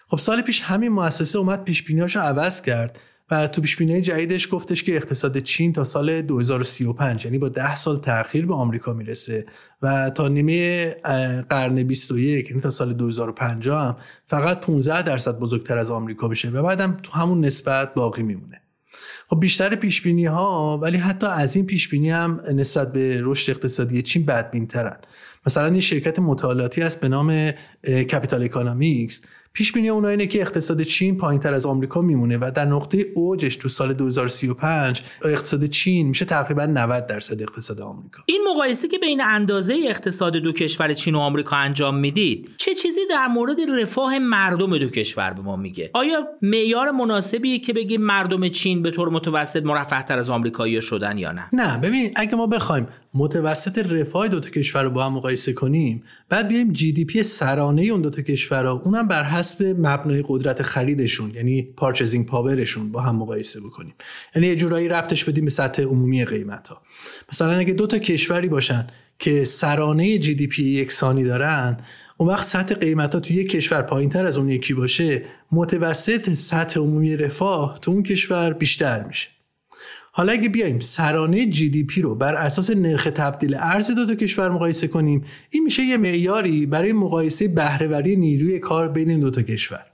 خب 0.07 0.17
سال 0.17 0.41
پیش 0.41 0.61
همین 0.61 0.91
مؤسسه 0.91 1.39
اومد 1.39 1.63
پیش 1.63 1.83
بینیاشو 1.83 2.19
عوض 2.19 2.61
کرد. 2.61 2.99
تو 3.33 3.61
پیش 3.61 3.75
بینی 3.75 4.01
جدیدش 4.01 4.47
گفتش 4.51 4.83
که 4.83 4.95
اقتصاد 4.95 5.37
چین 5.39 5.73
تا 5.73 5.83
سال 5.83 6.21
2035 6.21 7.25
یعنی 7.25 7.37
با 7.37 7.49
10 7.49 7.75
سال 7.75 7.99
تاخیر 7.99 8.45
به 8.45 8.53
آمریکا 8.53 8.93
می‌رسه 8.93 9.45
و 9.81 10.09
تا 10.09 10.27
نیمه 10.27 10.89
قرن 11.49 11.83
21 11.83 12.49
یعنی 12.49 12.61
تا 12.61 12.71
سال 12.71 12.93
2050 12.93 13.87
هم 13.87 13.97
فقط 14.27 14.61
15 14.61 15.01
درصد 15.01 15.39
بزرگتر 15.39 15.77
از 15.77 15.91
آمریکا 15.91 16.27
میشه 16.27 16.49
و 16.49 16.63
بعدم 16.63 16.97
تو 17.03 17.11
همون 17.11 17.45
نسبت 17.45 17.93
باقی 17.93 18.23
میمونه. 18.23 18.61
خب 19.29 19.39
بیشتر 19.39 19.75
پیش 19.75 20.01
بینی 20.01 20.25
ها 20.25 20.77
ولی 20.77 20.97
حتی 20.97 21.27
از 21.27 21.55
این 21.55 21.65
پیش 21.65 21.89
بینی 21.89 22.09
هم 22.09 22.41
نسبت 22.53 22.91
به 22.93 23.19
رشد 23.21 23.51
اقتصادی 23.51 24.01
چین 24.01 24.25
بدبین 24.25 24.67
ترن 24.67 24.97
مثلا 25.45 25.75
یه 25.75 25.81
شرکت 25.81 26.19
مطالعاتی 26.19 26.81
هست 26.81 27.01
به 27.01 27.07
نام 27.07 27.51
Capital 27.83 28.43
Economics 28.43 29.21
پیش 29.55 29.71
بینی 29.71 29.89
اونها 29.89 30.09
اینه 30.09 30.27
که 30.27 30.41
اقتصاد 30.41 30.81
چین 30.81 31.17
پایین 31.17 31.41
تر 31.41 31.53
از 31.53 31.65
آمریکا 31.65 32.01
میمونه 32.01 32.37
و 32.37 32.51
در 32.55 32.65
نقطه 32.65 33.05
اوجش 33.15 33.55
تو 33.55 33.69
سال 33.69 33.93
2035 33.93 35.01
اقتصاد 35.25 35.65
چین 35.65 36.07
میشه 36.07 36.25
تقریبا 36.25 36.65
90 36.65 37.07
درصد 37.07 37.41
اقتصاد 37.41 37.81
آمریکا. 37.81 38.23
این 38.25 38.41
مقایسه 38.51 38.87
که 38.87 38.97
بین 38.97 39.21
اندازه 39.21 39.75
اقتصاد 39.89 40.37
دو 40.37 40.51
کشور 40.51 40.93
چین 40.93 41.15
و 41.15 41.19
آمریکا 41.19 41.55
انجام 41.55 41.95
می‌دید 41.95 42.49
چه 42.57 42.75
چیزی 42.75 43.01
در 43.09 43.27
مورد 43.27 43.57
رفاه 43.81 44.19
مردم 44.19 44.77
دو 44.77 44.89
کشور 44.89 45.33
به 45.33 45.41
ما 45.41 45.55
میگه؟ 45.55 45.89
آیا 45.93 46.27
معیار 46.41 46.91
مناسبیه 46.91 47.59
که 47.59 47.73
بگیم 47.73 48.01
مردم 48.01 48.49
چین 48.49 48.81
به 48.81 48.91
طور 48.91 49.09
متوسط 49.09 49.63
مرفه 49.63 50.01
تر 50.01 50.19
از 50.19 50.29
آمریکایی 50.29 50.81
شدن 50.81 51.17
یا 51.17 51.31
نه؟ 51.31 51.49
نه 51.53 51.77
ببین 51.77 52.11
اگه 52.15 52.35
ما 52.35 52.47
بخوایم 52.47 52.87
متوسط 53.13 53.77
رفاه 53.77 54.27
دو 54.27 54.39
تا 54.39 54.49
کشور 54.49 54.83
رو 54.83 54.89
با 54.89 55.05
هم 55.05 55.13
مقایسه 55.13 55.53
کنیم 55.53 56.03
بعد 56.29 56.47
بیایم 56.47 56.71
جی 56.71 56.91
دی 56.91 57.05
پی 57.05 57.23
سرانه 57.23 57.81
اون 57.81 58.01
دو 58.01 58.09
تا 58.09 58.21
کشورها 58.21 58.71
اونم 58.71 59.07
بر 59.07 59.23
حسب 59.23 59.75
مبنای 59.79 60.23
قدرت 60.27 60.61
خریدشون 60.61 61.31
یعنی 61.35 61.61
پارچزینگ 61.61 62.25
پاورشون 62.25 62.91
با 62.91 63.01
هم 63.01 63.15
مقایسه 63.15 63.59
بکنیم. 63.61 63.93
یعنی 64.35 64.47
یه 64.47 64.55
جورایی 64.55 64.87
ربطش 64.87 65.25
بدیم 65.25 65.45
به 65.45 65.51
سطح 65.51 65.83
عمومی 65.83 66.25
قیمت 66.25 66.67
ها 66.67 66.81
مثلا 67.31 67.51
اگه 67.51 67.73
دو 67.73 67.87
تا 67.87 67.97
کشوری 67.97 68.47
باشن 68.49 68.87
که 69.19 69.45
سرانه 69.45 70.17
GDP 70.17 70.63
یکسانی 70.63 71.23
دارن 71.23 71.77
اون 72.17 72.29
وقت 72.29 72.43
سطح 72.43 72.75
قیمت 72.75 73.13
ها 73.13 73.19
تو 73.19 73.33
یک 73.33 73.49
کشور 73.49 73.81
پایین 73.81 74.09
تر 74.09 74.25
از 74.25 74.37
اون 74.37 74.49
یکی 74.49 74.73
باشه 74.73 75.25
متوسط 75.51 76.33
سطح 76.33 76.79
عمومی 76.79 77.17
رفاه 77.17 77.79
تو 77.81 77.91
اون 77.91 78.03
کشور 78.03 78.53
بیشتر 78.53 79.03
میشه. 79.03 79.32
حالا 80.15 80.31
اگه 80.31 80.49
بیایم 80.49 80.79
سرانه 80.79 81.45
GDP 81.45 82.01
رو 82.01 82.15
بر 82.15 82.35
اساس 82.35 82.69
نرخ 82.69 83.03
تبدیل 83.15 83.55
ارز 83.59 83.91
دو 83.91 84.05
تا 84.05 84.15
کشور 84.15 84.49
مقایسه 84.49 84.87
کنیم 84.87 85.23
این 85.49 85.63
میشه 85.63 85.83
یه 85.83 85.97
معیاری 85.97 86.65
برای 86.65 86.93
مقایسه 86.93 87.47
بهرهوری 87.47 88.15
نیروی 88.15 88.59
کار 88.59 88.89
بین 88.89 89.19
دو 89.19 89.31
تا 89.31 89.41
کشور. 89.41 89.92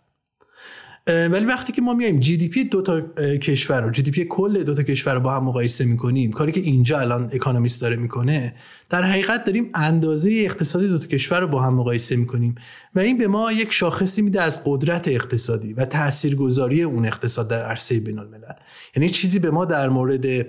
ولی 1.10 1.46
وقتی 1.46 1.74
که 1.74 1.82
ما 1.82 1.94
میایم 1.94 2.20
جی 2.20 2.38
دی 2.38 2.48
پی 2.48 2.64
دو 2.64 2.82
تا 2.82 3.02
کشور 3.38 3.82
رو 3.82 3.90
جی 3.90 4.02
دی 4.02 4.12
پی 4.12 4.26
کل 4.26 4.64
دو 4.64 4.76
تا 4.76 4.84
کشور 4.84 5.14
رو 5.14 5.20
با 5.20 5.32
هم 5.32 5.44
مقایسه 5.44 5.86
می‌کنیم 5.86 6.32
کاری 6.32 6.52
که 6.52 6.60
اینجا 6.60 7.00
الان 7.00 7.30
اکانومیست 7.34 7.82
داره 7.82 7.96
می‌کنه 7.96 8.56
در 8.90 9.04
حقیقت 9.04 9.46
داریم 9.46 9.70
اندازه 9.74 10.30
اقتصادی 10.32 10.88
دو 10.88 10.98
تا 11.00 11.06
کشور 11.06 11.40
رو 11.40 11.48
با 11.48 11.62
هم 11.62 11.74
مقایسه 11.74 12.16
می‌کنیم 12.16 12.56
و 12.96 13.00
این 13.00 13.18
به 13.18 13.28
ما 13.28 13.52
یک 13.52 13.72
شاخصی 13.72 14.22
میده 14.22 14.42
از 14.42 14.60
قدرت 14.66 15.08
اقتصادی 15.08 15.74
و 15.74 15.86
تاثیرگذاری 15.86 16.84
اون 16.84 17.06
اقتصاد 17.06 17.48
در 17.48 17.62
عرصه 17.62 18.00
بین 18.00 18.20
الملل 18.20 18.54
یعنی 18.96 19.10
چیزی 19.10 19.40
به 19.40 19.52
ما 19.52 19.66
در 19.66 19.90
مورد 19.90 20.46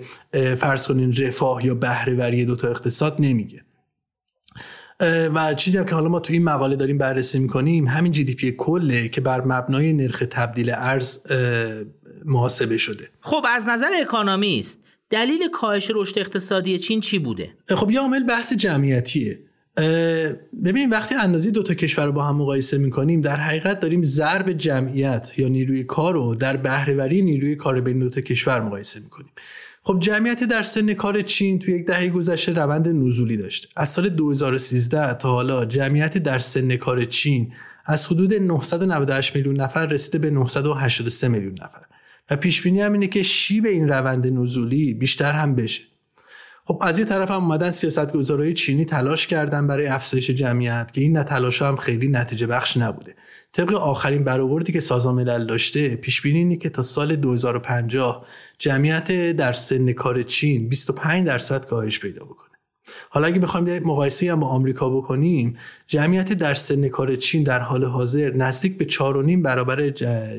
فرض 0.55 0.87
کنین 0.87 1.15
رفاه 1.15 1.65
یا 1.65 1.75
بهرهوری 1.75 2.45
دو 2.45 2.55
تا 2.55 2.67
اقتصاد 2.67 3.15
نمیگه. 3.19 3.61
و 5.35 5.53
چیزی 5.53 5.77
هم 5.77 5.85
که 5.85 5.95
حالا 5.95 6.09
ما 6.09 6.19
تو 6.19 6.33
این 6.33 6.43
مقاله 6.43 6.75
داریم 6.75 6.97
بررسی 6.97 7.39
می‌کنیم 7.39 7.87
همین 7.87 8.11
GDP 8.11 8.51
کله 8.51 9.07
که 9.07 9.21
بر 9.21 9.41
مبنای 9.45 9.93
نرخ 9.93 10.23
تبدیل 10.29 10.71
ارز 10.73 11.19
محاسبه 12.25 12.77
شده. 12.77 13.09
خب 13.21 13.45
از 13.49 13.67
نظر 13.67 13.89
اکانومیست 14.01 14.79
دلیل 15.09 15.49
کاهش 15.53 15.91
رشد 15.95 16.19
اقتصادی 16.19 16.77
چین 16.79 16.99
چی 16.99 17.19
بوده؟ 17.19 17.49
خب 17.69 17.91
یه 17.91 17.99
عامل 17.99 18.23
بحث 18.23 18.53
جمعیتیه. 18.53 19.39
ببینیم 20.65 20.91
وقتی 20.91 21.15
اندازی 21.15 21.51
دو 21.51 21.63
تا 21.63 21.73
کشور 21.73 22.05
رو 22.05 22.11
با 22.11 22.23
هم 22.23 22.35
مقایسه 22.35 22.77
می‌کنیم 22.77 23.21
در 23.21 23.35
حقیقت 23.35 23.79
داریم 23.79 24.03
ضرب 24.03 24.51
جمعیت 24.51 25.31
یا 25.37 25.47
نیروی 25.47 25.83
کار 25.83 26.13
رو 26.13 26.35
در 26.35 26.57
بهرهوری 26.57 27.21
نیروی 27.21 27.55
کار 27.55 27.81
بین 27.81 27.99
دو 27.99 28.09
تا 28.09 28.21
کشور 28.21 28.61
مقایسه 28.61 28.99
می‌کنیم. 28.99 29.31
خب 29.83 29.99
جمعیت 29.99 30.43
در 30.43 30.63
سن 30.63 30.93
کار 30.93 31.21
چین 31.21 31.59
تو 31.59 31.71
یک 31.71 31.85
دهه 31.85 32.09
گذشته 32.09 32.53
روند 32.53 32.87
نزولی 32.87 33.37
داشت. 33.37 33.73
از 33.75 33.89
سال 33.89 34.09
2013 34.09 35.13
تا 35.13 35.29
حالا 35.29 35.65
جمعیت 35.65 36.17
در 36.17 36.39
سن 36.39 36.75
کار 36.75 37.05
چین 37.05 37.53
از 37.85 38.05
حدود 38.05 38.33
998 38.33 39.35
میلیون 39.35 39.61
نفر 39.61 39.85
رسیده 39.85 40.17
به 40.17 40.29
983 40.29 41.27
میلیون 41.27 41.53
نفر. 41.53 41.81
و 42.29 42.35
پیش 42.35 42.61
بینی 42.61 42.81
هم 42.81 42.93
اینه 42.93 43.07
که 43.07 43.23
شیب 43.23 43.65
این 43.65 43.89
روند 43.89 44.27
نزولی 44.27 44.93
بیشتر 44.93 45.31
هم 45.31 45.55
بشه. 45.55 45.83
خب 46.65 46.79
از 46.81 46.99
یه 46.99 47.05
طرف 47.05 47.31
هم 47.31 47.43
اومدن 47.43 47.71
سیاستگزارهای 47.71 48.53
چینی 48.53 48.85
تلاش 48.85 49.27
کردن 49.27 49.67
برای 49.67 49.87
افزایش 49.87 50.29
جمعیت 50.29 50.91
که 50.93 51.01
این 51.01 51.23
تلاش 51.23 51.61
هم 51.61 51.75
خیلی 51.75 52.07
نتیجه 52.07 52.47
بخش 52.47 52.77
نبوده. 52.77 53.15
طبق 53.53 53.73
آخرین 53.73 54.23
برآوردی 54.23 54.71
که 54.71 54.79
سازمان 54.79 55.15
ملل 55.15 55.45
داشته 55.45 55.95
پیش 55.95 56.21
بینی 56.21 56.37
اینه 56.37 56.57
که 56.57 56.69
تا 56.69 56.83
سال 56.83 57.15
2050 57.15 58.25
جمعیت 58.61 59.31
در 59.31 59.53
سن 59.53 59.91
کار 59.91 60.23
چین 60.23 60.69
25 60.69 61.27
درصد 61.27 61.65
کاهش 61.65 61.99
پیدا 61.99 62.25
بکنه. 62.25 62.51
حالا 63.09 63.27
اگه 63.27 63.39
بخوایم 63.39 63.67
یه 63.67 63.79
مقایسه 63.79 64.31
هم 64.31 64.39
با 64.39 64.47
آمریکا 64.47 64.89
بکنیم 64.89 65.57
جمعیت 65.87 66.33
در 66.33 66.53
سن 66.53 66.87
کار 66.87 67.15
چین 67.15 67.43
در 67.43 67.59
حال 67.59 67.85
حاضر 67.85 68.33
نزدیک 68.33 68.77
به 68.77 68.85
4.5 68.85 69.43
برابر 69.43 69.89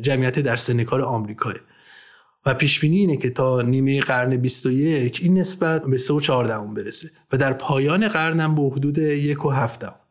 جمعیت 0.01 0.39
در 0.39 0.57
سن 0.57 0.85
کار 0.85 1.03
آمریکاه. 1.03 1.55
و 2.47 2.55
پیش 2.55 2.81
بینی 2.81 2.97
اینه 2.97 3.17
که 3.17 3.31
تا 3.31 3.63
نیمه 3.63 4.01
قرن 4.01 4.37
21 4.37 5.21
این 5.23 5.39
نسبت 5.39 5.85
به 5.85 5.99
3.4 5.99 6.31
برسه 6.77 7.11
و 7.33 7.37
در 7.37 7.53
پایان 7.53 8.09
قرن 8.09 8.41
هم 8.41 8.55
به 8.55 8.63
حدود 8.63 8.97
1.7 9.35 10.02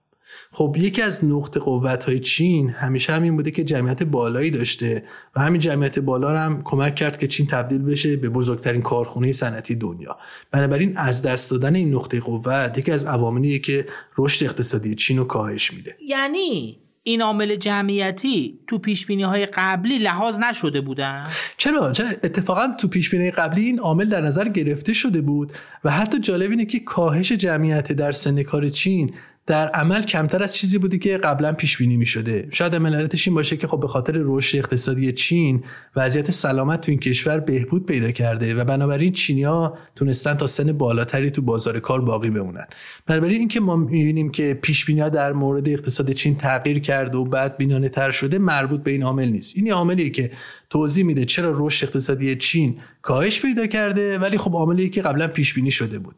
خب 0.52 0.76
یکی 0.80 1.02
از 1.02 1.26
نقط 1.26 1.58
قوت 1.58 2.06
های 2.06 2.20
چین 2.20 2.70
همیشه 2.70 3.14
همین 3.14 3.36
بوده 3.36 3.52
که 3.52 3.64
جمعیت 3.64 4.04
بالایی 4.04 4.52
داشته 4.52 5.04
و 5.36 5.42
همین 5.42 5.62
جمعیت 5.62 6.00
بالا 6.00 6.40
هم 6.40 6.62
کمک 6.64 6.96
کرد 6.96 7.20
که 7.20 7.28
چین 7.28 7.48
تبدیل 7.48 7.82
بشه 7.82 8.18
به 8.18 8.30
بزرگترین 8.30 8.82
کارخونه 8.82 9.32
صنعتی 9.32 9.76
دنیا. 9.76 10.18
بنابراین 10.52 10.98
از 10.98 11.22
دست 11.22 11.52
دادن 11.52 11.76
این 11.76 11.96
نقطه 11.96 12.20
قوت 12.20 12.78
یکی 12.78 12.92
از 12.92 13.06
عواملیه 13.06 13.60
که 13.60 13.86
رشد 14.18 14.46
اقتصادی 14.46 14.96
چین 14.96 15.18
رو 15.18 15.24
کاهش 15.24 15.74
میده. 15.74 15.98
یعنی 16.08 16.80
این 17.04 17.22
عامل 17.22 17.56
جمعیتی 17.56 18.60
تو 18.68 18.78
پیش 18.78 19.10
های 19.10 19.46
قبلی 19.46 19.98
لحاظ 19.98 20.40
نشده 20.40 20.82
بودن 20.82 21.28
چرا؟ 21.58 21.92
چرا؟ 21.92 22.10
اتفاقا 22.10 22.68
تو 22.80 22.88
پیش 22.88 23.10
بینی 23.10 23.32
قبلی 23.32 23.66
این 23.66 23.80
عامل 23.80 24.06
در 24.06 24.22
نظر 24.22 24.50
گرفته 24.50 24.94
شده 24.94 25.22
بود 25.22 25.52
و 25.84 25.92
حتی 25.92 26.20
جالب 26.20 26.50
اینه 26.50 26.66
که 26.66 26.80
کاهش 26.80 27.32
جمعیت 27.32 27.92
در 27.92 28.12
سن 28.12 28.44
کار 28.44 28.70
چین 28.70 29.12
در 29.48 29.68
عمل 29.68 30.04
کمتر 30.04 30.44
از 30.44 30.56
چیزی 30.56 30.78
بوده 30.78 30.98
که 30.98 31.18
قبلا 31.18 31.54
پیش 31.54 31.78
بینی 31.78 31.98
می 31.98 32.06
شده 32.06 32.48
شاید 32.52 32.76
علتش 32.76 33.28
این 33.28 33.36
باشه 33.36 33.58
که 33.58 33.68
خب 33.68 33.80
به 33.80 33.88
خاطر 33.88 34.14
رشد 34.16 34.58
اقتصادی 34.58 35.12
چین 35.12 35.64
وضعیت 35.96 36.32
سلامت 36.32 36.82
تو 36.82 36.92
این 36.92 37.00
کشور 37.00 37.40
بهبود 37.40 37.86
پیدا 37.86 38.12
کرده 38.12 38.56
و 38.56 38.64
بنابراین 38.64 39.12
چینیا 39.12 39.78
تونستن 39.96 40.34
تا 40.34 40.48
سن 40.48 40.72
بالاتری 40.72 41.32
تو 41.32 41.42
بازار 41.42 41.80
کار 41.80 42.02
باقی 42.02 42.30
بمونن. 42.30 42.66
بنابراین 43.06 43.40
اینکه 43.40 43.60
ما 43.60 43.76
می‌بینیم 43.76 44.32
که 44.32 44.60
پیش 44.62 44.86
بینی 44.86 45.10
در 45.10 45.34
مورد 45.34 45.70
اقتصاد 45.70 46.12
چین 46.12 46.36
تغییر 46.36 46.80
کرده 46.80 47.18
و 47.18 47.24
بعد 47.24 47.58
بینانه 47.58 47.90
تر 47.90 48.12
شده 48.12 48.40
مربوط 48.40 48.84
به 48.84 48.92
این 48.92 49.04
عامل 49.04 49.28
نیست. 49.28 49.58
این 49.58 49.72
عاملیه 49.72 50.10
که 50.10 50.32
توضیح 50.70 51.06
میده 51.06 51.26
چرا 51.26 51.54
رشد 51.58 51.86
اقتصادی 51.86 52.36
چین 52.36 52.80
کاهش 53.02 53.42
پیدا 53.42 53.68
کرده 53.68 54.20
ولی 54.20 54.38
خب 54.38 54.54
عاملیه 54.54 54.90
که 54.90 55.02
قبلا 55.02 55.28
پیش 55.28 55.54
بینی 55.54 55.72
شده 55.72 56.00
بود. 56.00 56.16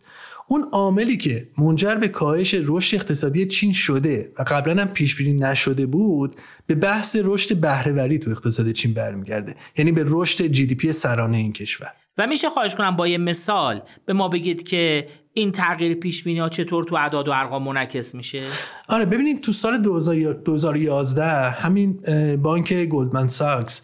اون 0.47 0.63
عاملی 0.71 1.17
که 1.17 1.47
منجر 1.57 1.95
به 1.95 2.07
کاهش 2.07 2.55
رشد 2.63 2.95
اقتصادی 2.95 3.47
چین 3.47 3.73
شده 3.73 4.31
و 4.39 4.43
قبلا 4.47 4.81
هم 4.81 4.87
پیش 4.87 5.15
بینی 5.15 5.39
نشده 5.39 5.85
بود 5.85 6.35
به 6.67 6.75
بحث 6.75 7.17
رشد 7.23 7.57
بهرهوری 7.57 8.19
تو 8.19 8.31
اقتصاد 8.31 8.71
چین 8.71 8.93
برمیگرده. 8.93 9.55
یعنی 9.77 9.91
به 9.91 10.03
رشد 10.07 10.47
GDP 10.47 10.93
سرانه 10.93 11.37
این 11.37 11.53
کشور. 11.53 11.93
و 12.17 12.27
میشه 12.27 12.49
خواهش 12.49 12.75
کنم 12.75 12.95
با 12.95 13.07
یه 13.07 13.17
مثال 13.17 13.81
به 14.05 14.13
ما 14.13 14.29
بگید 14.29 14.63
که 14.63 15.07
این 15.33 15.51
تغییر 15.51 15.93
پیش 15.93 16.23
بینی 16.23 16.39
ها 16.39 16.49
چطور 16.49 16.83
تو 16.83 16.95
اعداد 16.95 17.27
و 17.27 17.31
ارقام 17.31 17.63
منعکس 17.63 18.15
میشه؟ 18.15 18.43
آره 18.89 19.05
ببینید 19.05 19.41
تو 19.41 19.51
سال 19.51 19.77
2011 19.77 21.25
همین 21.49 21.99
بانک 22.41 22.73
گلدمن 22.73 23.27
ساکس 23.27 23.81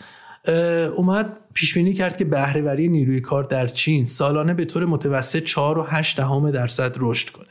اومد 0.96 1.38
پیش 1.54 1.74
بینی 1.74 1.94
کرد 1.94 2.18
که 2.18 2.26
بهرهوری 2.26 2.88
نیروی 2.88 3.20
کار 3.20 3.44
در 3.44 3.68
چین 3.68 4.06
سالانه 4.06 4.54
به 4.54 4.66
طور 4.66 4.86
متوسط 4.86 5.46
4.8 5.46 6.16
دهم 6.16 6.52
درصد 6.52 6.96
رشد 7.00 7.30
کنه. 7.30 7.48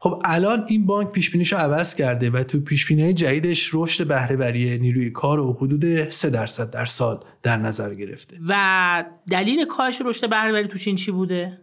خب 0.00 0.22
الان 0.24 0.64
این 0.68 0.86
بانک 0.86 1.10
پیش 1.10 1.30
بینیشو 1.30 1.56
عوض 1.56 1.94
کرده 1.94 2.30
و 2.30 2.42
تو 2.42 2.60
پیش 2.60 2.86
بینی 2.86 3.12
جدیدش 3.12 3.70
رشد 3.74 4.06
بهرهوری 4.06 4.78
نیروی 4.78 5.10
کار 5.10 5.40
و 5.40 5.52
حدود 5.52 6.10
3 6.10 6.30
درصد 6.30 6.70
در 6.70 6.86
سال 6.86 7.20
در 7.42 7.56
نظر 7.56 7.94
گرفته. 7.94 8.36
و 8.48 9.04
دلیل 9.30 9.64
کاهش 9.64 10.02
رشد 10.04 10.30
بهرهوری 10.30 10.68
تو 10.68 10.78
چین 10.78 10.96
چی 10.96 11.10
بوده؟ 11.10 11.58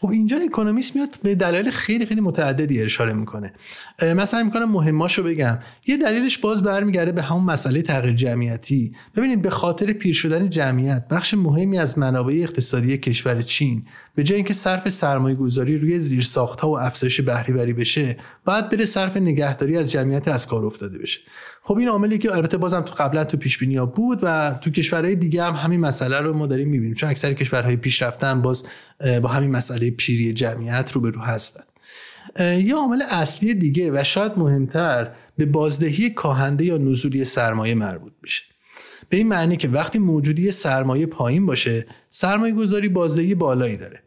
خب 0.00 0.08
اینجا 0.08 0.36
اکونومیست 0.36 0.96
میاد 0.96 1.18
به 1.22 1.34
دلایل 1.34 1.70
خیلی 1.70 2.06
خیلی 2.06 2.20
متعددی 2.20 2.82
اشاره 2.82 3.12
می‌کنه. 3.12 3.52
مثلا 4.16 4.42
می‌کنم 4.42 4.70
مهماشو 4.70 5.22
بگم. 5.22 5.58
یه 5.86 5.96
دلیلش 5.96 6.38
باز 6.38 6.62
برمیگرده 6.62 7.12
به 7.12 7.22
همون 7.22 7.44
مسئله 7.44 7.82
تغییر 7.82 8.14
جمعیتی. 8.14 8.92
ببینید 9.16 9.42
به 9.42 9.50
خاطر 9.50 9.92
پیر 9.92 10.14
شدن 10.14 10.50
جمعیت 10.50 11.08
بخش 11.10 11.34
مهمی 11.34 11.78
از 11.78 11.98
منابع 11.98 12.34
اقتصادی 12.34 12.98
کشور 12.98 13.42
چین 13.42 13.84
به 14.14 14.22
جای 14.22 14.36
اینکه 14.36 14.54
صرف 14.54 14.88
سرمایه 14.88 15.34
گذاری 15.34 15.78
روی 15.78 15.98
زیرساخت 15.98 16.60
ها 16.60 16.70
و 16.70 16.78
افزایش 16.78 17.20
بهرهوری 17.20 17.72
بشه 17.72 18.16
باید 18.44 18.70
بره 18.70 18.84
صرف 18.84 19.16
نگهداری 19.16 19.76
از 19.76 19.92
جمعیت 19.92 20.28
از 20.28 20.46
کار 20.46 20.64
افتاده 20.64 20.98
بشه. 20.98 21.20
خب 21.62 21.76
این 21.76 21.88
عاملی 21.88 22.18
که 22.18 22.32
البته 22.32 22.56
بازم 22.56 22.80
تو 22.80 22.94
قبلا 22.98 23.24
تو 23.24 23.36
پیش 23.36 23.62
ها 23.62 23.86
بود 23.86 24.18
و 24.22 24.58
تو 24.60 24.70
کشورهای 24.70 25.16
دیگه 25.16 25.44
هم 25.44 25.54
همین 25.54 25.80
مسئله 25.80 26.20
رو 26.20 26.32
ما 26.32 26.46
داریم 26.46 26.68
می‌بینیم. 26.68 26.94
چون 26.94 27.10
اکثر 27.10 27.32
کشورهای 27.32 27.76
پیشرفتن 27.76 28.42
باز 28.42 28.64
با 29.22 29.28
همین 29.28 29.50
مسئله 29.50 29.90
پیری 29.90 30.32
جمعیت 30.32 30.92
رو 30.92 31.00
به 31.00 31.10
رو 31.10 31.20
هستن 31.20 31.62
یه 32.38 32.74
عامل 32.74 33.02
اصلی 33.10 33.54
دیگه 33.54 33.90
و 33.90 34.04
شاید 34.04 34.32
مهمتر 34.36 35.10
به 35.36 35.46
بازدهی 35.46 36.10
کاهنده 36.10 36.64
یا 36.64 36.78
نزولی 36.78 37.24
سرمایه 37.24 37.74
مربوط 37.74 38.12
میشه. 38.22 38.42
به 39.08 39.16
این 39.16 39.28
معنی 39.28 39.56
که 39.56 39.68
وقتی 39.68 39.98
موجودی 39.98 40.52
سرمایه 40.52 41.06
پایین 41.06 41.46
باشه 41.46 41.86
سرمایه 42.10 42.54
گذاری 42.54 42.88
بازدهی 42.88 43.34
بالایی 43.34 43.76
داره. 43.76 44.02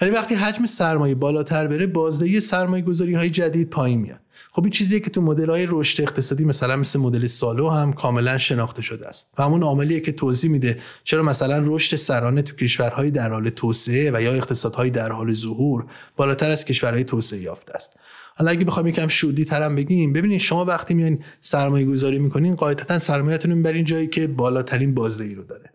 ولی 0.00 0.10
وقتی 0.10 0.34
حجم 0.34 0.66
سرمایه 0.66 1.14
بالاتر 1.14 1.66
بره 1.66 1.86
بازدهی 1.86 2.40
سرمایه 2.40 2.84
گذاری 2.84 3.14
های 3.14 3.30
جدید 3.30 3.70
پایین 3.70 4.00
میاد. 4.00 4.20
خب 4.58 4.64
این 4.64 4.72
چیزیه 4.72 5.00
که 5.00 5.10
تو 5.10 5.22
مدل 5.22 5.50
های 5.50 5.66
رشد 5.68 6.02
اقتصادی 6.02 6.44
مثلا 6.44 6.76
مثل 6.76 6.98
مدل 6.98 7.26
سالو 7.26 7.68
هم 7.68 7.92
کاملا 7.92 8.38
شناخته 8.38 8.82
شده 8.82 9.08
است. 9.08 9.30
و 9.38 9.42
همون 9.42 9.62
عاملیه 9.62 10.00
که 10.00 10.12
توضیح 10.12 10.50
میده 10.50 10.78
چرا 11.04 11.22
مثلا 11.22 11.62
رشد 11.66 11.96
سرانه 11.96 12.42
تو 12.42 12.56
کشورهای 12.56 13.10
در 13.10 13.30
حال 13.30 13.48
توسعه 13.48 14.10
و 14.14 14.22
یا 14.22 14.32
اقتصادهای 14.32 14.90
در 14.90 15.12
حال 15.12 15.34
ظهور 15.34 15.86
بالاتر 16.16 16.50
از 16.50 16.64
کشورهای 16.64 17.04
توسعه 17.04 17.40
یافته 17.40 17.74
است. 17.74 17.96
حالا 18.36 18.50
اگه 18.50 18.64
بخوام 18.64 18.86
یکم 18.86 19.08
شودی 19.08 19.44
ترم 19.44 19.74
بگیم 19.74 20.12
ببینید 20.12 20.40
شما 20.40 20.64
وقتی 20.64 20.94
میان 20.94 21.18
سرمایه 21.40 21.86
گذاری 21.86 22.18
می‌کنین 22.18 22.54
قاعدتا 22.54 22.98
سرمایه‌تون 22.98 23.52
می‌برین 23.52 23.84
جایی 23.84 24.06
که 24.06 24.26
بالاترین 24.26 24.94
بازدهی 24.94 25.34
رو 25.34 25.42
داره. 25.44 25.70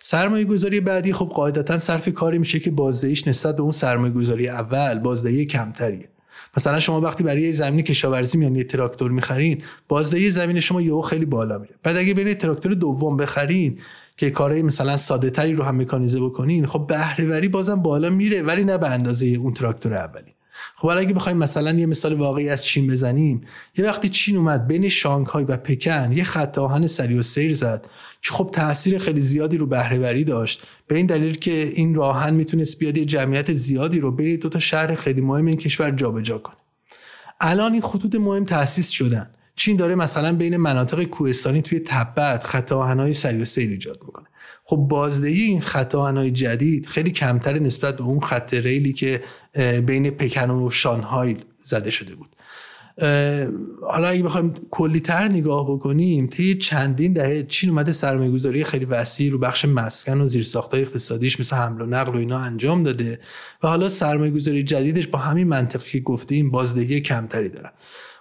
سرمایه 0.00 0.44
گذاری 0.44 0.80
بعدی 0.80 1.12
خب 1.12 1.26
قاعدتا 1.26 1.78
صرف 1.78 2.08
کاری 2.08 2.38
میشه 2.38 2.58
که 2.58 2.70
بازدهیش 2.70 3.28
نسبت 3.28 3.56
به 3.56 3.62
اون 3.62 3.72
سرمایه 3.72 4.12
گذاری 4.12 4.48
اول 4.48 4.98
بازدهی 4.98 5.46
کمتریه. 5.46 6.11
مثلا 6.56 6.80
شما 6.80 7.00
وقتی 7.00 7.24
برای 7.24 7.42
یه 7.42 7.52
زمین 7.52 7.82
کشاورزی 7.82 8.38
میان 8.38 8.56
یه 8.56 8.64
تراکتور 8.64 9.10
می‌خرین 9.10 9.62
بازدهی 9.88 10.30
زمین 10.30 10.60
شما 10.60 10.82
یهو 10.82 11.02
خیلی 11.02 11.24
بالا 11.24 11.58
میره. 11.58 11.74
بعد 11.82 11.96
اگه 11.96 12.14
برید 12.14 12.38
تراکتور 12.38 12.74
دوم 12.74 13.16
بخرین 13.16 13.78
که 14.16 14.30
کارهای 14.30 14.62
مثلا 14.62 14.96
ساده 14.96 15.30
تری 15.30 15.52
رو 15.52 15.64
هم 15.64 15.80
مکانیزه 15.80 16.20
بکنین 16.20 16.66
خب 16.66 16.86
بهرهوری 16.88 17.48
بازم 17.48 17.82
بالا 17.82 18.10
میره 18.10 18.42
ولی 18.42 18.64
نه 18.64 18.78
به 18.78 18.88
اندازه 18.88 19.26
اون 19.26 19.54
تراکتور 19.54 19.94
اولی. 19.94 20.34
خب 20.76 20.88
حالا 20.88 21.00
اگه 21.00 21.14
بخوایم 21.14 21.38
مثلا 21.38 21.72
یه 21.72 21.86
مثال 21.86 22.14
واقعی 22.14 22.48
از 22.48 22.64
چین 22.64 22.86
بزنیم 22.86 23.40
یه 23.76 23.84
وقتی 23.84 24.08
چین 24.08 24.36
اومد 24.36 24.66
بین 24.66 24.88
شانگهای 24.88 25.44
و 25.44 25.56
پکن 25.56 26.12
یه 26.12 26.24
خط 26.24 26.58
آهن 26.58 26.86
سری 26.86 27.18
و 27.18 27.22
سیر 27.22 27.54
زد. 27.54 27.86
خب 28.30 28.50
تاثیر 28.52 28.98
خیلی 28.98 29.20
زیادی 29.20 29.56
رو 29.56 29.66
بهرهوری 29.66 30.24
داشت. 30.24 30.62
به 30.86 30.96
این 30.96 31.06
دلیل 31.06 31.34
که 31.34 31.72
این 31.74 31.94
راهن 31.94 32.34
می‌تونست 32.34 32.78
بیاد 32.78 32.98
یه 32.98 33.04
جمعیت 33.04 33.52
زیادی 33.52 34.00
رو 34.00 34.12
بین 34.12 34.36
دو 34.36 34.48
تا 34.48 34.58
شهر 34.58 34.94
خیلی 34.94 35.20
مهم 35.20 35.46
این 35.46 35.56
کشور 35.56 35.90
جابجا 35.90 36.38
کنه. 36.38 36.56
الان 37.40 37.72
این 37.72 37.82
خطوط 37.82 38.14
مهم 38.14 38.44
تأسیس 38.44 38.90
شدن. 38.90 39.30
چین 39.56 39.76
داره 39.76 39.94
مثلا 39.94 40.32
بین 40.32 40.56
مناطق 40.56 41.02
کوهستانی 41.02 41.62
توی 41.62 41.80
تبت 41.86 42.44
خط 42.44 42.72
آهنهای 42.72 43.14
سری 43.14 43.42
و 43.42 43.44
سیر 43.44 43.70
ایجاد 43.70 43.98
می‌کنه. 44.06 44.26
خب 44.64 44.76
بازدهی 44.76 45.42
این 45.42 45.60
خط 45.60 45.94
آهنهای 45.94 46.30
جدید 46.30 46.86
خیلی 46.86 47.10
کمتر 47.10 47.58
نسبت 47.58 47.96
به 47.96 48.02
اون 48.02 48.20
خط 48.20 48.54
ریلی 48.54 48.92
که 48.92 49.22
بین 49.86 50.10
پکن 50.10 50.50
و 50.50 50.70
شانهای 50.70 51.36
زده 51.64 51.90
شده 51.90 52.14
بود. 52.14 52.36
حالا 53.90 54.08
اگه 54.08 54.22
بخوایم 54.22 54.54
کلی 54.70 55.00
تر 55.00 55.28
نگاه 55.28 55.70
بکنیم 55.70 56.26
طی 56.26 56.54
چندین 56.54 57.12
دهه 57.12 57.42
چین 57.42 57.70
اومده 57.70 57.92
سرمایه 57.92 58.30
گذاری 58.30 58.64
خیلی 58.64 58.84
وسیع 58.84 59.32
رو 59.32 59.38
بخش 59.38 59.64
مسکن 59.64 60.20
و 60.20 60.26
زیرساختهای 60.26 60.82
اقتصادیش 60.82 61.40
مثل 61.40 61.56
حمل 61.56 61.80
و 61.80 61.86
نقل 61.86 62.14
و 62.14 62.18
اینا 62.18 62.38
انجام 62.38 62.82
داده. 62.82 63.18
و 63.62 63.68
حالا 63.68 63.88
سرمایه 63.88 64.30
گذاری 64.30 64.62
جدیدش 64.62 65.06
با 65.06 65.18
همین 65.18 65.48
منطقی 65.48 65.90
که 65.90 66.00
گفتیم 66.00 66.50
بازدهی 66.50 67.00
کمتری 67.00 67.48
دارن 67.48 67.70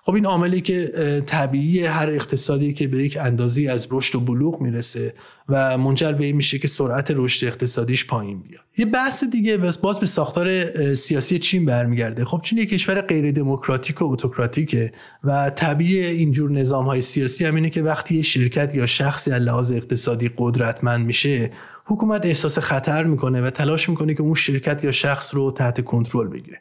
خب 0.04 0.16
این 0.16 0.26
عاملی 0.26 0.62
که 0.62 0.92
طبیعی 1.26 1.86
هر 1.86 2.10
اقتصادی 2.10 2.74
که 2.74 2.88
به 2.88 3.04
یک 3.04 3.18
اندازی 3.22 3.68
از 3.68 3.88
رشد 3.92 4.16
و 4.16 4.20
بلوغ 4.20 4.62
می‌رسه 4.62 5.14
و 5.50 5.78
منجر 5.78 6.12
به 6.12 6.26
این 6.26 6.36
میشه 6.36 6.60
که 6.60 6.68
سرعت 6.68 7.12
رشد 7.16 7.48
اقتصادیش 7.48 8.06
پایین 8.06 8.42
بیاد. 8.42 8.62
یه 8.78 8.86
بحث 8.86 9.24
دیگه 9.24 9.58
بس 9.58 9.78
باز 9.78 10.00
به 10.00 10.06
ساختار 10.06 10.96
سیاسی 10.96 11.40
چین 11.40 11.66
برمیگرده. 11.66 12.26
خب 12.26 12.42
چین 12.44 12.58
یک 12.58 12.70
کشور 12.70 13.02
غیر 13.02 13.32
دموکراتیک 13.32 14.02
و 14.02 14.06
اتوکراتیکه 14.06 14.92
و 15.24 15.50
طبیعی 15.50 16.06
اینجور 16.06 16.52
نظام 16.52 16.86
های 16.86 17.02
سیاسی 17.02 17.46
هم 17.46 17.56
اینه 17.56 17.70
که 17.70 17.82
وقتی 17.82 18.16
یه 18.16 18.22
شرکت 18.22 18.76
یا 18.76 18.88
شخصی 18.88 19.32
از 19.32 19.42
لحاظ 19.42 19.72
اقتصادی 19.72 20.32
قدرتمند 20.38 21.06
میشه 21.06 21.52
حکومت 21.86 22.26
احساس 22.26 22.60
خطر 22.60 23.04
می‌کنه 23.04 23.42
و 23.42 23.50
تلاش 23.50 23.90
می‌کنه 23.90 24.14
که 24.14 24.22
اون 24.22 24.34
شرکت 24.34 24.84
یا 24.84 24.92
شخص 24.92 25.36
رو 25.36 25.52
تحت 25.52 25.84
کنترل 25.84 26.28
بگیره. 26.28 26.58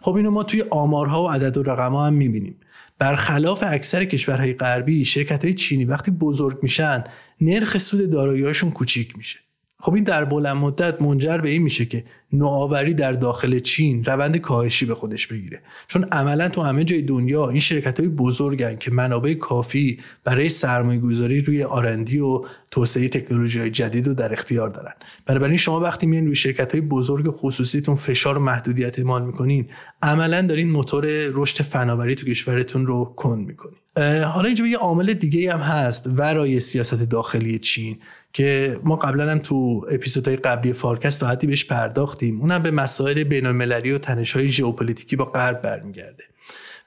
خب 0.00 0.14
اینو 0.14 0.30
ما 0.30 0.42
توی 0.42 0.64
آمارها 0.70 1.24
و 1.24 1.30
عدد 1.30 1.56
و 1.56 1.62
رقم 1.62 1.92
ها 1.92 2.06
هم 2.06 2.14
می‌بینیم. 2.14 2.56
برخلاف 2.98 3.64
اکثر 3.66 4.04
کشورهای 4.04 4.54
غربی 4.54 5.04
شرکت 5.04 5.44
های 5.44 5.54
چینی 5.54 5.84
وقتی 5.84 6.10
بزرگ 6.10 6.58
میشن 6.62 7.04
نرخ 7.40 7.78
سود 7.78 8.10
دارایی‌هاشون 8.10 8.70
کوچیک 8.70 9.16
میشه. 9.16 9.38
خب 9.80 9.94
این 9.94 10.04
در 10.04 10.24
بلند 10.24 10.56
مدت 10.56 11.02
منجر 11.02 11.38
به 11.38 11.48
این 11.48 11.62
میشه 11.62 11.84
که 11.84 12.04
نوآوری 12.32 12.94
در 12.94 13.12
داخل 13.12 13.58
چین 13.58 14.04
روند 14.04 14.36
کاهشی 14.36 14.86
به 14.86 14.94
خودش 14.94 15.26
بگیره. 15.26 15.62
چون 15.88 16.04
عملا 16.04 16.48
تو 16.48 16.62
همه 16.62 16.84
جای 16.84 17.02
دنیا 17.02 17.48
این 17.48 17.60
شرکت 17.60 18.00
های 18.00 18.08
بزرگن 18.08 18.76
که 18.76 18.90
منابع 18.90 19.34
کافی 19.34 20.00
برای 20.24 20.48
سرمایه 20.48 21.00
گذاری 21.00 21.40
روی 21.40 21.62
R&D 21.62 22.18
و 22.18 22.44
توسعه 22.70 23.08
تکنولوژی 23.08 23.58
های 23.58 23.70
جدید 23.70 24.06
رو 24.06 24.14
در 24.14 24.32
اختیار 24.32 24.68
دارن. 24.68 24.92
بنابراین 25.26 25.56
شما 25.56 25.80
وقتی 25.80 26.06
میاین 26.06 26.26
روی 26.26 26.34
شرکت 26.34 26.72
های 26.72 26.80
بزرگ 26.80 27.30
خصوصیتون 27.30 27.96
فشار 27.96 28.38
و 28.38 28.40
محدودیت 28.40 28.98
اعمال 28.98 29.24
می‌کنین 29.26 29.68
عملا 30.02 30.42
دارین 30.42 30.70
موتور 30.70 31.04
رشد 31.32 31.62
فناوری 31.64 32.14
تو 32.14 32.26
کشورتون 32.26 32.86
رو 32.86 33.04
کند 33.16 33.46
می‌کنین. 33.46 33.78
حالا 34.24 34.46
اینجا 34.46 34.66
یه 34.66 34.78
عامل 34.78 35.12
دیگه 35.12 35.52
هم 35.52 35.60
هست 35.60 36.06
ورای 36.06 36.60
سیاست 36.60 37.02
داخلی 37.02 37.58
چین 37.58 37.98
که 38.32 38.80
ما 38.84 38.96
قبلا 38.96 39.30
هم 39.30 39.38
تو 39.38 39.86
اپیزودهای 39.90 40.36
قبلی 40.36 40.72
فارکست 40.72 41.20
تا 41.20 41.26
حدی 41.26 41.46
بهش 41.46 41.64
پرداختیم. 41.64 42.40
اونم 42.40 42.62
به 42.62 42.70
مسائل 42.70 43.24
بینالمللی 43.24 43.92
و 43.92 43.98
تنش‌های 43.98 44.48
ژئوپلیتیکی 44.48 45.16
با 45.16 45.24
غرب 45.24 45.62
برمیگرده. 45.62 46.24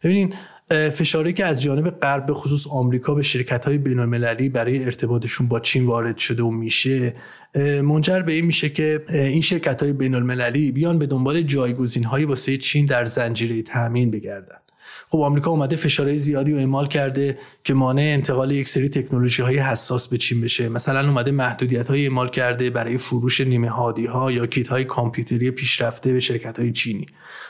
ببینین 0.04 0.34
فشاری 0.94 1.34
که 1.34 1.46
از 1.46 1.62
جانب 1.62 1.90
غرب 1.90 2.26
به 2.26 2.34
خصوص 2.34 2.68
آمریکا 2.68 3.14
به 3.14 3.22
شرکت 3.22 3.70
بینالمللی 3.70 4.50
برای 4.50 4.84
ارتباطشون 4.84 5.48
با 5.48 5.60
چین 5.60 5.86
وارد 5.86 6.18
شده 6.18 6.44
و 6.44 6.52
میشه 6.52 7.16
منجر 7.84 8.20
به 8.20 8.34
این 8.34 8.46
میشه 8.46 8.70
که 8.70 9.06
این 9.10 9.42
شرکت 9.42 9.84
های 9.84 9.94
بین 9.94 10.16
المللی 10.16 10.72
بیان 10.72 11.00
به 11.00 11.06
دنبال 11.06 11.42
جایگزین 11.42 12.04
هایی 12.04 12.26
واسه 12.26 12.58
چین 12.58 12.86
در 12.86 13.06
زنجیره 13.06 13.62
تامین 13.62 14.12
بگردن. 14.12 14.61
خب 15.12 15.20
آمریکا 15.20 15.52
اومده 15.52 15.76
فشارهای 15.76 16.18
زیادی 16.18 16.52
رو 16.52 16.58
اعمال 16.58 16.88
کرده 16.88 17.38
که 17.64 17.74
مانع 17.74 18.02
انتقال 18.02 18.52
یک 18.52 18.68
سری 18.68 18.90
تکنولوژی 18.90 19.42
های 19.42 19.58
حساس 19.58 20.08
به 20.08 20.18
چین 20.18 20.42
بشه. 20.42 20.70
مثلا 20.70 21.08
اومده 21.08 21.32
محدودیت 21.32 21.88
های 21.88 22.04
اعمال 22.04 22.30
کرده 22.30 22.70
برای 22.70 22.98
فروش 22.98 23.42
نیمه 23.42 23.70
هادی 23.70 24.06
ها 24.06 24.32
یا 24.32 24.46
کیت 24.46 24.68
های 24.68 24.84
کامپیوتری 24.84 25.52
پیشرفته 25.52 26.14
به 26.14 26.20
شرکت 26.20 26.60
های 26.60 26.72
چینی. 26.72 27.06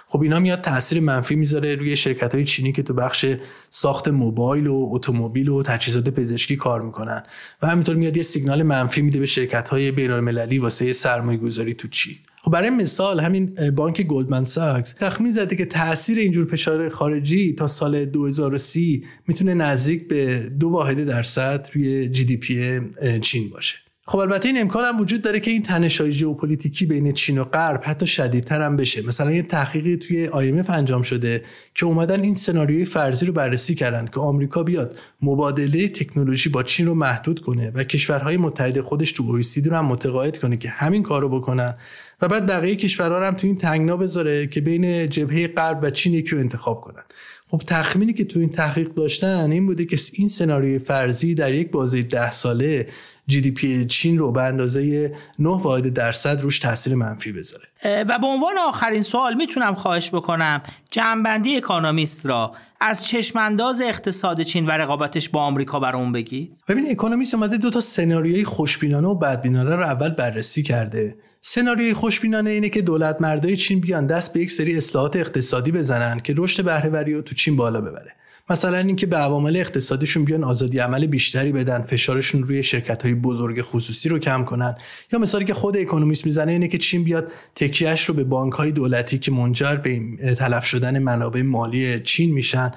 خب 0.07 0.21
اینا 0.21 0.39
میاد 0.39 0.61
تاثیر 0.61 0.99
منفی 0.99 1.35
می‌ذاره 1.35 1.75
روی 1.75 1.97
شرکت 1.97 2.35
های 2.35 2.43
چینی 2.43 2.71
که 2.71 2.83
تو 2.83 2.93
بخش 2.93 3.25
ساخت 3.69 4.07
موبایل 4.07 4.67
و 4.67 4.89
اتومبیل 4.91 5.49
و 5.49 5.63
تجهیزات 5.63 6.09
پزشکی 6.09 6.55
کار 6.55 6.81
می‌کنن. 6.81 7.23
و 7.61 7.67
همینطور 7.67 7.95
میاد 7.95 8.17
یه 8.17 8.23
سیگنال 8.23 8.63
منفی 8.63 9.01
میده 9.01 9.19
به 9.19 9.25
شرکت 9.25 9.69
های 9.69 9.91
بین 9.91 10.11
المللی 10.11 10.59
واسه 10.59 10.93
سرمایه 10.93 11.37
گذاری 11.37 11.73
تو 11.73 11.87
چین. 11.87 12.15
خب 12.43 12.51
برای 12.51 12.69
مثال 12.69 13.19
همین 13.19 13.69
بانک 13.75 14.01
گلدمن 14.01 14.45
ساکس 14.45 14.93
تخمین 14.93 15.31
زده 15.31 15.55
که 15.55 15.65
تاثیر 15.65 16.17
اینجور 16.17 16.47
فشار 16.47 16.89
خارجی 16.89 17.53
تا 17.53 17.67
سال 17.67 18.05
2030 18.05 19.05
می‌تونه 19.27 19.53
نزدیک 19.53 20.07
به 20.07 20.39
دو 20.59 20.69
واحد 20.69 21.05
درصد 21.05 21.67
روی 21.73 22.09
GDP 22.09 22.81
چین 23.21 23.49
باشه. 23.49 23.77
خب 24.11 24.17
البته 24.17 24.47
این 24.47 24.61
امکان 24.61 24.83
هم 24.83 24.99
وجود 24.99 25.21
داره 25.21 25.39
که 25.39 25.51
این 25.51 25.61
تنش‌های 25.61 26.11
ژئوپلیتیکی 26.11 26.85
بین 26.85 27.13
چین 27.13 27.37
و 27.37 27.43
غرب 27.43 27.81
حتی 27.83 28.07
شدیدتر 28.07 28.61
هم 28.61 28.75
بشه. 28.75 29.07
مثلا 29.07 29.31
یه 29.31 29.41
تحقیقی 29.41 29.97
توی 29.97 30.27
IMF 30.27 30.69
انجام 30.69 31.01
شده 31.01 31.43
که 31.75 31.85
اومدن 31.85 32.23
این 32.23 32.35
سناریوی 32.35 32.85
فرضی 32.85 33.25
رو 33.25 33.33
بررسی 33.33 33.75
کردن 33.75 34.05
که 34.05 34.19
آمریکا 34.19 34.63
بیاد 34.63 34.97
مبادله 35.21 35.87
تکنولوژی 35.87 36.49
با 36.49 36.63
چین 36.63 36.85
رو 36.85 36.93
محدود 36.93 37.39
کنه 37.39 37.71
و 37.71 37.83
کشورهای 37.83 38.37
متحد 38.37 38.81
خودش 38.81 39.11
تو 39.11 39.41
OECD 39.41 39.67
رو 39.67 39.75
هم 39.75 39.85
متقاعد 39.85 40.39
کنه 40.39 40.57
که 40.57 40.69
همین 40.69 41.03
کارو 41.03 41.29
بکنن 41.29 41.75
و 42.21 42.27
بعد 42.27 42.45
بقیه 42.45 42.75
کشورها 42.75 43.27
هم 43.27 43.33
تو 43.33 43.47
این 43.47 43.57
تنگنا 43.57 43.97
بذاره 43.97 44.47
که 44.47 44.61
بین 44.61 45.09
جبهه 45.09 45.47
غرب 45.47 45.79
و 45.81 45.89
چین 45.89 46.13
یکی 46.13 46.29
رو 46.29 46.39
انتخاب 46.39 46.81
کنن. 46.81 47.03
خب 47.51 47.61
تخمینی 47.67 48.13
که 48.13 48.25
تو 48.25 48.39
این 48.39 48.49
تحقیق 48.49 48.93
داشتن 48.93 49.51
این 49.51 49.65
بوده 49.65 49.85
که 49.85 49.97
این 50.13 50.27
سناریوی 50.27 50.79
فرضی 50.79 51.33
در 51.35 51.53
یک 51.53 51.71
بازه 51.71 52.01
ده 52.01 52.31
ساله 52.31 52.87
جی 53.27 53.41
دی 53.41 53.51
پی 53.51 53.85
چین 53.85 54.17
رو 54.17 54.31
به 54.31 54.43
اندازه 54.43 55.13
9 55.39 55.49
واحد 55.49 55.93
درصد 55.93 56.41
روش 56.41 56.59
تاثیر 56.59 56.95
منفی 56.95 57.31
بذاره. 57.31 57.65
و 57.85 58.19
به 58.19 58.27
عنوان 58.27 58.57
آخرین 58.67 59.01
سوال 59.01 59.33
می‌تونم 59.33 59.75
خواهش 59.75 60.09
بکنم. 60.09 60.61
جنبندی 60.91 61.57
اکانومیست 61.57 62.25
را 62.25 62.51
از 62.81 63.07
چشمانداز 63.07 63.81
اقتصاد 63.81 64.41
چین 64.41 64.65
و 64.65 64.71
رقابتش 64.71 65.29
با 65.29 65.41
آمریکا 65.41 65.79
برامون 65.79 66.11
بگید؟ 66.11 66.57
ببین 66.67 66.91
اکونومیست 66.91 67.33
اومده 67.33 67.57
دو 67.57 67.69
تا 67.69 67.81
سناریوی 67.81 68.43
خوشبینانه 68.43 69.07
و 69.07 69.15
بدبینانه 69.15 69.75
رو 69.75 69.83
اول 69.83 70.09
بررسی 70.09 70.63
کرده. 70.63 71.15
سناریوی 71.41 71.93
خوشبینانه 71.93 72.49
اینه 72.49 72.69
که 72.69 72.81
دولت 72.81 73.17
مردای 73.21 73.57
چین 73.57 73.79
بیان 73.79 74.07
دست 74.07 74.33
به 74.33 74.39
یک 74.39 74.51
سری 74.51 74.77
اصلاحات 74.77 75.15
اقتصادی 75.15 75.71
بزنن 75.71 76.19
که 76.19 76.33
رشد 76.37 76.65
بهرهوری 76.65 77.13
رو 77.13 77.21
تو 77.21 77.35
چین 77.35 77.55
بالا 77.55 77.81
ببره. 77.81 78.15
مثلا 78.51 78.77
اینکه 78.77 79.05
به 79.05 79.17
عوامل 79.17 79.57
اقتصادیشون 79.57 80.25
بیان 80.25 80.43
آزادی 80.43 80.79
عمل 80.79 81.07
بیشتری 81.07 81.51
بدن 81.51 81.81
فشارشون 81.81 82.43
روی 82.43 82.63
شرکت 82.63 83.03
های 83.03 83.15
بزرگ 83.15 83.61
خصوصی 83.61 84.09
رو 84.09 84.19
کم 84.19 84.45
کنن. 84.45 84.75
یا 85.13 85.19
مثالی 85.19 85.45
که 85.45 85.53
خود 85.53 85.77
اکونومیست 85.77 86.25
می‌زنه 86.25 86.51
اینه 86.51 86.67
که 86.67 86.77
چین 86.77 87.03
بیاد 87.03 87.31
تکیهش 87.55 88.05
رو 88.05 88.13
به 88.13 88.23
بانک 88.23 88.53
های 88.53 88.71
دولتی 88.71 89.17
که 89.17 89.31
منجر 89.31 89.75
به 89.75 90.01
تلف 90.35 90.65
شدن 90.65 90.99
منابع 90.99 91.41
مالی 91.41 91.99
چین 91.99 92.33
میشن 92.33 92.71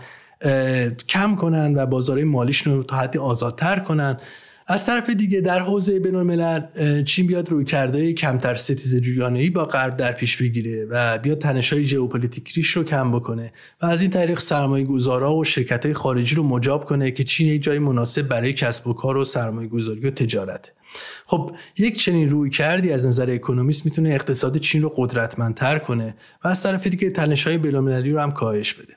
کم 1.09 1.37
کنن 1.37 1.75
و 1.77 1.87
بازار 1.87 2.25
مالیشون 2.25 2.75
رو 2.75 2.83
تا 2.83 2.97
حدی 2.97 3.18
آزادتر 3.18 3.79
کنن. 3.79 4.16
از 4.67 4.87
طرف 4.87 5.11
دیگه 5.11 5.41
در 5.41 5.61
حوزه 5.61 6.01
بین 6.01 6.15
الملل 6.15 6.62
چین 7.03 7.27
بیاد 7.27 7.49
رویکرد 7.49 8.12
کمتر 8.12 8.55
ستیزه‌ای 8.55 9.51
با 9.51 9.65
غرب 9.65 9.97
در 9.97 10.12
پیش 10.12 10.37
بگیره 10.37 10.87
و 10.91 11.19
بیاد 11.19 11.39
تنش‌های 11.39 11.85
ژئوپلیتیکیش 11.85 12.71
رو 12.71 12.85
کم 12.85 13.12
بکنه 13.12 13.53
و 13.83 13.87
از 13.87 14.01
این 14.01 14.11
طریق 14.11 14.39
سرمایه 14.39 14.85
گذارا 14.85 15.37
و 15.37 15.45
شرکت 15.45 15.85
های 15.85 15.95
خارجی 15.95 16.35
رو 16.35 16.43
مجاب 16.43 16.85
کنه 16.85 17.11
که 17.11 17.25
چین 17.25 17.49
یک 17.49 17.62
جای 17.62 17.79
مناسب 17.79 18.29
برای 18.29 18.53
کسب 18.53 18.87
و 18.87 18.93
کار 18.93 19.17
و 19.17 19.25
سرمایه 19.25 19.69
گذاری 19.69 20.01
و 20.01 20.11
تجارت. 20.11 20.73
خب 21.27 21.53
یک 21.79 21.99
چنین 21.99 22.29
روی 22.29 22.51
کردی 22.51 22.93
از 22.93 23.07
نظر 23.07 23.31
اکونومیست 23.31 23.85
می‌تونه 23.85 24.11
اقتصاد 24.11 24.59
چین 24.59 24.83
رو 24.83 24.93
قدرتمندتر 24.97 25.79
کنه 25.79 26.15
و 26.45 26.49
از 26.49 26.62
طرف 26.62 26.87
دیگه 26.87 27.11
تنش‌های 27.11 27.59
بین‌المللی 27.59 28.12
رو 28.12 28.21
هم 28.21 28.33
کاهش 28.33 28.75
بده. 28.75 28.95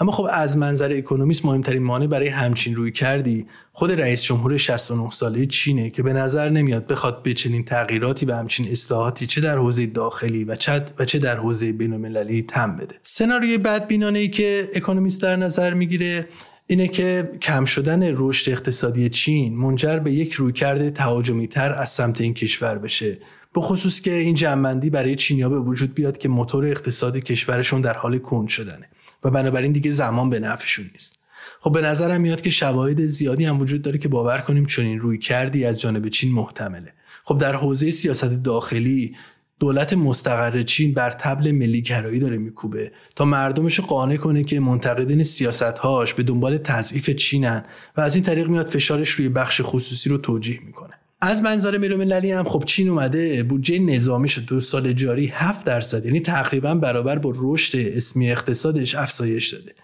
اما 0.00 0.12
خب 0.12 0.26
از 0.32 0.56
منظر 0.56 0.92
اکونومیست 0.96 1.44
مهمترین 1.44 1.82
مانع 1.82 2.06
برای 2.06 2.28
همچین 2.28 2.76
روی 2.76 2.92
کردی 2.92 3.46
خود 3.72 4.00
رئیس 4.00 4.22
جمهور 4.22 4.56
69 4.56 5.10
ساله 5.10 5.46
چینه 5.46 5.90
که 5.90 6.02
به 6.02 6.12
نظر 6.12 6.48
نمیاد 6.48 6.86
بخواد 6.86 7.22
به 7.22 7.34
چنین 7.34 7.64
تغییراتی 7.64 8.26
و 8.26 8.34
همچین 8.34 8.68
اصلاحاتی 8.68 9.26
چه 9.26 9.40
در 9.40 9.58
حوزه 9.58 9.86
داخلی 9.86 10.44
و 10.44 10.56
چه 10.56 10.84
و 10.98 11.04
چه 11.04 11.18
در 11.18 11.36
حوزه 11.36 11.72
بین‌المللی 11.72 12.42
تم 12.42 12.76
بده. 12.76 12.94
سناریوی 13.02 13.58
بدبینانه 13.58 14.18
ای 14.18 14.28
که 14.28 14.68
اکونومیست 14.74 15.22
در 15.22 15.36
نظر 15.36 15.74
می‌گیره 15.74 16.28
اینه 16.66 16.88
که 16.88 17.30
کم 17.42 17.64
شدن 17.64 18.02
رشد 18.16 18.50
اقتصادی 18.50 19.08
چین 19.08 19.56
منجر 19.56 19.98
به 19.98 20.12
یک 20.12 20.32
رویکرد 20.32 20.90
تهاجمی 20.94 21.46
تر 21.46 21.72
از 21.72 21.88
سمت 21.88 22.20
این 22.20 22.34
کشور 22.34 22.78
بشه. 22.78 23.18
به 23.54 23.60
خصوص 23.60 24.00
که 24.00 24.14
این 24.14 24.34
جنبندی 24.34 24.90
برای 24.90 25.14
چینیا 25.14 25.48
به 25.48 25.58
وجود 25.58 25.94
بیاد 25.94 26.18
که 26.18 26.28
موتور 26.28 26.66
اقتصاد 26.66 27.16
کشورشون 27.16 27.80
در 27.80 27.94
حال 27.94 28.18
کند 28.18 28.48
شدنه. 28.48 28.88
و 29.24 29.30
بنابراین 29.30 29.72
دیگه 29.72 29.90
زمان 29.90 30.30
به 30.30 30.40
نفعشون 30.40 30.90
نیست. 30.92 31.18
خب 31.60 31.72
به 31.72 31.80
نظرم 31.80 32.20
میاد 32.20 32.40
که 32.40 32.50
شواهد 32.50 33.06
زیادی 33.06 33.44
هم 33.44 33.60
وجود 33.60 33.82
داره 33.82 33.98
که 33.98 34.08
باور 34.08 34.38
کنیم 34.38 34.66
چنین 34.66 35.00
روی 35.00 35.18
کردی 35.18 35.64
از 35.64 35.80
جانب 35.80 36.08
چین 36.08 36.32
محتمله. 36.32 36.92
خب 37.24 37.38
در 37.38 37.56
حوزه 37.56 37.90
سیاست 37.90 38.24
داخلی 38.24 39.16
دولت 39.60 39.92
مستقر 39.92 40.62
چین 40.62 40.94
بر 40.94 41.10
تبل 41.10 41.50
ملی 41.52 41.82
گرایی 41.82 42.18
داره 42.18 42.38
میکوبه 42.38 42.92
تا 43.16 43.24
مردمش 43.24 43.80
قانع 43.80 44.16
کنه 44.16 44.44
که 44.44 44.60
منتقدین 44.60 45.24
سیاستهاش 45.24 46.14
به 46.14 46.22
دنبال 46.22 46.58
تضعیف 46.58 47.10
چینن 47.10 47.64
و 47.96 48.00
از 48.00 48.14
این 48.14 48.24
طریق 48.24 48.48
میاد 48.48 48.68
فشارش 48.68 49.10
روی 49.10 49.28
بخش 49.28 49.60
خصوصی 49.64 50.10
رو 50.10 50.18
توجیه 50.18 50.60
می‌کنه. 50.66 50.97
از 51.20 51.42
منظر 51.42 51.78
ملی 51.78 52.32
هم 52.32 52.44
خب 52.44 52.64
چین 52.66 52.88
اومده 52.88 53.42
بودجه 53.42 53.78
نظامی 53.78 54.28
شد 54.28 54.44
دو 54.44 54.60
سال 54.60 54.92
جاری 54.92 55.26
7 55.26 55.66
درصد 55.66 56.04
یعنی 56.04 56.20
تقریبا 56.20 56.74
برابر 56.74 57.18
با 57.18 57.32
رشد 57.36 57.78
اسمی 57.78 58.30
اقتصادش 58.30 58.94
افزایش 58.94 59.54
داده. 59.54 59.74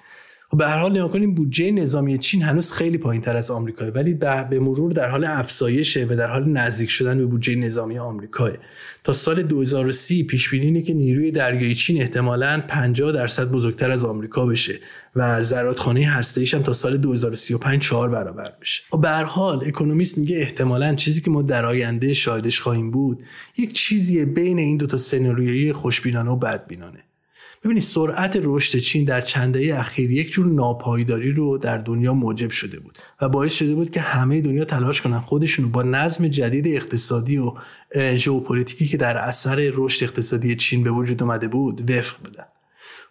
خب 0.51 0.59
به 0.59 0.69
هر 0.69 0.77
حال 0.77 0.91
نگاه 0.91 1.13
کنیم 1.13 1.35
بودجه 1.35 1.71
نظامی 1.71 2.19
چین 2.19 2.43
هنوز 2.43 2.73
خیلی 2.73 2.99
پایین 2.99 3.23
تر 3.23 3.37
از 3.37 3.51
آمریکا 3.51 3.85
ولی 3.85 4.15
به 4.15 4.61
مرور 4.61 4.93
در 4.93 5.09
حال 5.09 5.25
افزایشه 5.25 6.07
و 6.11 6.17
در 6.17 6.31
حال 6.31 6.49
نزدیک 6.49 6.91
شدن 6.91 7.19
به 7.19 7.27
بودجه 7.27 7.55
نظامی 7.55 7.99
آمریکا 7.99 8.51
تا 9.05 9.13
سال 9.13 9.43
2030 9.43 10.25
پیش 10.25 10.51
بینی 10.51 10.67
اینه 10.67 10.83
که 10.83 10.95
نیروی 10.95 11.31
دریایی 11.31 11.75
چین 11.75 12.01
احتمالاً 12.01 12.63
50 12.69 13.13
درصد 13.13 13.51
بزرگتر 13.51 13.91
از 13.91 14.05
آمریکا 14.05 14.47
بشه 14.47 14.79
و 15.17 15.43
زرادخانه 15.43 16.07
هسته 16.07 16.45
هم 16.53 16.63
تا 16.63 16.73
سال 16.73 16.97
2035 16.97 17.83
چهار 17.83 18.09
برابر 18.09 18.53
بشه. 18.61 18.83
خب 18.91 19.01
به 19.01 19.09
هر 19.09 19.25
حال 19.25 19.65
اکونومیست 19.67 20.19
میگه 20.19 20.37
احتمالاً 20.37 20.95
چیزی 20.95 21.21
که 21.21 21.31
ما 21.31 21.43
در 21.43 21.67
آینده 21.67 22.15
شاهدش 22.15 22.61
خواهیم 22.61 22.91
بود 22.91 23.23
یک 23.57 23.73
چیزی 23.73 24.25
بین 24.25 24.59
این 24.59 24.77
دو 24.77 24.87
تا 24.87 24.99
سناریوی 24.99 25.73
خوشبینانه 25.73 26.31
و 26.31 26.37
بدبینانه. 26.37 27.04
ببینید 27.65 27.83
سرعت 27.83 28.41
رشد 28.43 28.79
چین 28.79 29.05
در 29.05 29.21
چند 29.21 29.55
دهه 29.55 29.81
اخیر 29.81 30.11
یک 30.11 30.33
جور 30.33 30.47
ناپایداری 30.47 31.31
رو 31.31 31.59
در 31.59 31.79
دنیا 31.79 32.15
موجب 32.15 32.51
شده 32.51 32.81
بود 32.81 32.99
و 33.21 33.29
باعث 33.29 33.53
شده 33.53 33.75
بود 33.75 33.91
که 33.91 34.01
همه 34.01 34.41
دنیا 34.41 34.65
تلاش 34.65 35.01
کنن 35.01 35.21
خودشونو 35.21 35.69
با 35.69 35.83
نظم 35.83 36.29
جدید 36.29 36.69
اقتصادی 36.69 37.39
و 37.39 37.53
ژئوپلیتیکی 38.15 38.87
که 38.87 38.97
در 38.97 39.17
اثر 39.17 39.71
رشد 39.75 40.05
اقتصادی 40.05 40.57
چین 40.57 40.83
به 40.83 40.91
وجود 40.91 41.23
اومده 41.23 41.49
بود 41.49 41.91
وفق 41.91 42.17
بدن. 42.29 42.45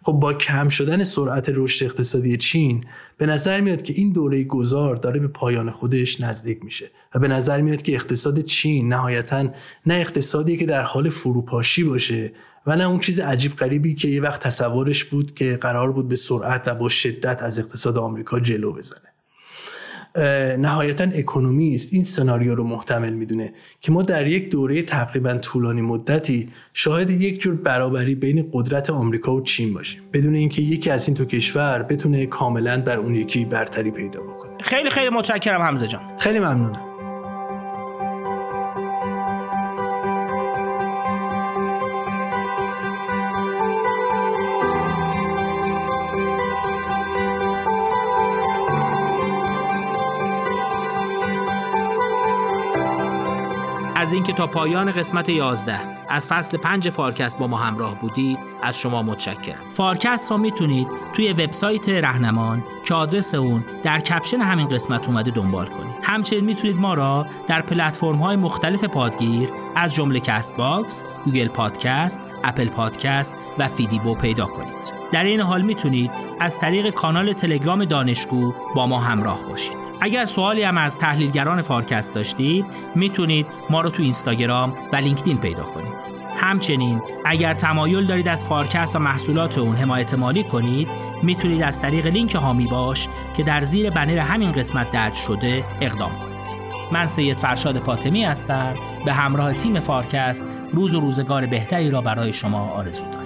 خب 0.06 0.12
با 0.12 0.32
کم 0.32 0.68
شدن 0.68 1.04
سرعت 1.04 1.48
رشد 1.54 1.84
اقتصادی 1.84 2.36
چین 2.36 2.84
به 3.18 3.26
نظر 3.26 3.60
میاد 3.60 3.82
که 3.82 3.92
این 3.96 4.12
دوره 4.12 4.44
گذار 4.44 4.96
داره 4.96 5.20
به 5.20 5.28
پایان 5.28 5.70
خودش 5.70 6.20
نزدیک 6.20 6.64
میشه 6.64 6.90
و 7.14 7.18
به 7.18 7.28
نظر 7.28 7.60
میاد 7.60 7.82
که 7.82 7.94
اقتصاد 7.94 8.40
چین 8.40 8.88
نهایتا 8.88 9.48
نه 9.86 9.94
اقتصادی 9.94 10.56
که 10.56 10.66
در 10.66 10.82
حال 10.82 11.10
فروپاشی 11.10 11.84
باشه 11.84 12.32
و 12.66 12.76
نه 12.76 12.88
اون 12.88 12.98
چیز 12.98 13.20
عجیب 13.20 13.56
غریبی 13.56 13.94
که 13.94 14.08
یه 14.08 14.22
وقت 14.22 14.40
تصورش 14.40 15.04
بود 15.04 15.34
که 15.34 15.56
قرار 15.56 15.92
بود 15.92 16.08
به 16.08 16.16
سرعت 16.16 16.62
و 16.68 16.74
با 16.74 16.88
شدت 16.88 17.42
از 17.42 17.58
اقتصاد 17.58 17.98
آمریکا 17.98 18.40
جلو 18.40 18.72
بزنه. 18.72 19.13
نهایتا 20.58 21.04
اکونومیست 21.04 21.92
این 21.92 22.04
سناریو 22.04 22.54
رو 22.54 22.64
محتمل 22.64 23.12
می‌دونه 23.12 23.52
که 23.80 23.92
ما 23.92 24.02
در 24.02 24.26
یک 24.26 24.50
دوره 24.50 24.82
تقریبا 24.82 25.34
طولانی 25.34 25.82
مدتی 25.82 26.48
شاهد 26.72 27.10
یک 27.10 27.40
جور 27.40 27.54
برابری 27.54 28.14
بین 28.14 28.50
قدرت 28.52 28.90
آمریکا 28.90 29.34
و 29.34 29.40
چین 29.42 29.74
باشیم. 29.74 30.02
بدون 30.12 30.34
اینکه 30.34 30.62
یکی 30.62 30.90
از 30.90 31.08
این 31.08 31.16
دو 31.16 31.24
کشور 31.24 31.82
بتونه 31.82 32.26
کاملا 32.26 32.82
بر 32.82 32.96
اون 32.96 33.14
یکی 33.14 33.44
برتری 33.44 33.90
پیدا 33.90 34.20
بکنه. 34.20 34.58
خیلی 34.60 34.90
خیلی 34.90 35.08
متشکرم 35.10 35.62
حمزه 35.62 35.86
جان. 35.86 36.02
خیلی 36.18 36.38
ممنونم. 36.38 36.93
از 54.04 54.12
اینکه 54.12 54.32
تا 54.32 54.46
پایان 54.46 54.92
قسمت 54.92 55.28
11 55.28 55.78
از 56.08 56.28
فصل 56.28 56.56
پنج 56.56 56.90
فارکست 56.90 57.38
با 57.38 57.46
ما 57.46 57.56
همراه 57.56 58.00
بودید 58.00 58.38
از 58.62 58.78
شما 58.78 59.02
متشکرم. 59.02 59.72
فارکست 59.72 60.30
را 60.30 60.36
می‌تونید 60.36 60.88
توی 61.12 61.32
وبسایت 61.32 61.88
رهنمان 61.88 62.64
که 62.86 62.94
آدرس 62.94 63.34
اون 63.34 63.64
در 63.82 64.00
کپشن 64.00 64.40
همین 64.40 64.68
قسمت 64.68 65.08
اومده 65.08 65.30
دنبال 65.30 65.66
کنید. 65.66 65.94
همچنین 66.02 66.44
می‌تونید 66.44 66.76
ما 66.76 66.94
را 66.94 67.26
در 67.46 67.60
پلتفرم 67.60 68.16
های 68.16 68.36
مختلف 68.36 68.84
پادگیر 68.84 69.48
از 69.76 69.94
جمله 69.94 70.20
کست 70.20 70.56
باکس، 70.56 71.04
گوگل 71.24 71.48
پادکست، 71.48 72.22
اپل 72.44 72.68
پادکست 72.68 73.34
و 73.58 73.68
فیدیبو 73.68 74.14
پیدا 74.14 74.46
کنید. 74.46 74.92
در 75.12 75.24
این 75.24 75.40
حال 75.40 75.62
می‌تونید 75.62 76.10
از 76.40 76.58
طریق 76.58 76.90
کانال 76.90 77.32
تلگرام 77.32 77.84
دانشگو 77.84 78.54
با 78.74 78.86
ما 78.86 78.98
همراه 78.98 79.44
باشید. 79.44 79.76
اگر 80.00 80.24
سوالی 80.24 80.62
هم 80.62 80.78
از 80.78 80.98
تحلیلگران 80.98 81.62
فارکست 81.62 82.14
داشتید 82.14 82.66
می‌تونید 82.94 83.46
ما 83.70 83.80
رو 83.80 83.90
تو 83.90 84.02
اینستاگرام 84.02 84.74
و 84.92 84.96
لینکدین 84.96 85.38
پیدا 85.38 85.62
کنید. 85.62 86.24
همچنین 86.36 87.02
اگر 87.24 87.54
تمایل 87.54 88.06
دارید 88.06 88.28
از 88.28 88.44
فارکست 88.44 88.96
و 88.96 88.98
محصولات 88.98 89.58
اون 89.58 89.76
حمایت 89.76 90.14
مالی 90.14 90.44
کنید 90.44 90.88
می‌تونید 91.22 91.62
از 91.62 91.80
طریق 91.82 92.06
لینک 92.06 92.34
حامی 92.34 92.66
باش 92.66 93.08
که 93.36 93.42
در 93.42 93.60
زیر 93.60 93.90
بنر 93.90 94.18
همین 94.18 94.52
قسمت 94.52 94.90
درج 94.90 95.14
شده 95.14 95.64
اقدام 95.80 96.12
کنید. 96.12 96.33
من 96.92 97.06
سید 97.06 97.38
فرشاد 97.38 97.78
فاطمی 97.78 98.24
هستم. 98.24 98.74
به 99.04 99.12
همراه 99.12 99.54
تیم 99.54 99.80
فارکست 99.80 100.44
روز 100.72 100.94
و 100.94 101.00
روزگار 101.00 101.46
بهتری 101.46 101.90
را 101.90 102.00
برای 102.00 102.32
شما 102.32 102.68
آرزو 102.68 103.04
دارم. 103.04 103.23